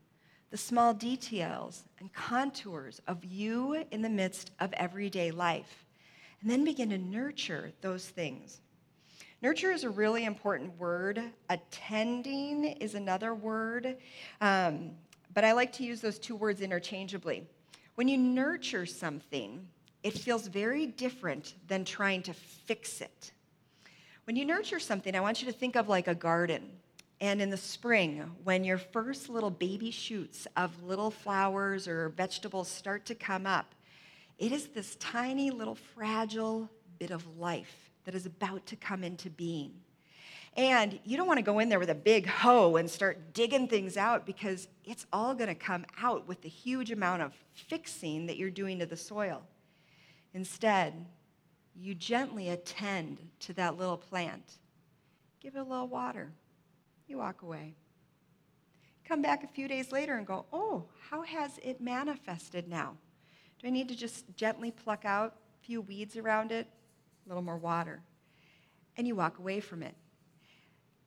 the 0.50 0.58
small 0.58 0.94
details 0.94 1.86
and 2.00 2.12
contours 2.14 3.02
of 3.08 3.24
you 3.24 3.86
in 3.92 4.02
the 4.02 4.10
midst 4.10 4.52
of 4.60 4.74
everyday 4.74 5.32
life, 5.32 5.86
and 6.42 6.50
then 6.50 6.66
begin 6.66 6.90
to 6.90 6.98
nurture 6.98 7.72
those 7.82 8.06
things. 8.06 8.60
Nurture 9.42 9.72
is 9.72 9.84
a 9.84 9.90
really 9.90 10.26
important 10.26 10.78
word. 10.78 11.20
Attending 11.50 12.66
is 12.66 12.94
another 12.94 13.34
word. 13.34 13.98
Um, 14.40 14.92
but 15.34 15.44
I 15.44 15.54
like 15.54 15.74
to 15.74 15.84
use 15.84 16.00
those 16.00 16.20
two 16.20 16.36
words 16.36 16.62
interchangeably. 16.62 17.48
When 17.96 18.08
you 18.08 18.20
nurture 18.20 18.86
something, 18.86 19.68
it 20.04 20.14
feels 20.14 20.46
very 20.46 20.86
different 20.86 21.56
than 21.68 21.86
trying 21.86 22.22
to 22.24 22.34
fix 22.34 23.02
it. 23.02 23.32
When 24.26 24.36
you 24.36 24.46
nurture 24.46 24.80
something, 24.80 25.16
I 25.16 25.22
want 25.22 25.42
you 25.42 25.52
to 25.52 25.58
think 25.58 25.76
of 25.76 25.90
like 25.90 26.08
a 26.08 26.16
garden. 26.16 26.70
And 27.20 27.42
in 27.42 27.50
the 27.50 27.58
spring, 27.58 28.20
when 28.44 28.64
your 28.64 28.78
first 28.78 29.28
little 29.28 29.50
baby 29.50 29.90
shoots 29.90 30.46
of 30.56 30.84
little 30.84 31.10
flowers 31.10 31.88
or 31.88 32.10
vegetables 32.10 32.68
start 32.68 33.08
to 33.08 33.16
come 33.16 33.48
up, 33.48 33.74
it 34.38 34.52
is 34.52 34.68
this 34.68 34.98
tiny 34.98 35.50
little 35.50 35.76
fragile 35.76 36.70
bit 37.00 37.10
of 37.10 37.40
life 37.40 37.81
that 38.06 38.16
is 38.16 38.26
about 38.26 38.66
to 38.68 38.76
come 38.76 39.04
into 39.04 39.30
being. 39.30 39.74
And 40.58 41.00
you 41.06 41.16
don't 41.16 41.28
want 41.28 41.38
to 41.38 41.44
go 41.44 41.60
in 41.60 41.70
there 41.70 41.80
with 41.80 41.90
a 41.90 41.96
big 41.96 42.28
hoe 42.28 42.76
and 42.76 42.90
start 42.90 43.34
digging 43.34 43.68
things 43.68 43.96
out 43.96 44.26
because 44.26 44.68
it's 44.84 45.06
all 45.14 45.34
going 45.34 45.48
to 45.48 45.56
come 45.56 45.86
out 46.02 46.28
with 46.28 46.42
the 46.42 46.50
huge 46.50 46.92
amount 46.92 47.22
of 47.22 47.34
fixing 47.54 48.26
that 48.26 48.38
you're 48.38 48.50
doing 48.50 48.80
to 48.80 48.86
the 48.86 48.98
soil. 48.98 49.44
Instead, 50.34 51.06
you 51.74 51.96
gently 51.96 52.50
attend 52.50 53.20
to 53.40 53.54
that 53.54 53.78
little 53.78 53.98
plant. 53.98 54.58
Give 55.40 55.56
it 55.56 55.60
a 55.60 55.64
little 55.64 55.88
water. 55.88 56.32
You 57.08 57.20
walk 57.20 57.44
away. 57.44 57.76
Come 59.06 59.22
back 59.22 59.44
a 59.44 59.48
few 59.48 59.68
days 59.68 59.92
later 59.92 60.16
and 60.16 60.28
go, 60.28 60.46
oh, 60.52 60.86
how 61.10 61.22
has 61.22 61.60
it 61.64 61.82
manifested 61.82 62.68
now? 62.68 62.98
Do 63.60 63.68
I 63.68 63.72
need 63.72 63.88
to 63.90 63.96
just 63.96 64.26
gently 64.36 64.72
pluck 64.72 65.06
out 65.06 65.36
a 65.62 65.66
few 65.66 65.82
weeds 65.82 66.18
around 66.18 66.52
it? 66.52 66.68
A 67.26 67.30
little 67.30 67.44
more 67.44 67.58
water, 67.58 68.02
and 68.98 69.08
you 69.08 69.16
walk 69.16 69.40
away 69.40 69.60
from 69.60 69.84
it. 69.84 69.96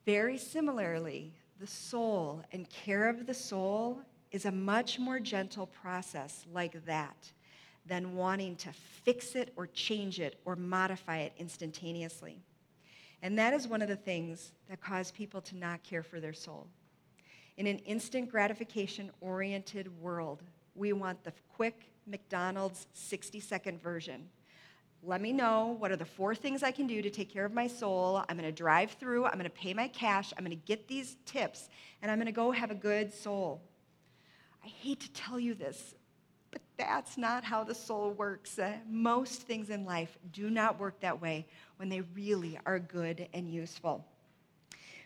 Very 0.05 0.37
similarly, 0.37 1.33
the 1.59 1.67
soul 1.67 2.43
and 2.51 2.69
care 2.69 3.09
of 3.09 3.25
the 3.25 3.33
soul 3.33 4.01
is 4.31 4.45
a 4.45 4.51
much 4.51 4.99
more 4.99 5.19
gentle 5.19 5.67
process 5.67 6.45
like 6.53 6.85
that 6.85 7.31
than 7.85 8.15
wanting 8.15 8.55
to 8.57 8.69
fix 9.03 9.35
it 9.35 9.53
or 9.55 9.67
change 9.67 10.19
it 10.19 10.39
or 10.45 10.55
modify 10.55 11.19
it 11.19 11.33
instantaneously. 11.37 12.37
And 13.21 13.37
that 13.39 13.53
is 13.53 13.67
one 13.67 13.81
of 13.81 13.87
the 13.87 13.95
things 13.95 14.51
that 14.69 14.81
cause 14.81 15.11
people 15.11 15.41
to 15.41 15.55
not 15.55 15.83
care 15.83 16.03
for 16.03 16.19
their 16.19 16.33
soul. 16.33 16.67
In 17.57 17.67
an 17.67 17.79
instant 17.79 18.29
gratification 18.29 19.09
oriented 19.21 19.89
world, 20.01 20.43
we 20.75 20.91
want 20.93 21.23
the 21.23 21.33
quick 21.55 21.89
McDonald's 22.05 22.87
60 22.93 23.39
second 23.39 23.81
version 23.81 24.27
let 25.05 25.21
me 25.21 25.31
know 25.31 25.75
what 25.77 25.91
are 25.91 25.95
the 25.95 26.05
four 26.05 26.33
things 26.33 26.63
I 26.63 26.71
can 26.71 26.87
do 26.87 27.01
to 27.01 27.09
take 27.09 27.31
care 27.31 27.45
of 27.45 27.53
my 27.53 27.67
soul. 27.67 28.23
I'm 28.27 28.37
going 28.37 28.49
to 28.49 28.51
drive 28.51 28.91
through, 28.93 29.25
I'm 29.25 29.33
going 29.33 29.43
to 29.43 29.49
pay 29.49 29.73
my 29.73 29.87
cash, 29.87 30.33
I'm 30.35 30.43
going 30.43 30.57
to 30.57 30.65
get 30.65 30.87
these 30.87 31.17
tips, 31.25 31.69
and 32.01 32.09
I'm 32.09 32.17
going 32.17 32.25
to 32.25 32.31
go 32.31 32.51
have 32.51 32.71
a 32.71 32.75
good 32.75 33.13
soul. 33.13 33.61
I 34.63 34.67
hate 34.67 34.99
to 35.01 35.11
tell 35.11 35.39
you 35.39 35.53
this, 35.53 35.93
but 36.49 36.61
that's 36.77 37.17
not 37.17 37.43
how 37.43 37.63
the 37.63 37.75
soul 37.75 38.11
works. 38.11 38.57
Uh, 38.57 38.73
most 38.89 39.43
things 39.43 39.69
in 39.69 39.85
life 39.85 40.17
do 40.31 40.49
not 40.49 40.79
work 40.79 40.99
that 41.01 41.21
way 41.21 41.45
when 41.77 41.89
they 41.89 42.01
really 42.15 42.57
are 42.65 42.79
good 42.79 43.27
and 43.33 43.47
useful. 43.47 44.03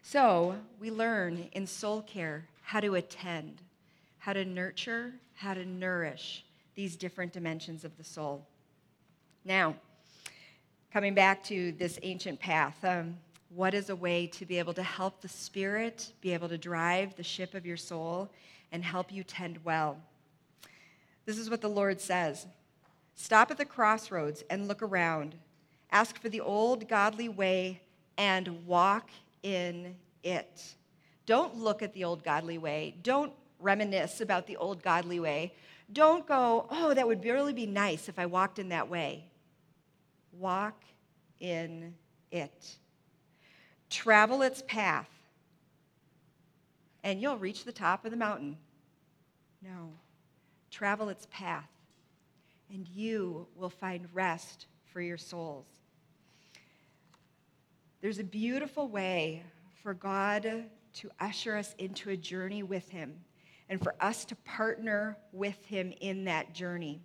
So, 0.01 0.55
we 0.79 0.91
learn 0.91 1.49
in 1.51 1.67
soul 1.67 2.01
care 2.03 2.47
how 2.61 2.79
to 2.79 2.95
attend, 2.95 3.61
how 4.17 4.31
to 4.31 4.45
nurture, 4.45 5.13
how 5.33 5.53
to 5.53 5.65
nourish 5.65 6.45
these 6.75 6.95
different 6.95 7.33
dimensions 7.33 7.83
of 7.83 7.97
the 7.97 8.03
soul. 8.05 8.47
Now, 9.43 9.75
coming 10.91 11.13
back 11.13 11.43
to 11.45 11.71
this 11.73 11.99
ancient 12.01 12.39
path, 12.39 12.83
um, 12.83 13.15
what 13.49 13.73
is 13.73 13.89
a 13.89 13.95
way 13.95 14.27
to 14.27 14.45
be 14.45 14.57
able 14.59 14.73
to 14.73 14.83
help 14.83 15.21
the 15.21 15.27
Spirit 15.27 16.13
be 16.21 16.33
able 16.33 16.49
to 16.49 16.57
drive 16.57 17.15
the 17.15 17.23
ship 17.23 17.53
of 17.53 17.65
your 17.65 17.77
soul 17.77 18.29
and 18.71 18.83
help 18.83 19.11
you 19.11 19.23
tend 19.23 19.59
well? 19.63 19.97
This 21.25 21.37
is 21.37 21.49
what 21.49 21.61
the 21.61 21.69
Lord 21.69 22.01
says 22.01 22.47
Stop 23.15 23.51
at 23.51 23.57
the 23.57 23.65
crossroads 23.65 24.43
and 24.49 24.67
look 24.67 24.81
around. 24.81 25.35
Ask 25.91 26.21
for 26.21 26.29
the 26.29 26.41
old 26.41 26.87
godly 26.87 27.29
way 27.29 27.81
and 28.17 28.65
walk 28.65 29.09
in 29.43 29.95
it. 30.23 30.75
Don't 31.25 31.55
look 31.57 31.81
at 31.81 31.93
the 31.93 32.03
old 32.03 32.23
godly 32.23 32.57
way. 32.57 32.95
Don't 33.03 33.33
reminisce 33.59 34.21
about 34.21 34.47
the 34.47 34.55
old 34.57 34.81
godly 34.81 35.19
way. 35.19 35.53
Don't 35.91 36.25
go, 36.27 36.67
oh, 36.69 36.93
that 36.93 37.07
would 37.07 37.23
really 37.23 37.53
be 37.53 37.65
nice 37.65 38.09
if 38.09 38.17
I 38.17 38.25
walked 38.25 38.57
in 38.57 38.69
that 38.69 38.89
way. 38.89 39.28
Walk 40.31 40.83
in 41.39 41.93
it. 42.31 42.77
Travel 43.89 44.41
its 44.41 44.63
path, 44.67 45.09
and 47.03 47.21
you'll 47.21 47.37
reach 47.37 47.63
the 47.63 47.71
top 47.71 48.05
of 48.05 48.11
the 48.11 48.17
mountain. 48.17 48.57
No. 49.61 49.91
Travel 50.69 51.09
its 51.09 51.27
path, 51.31 51.69
and 52.71 52.87
you 52.87 53.47
will 53.55 53.69
find 53.69 54.07
rest 54.13 54.67
for 54.93 55.01
your 55.01 55.17
souls. 55.17 55.65
There's 58.01 58.19
a 58.19 58.23
beautiful 58.23 58.87
way 58.87 59.43
for 59.83 59.93
God 59.93 60.65
to 60.93 61.09
usher 61.19 61.55
us 61.57 61.75
into 61.77 62.11
a 62.11 62.17
journey 62.17 62.63
with 62.63 62.87
Him 62.89 63.13
and 63.69 63.81
for 63.81 63.95
us 63.99 64.25
to 64.25 64.35
partner 64.37 65.17
with 65.31 65.63
Him 65.65 65.93
in 65.99 66.23
that 66.25 66.53
journey. 66.53 67.01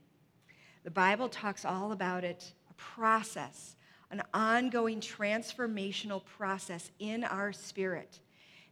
The 0.85 0.91
Bible 0.91 1.29
talks 1.29 1.65
all 1.65 1.93
about 1.93 2.25
it 2.25 2.53
process, 2.77 3.77
an 4.11 4.23
ongoing 4.33 5.01
transformational 5.01 6.25
process 6.25 6.91
in 6.99 7.25
our 7.25 7.53
spirit. 7.53 8.21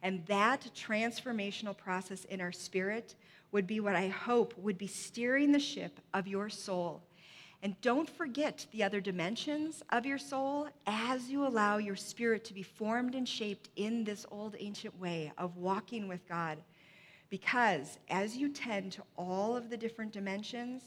And 0.03 0.27
that 0.27 0.69
transformational 0.75 1.77
process 1.77 2.25
in 2.25 2.41
our 2.41 2.53
spirit 2.53 3.15
would 3.53 3.67
be 3.67 3.81
what 3.81 3.95
I 3.95 4.09
hope 4.09 4.55
would 4.59 4.79
be 4.79 4.87
steering 4.87 5.53
the 5.53 5.61
ship 5.61 6.01
of 6.13 6.27
your 6.27 6.49
soul. 6.49 7.03
And 7.63 7.81
don't 7.81 8.11
forget 8.11 8.67
the 8.73 8.83
other 8.83 9.01
dimensions 9.01 9.85
of 9.91 10.05
your 10.05 10.19
soul 10.19 10.69
as 10.87 11.31
you 11.31 11.47
allow 11.47 11.77
your 11.77 11.95
spirit 11.95 12.45
to 12.47 12.55
be 12.55 12.65
formed 12.65 13.15
and 13.15 13.29
shaped 13.29 13.69
in 13.77 14.03
this 14.03 14.27
old 14.33 14.57
ancient 14.59 14.99
way 14.99 15.33
of 15.39 15.57
walking 15.57 16.09
with 16.09 16.29
God. 16.29 16.59
Because 17.31 17.99
as 18.11 18.37
you 18.37 18.49
tend 18.49 18.93
to 18.93 19.03
all 19.17 19.57
of 19.57 19.71
the 19.71 19.77
different 19.77 20.13
dimensions, 20.13 20.83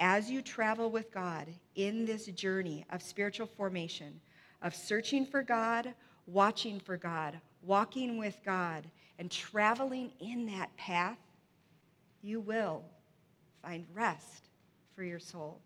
as 0.00 0.30
you 0.30 0.42
travel 0.42 0.90
with 0.90 1.12
God 1.12 1.48
in 1.74 2.04
this 2.04 2.26
journey 2.26 2.84
of 2.90 3.02
spiritual 3.02 3.46
formation, 3.46 4.20
of 4.62 4.74
searching 4.74 5.26
for 5.26 5.42
God, 5.42 5.92
watching 6.26 6.78
for 6.78 6.96
God, 6.96 7.38
walking 7.62 8.18
with 8.18 8.38
God, 8.44 8.84
and 9.18 9.30
traveling 9.30 10.12
in 10.20 10.46
that 10.46 10.74
path, 10.76 11.18
you 12.22 12.40
will 12.40 12.84
find 13.62 13.84
rest 13.92 14.48
for 14.94 15.02
your 15.02 15.18
soul. 15.18 15.60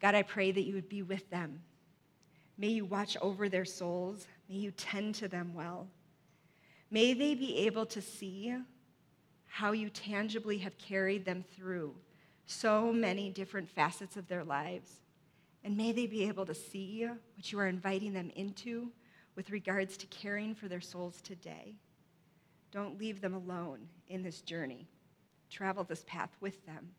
God, 0.00 0.14
I 0.14 0.22
pray 0.22 0.50
that 0.50 0.62
you 0.62 0.74
would 0.74 0.88
be 0.88 1.02
with 1.02 1.28
them. 1.30 1.60
May 2.58 2.68
you 2.68 2.84
watch 2.84 3.16
over 3.20 3.48
their 3.48 3.64
souls. 3.64 4.26
May 4.48 4.56
you 4.56 4.70
tend 4.72 5.14
to 5.16 5.28
them 5.28 5.52
well. 5.54 5.88
May 6.90 7.14
they 7.14 7.34
be 7.34 7.58
able 7.58 7.86
to 7.86 8.00
see 8.00 8.54
how 9.46 9.72
you 9.72 9.90
tangibly 9.90 10.58
have 10.58 10.76
carried 10.78 11.24
them 11.24 11.44
through 11.56 11.94
so 12.46 12.92
many 12.92 13.28
different 13.30 13.68
facets 13.68 14.16
of 14.16 14.28
their 14.28 14.44
lives. 14.44 15.00
And 15.64 15.76
may 15.76 15.92
they 15.92 16.06
be 16.06 16.28
able 16.28 16.46
to 16.46 16.54
see 16.54 17.04
what 17.06 17.52
you 17.52 17.58
are 17.58 17.66
inviting 17.66 18.12
them 18.12 18.30
into 18.36 18.90
with 19.34 19.50
regards 19.50 19.96
to 19.98 20.06
caring 20.06 20.54
for 20.54 20.68
their 20.68 20.80
souls 20.80 21.20
today. 21.20 21.74
Don't 22.70 22.98
leave 22.98 23.20
them 23.20 23.34
alone 23.34 23.88
in 24.08 24.22
this 24.22 24.40
journey. 24.40 24.86
Travel 25.50 25.84
this 25.84 26.04
path 26.06 26.30
with 26.40 26.64
them 26.66 26.90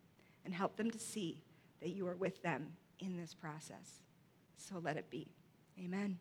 and 0.45 0.53
help 0.53 0.75
them 0.75 0.91
to 0.91 0.99
see 0.99 1.41
that 1.81 1.89
you 1.89 2.07
are 2.07 2.15
with 2.15 2.41
them 2.41 2.67
in 2.99 3.17
this 3.17 3.33
process. 3.33 4.01
So 4.57 4.79
let 4.83 4.97
it 4.97 5.09
be. 5.09 5.27
Amen. 5.79 6.17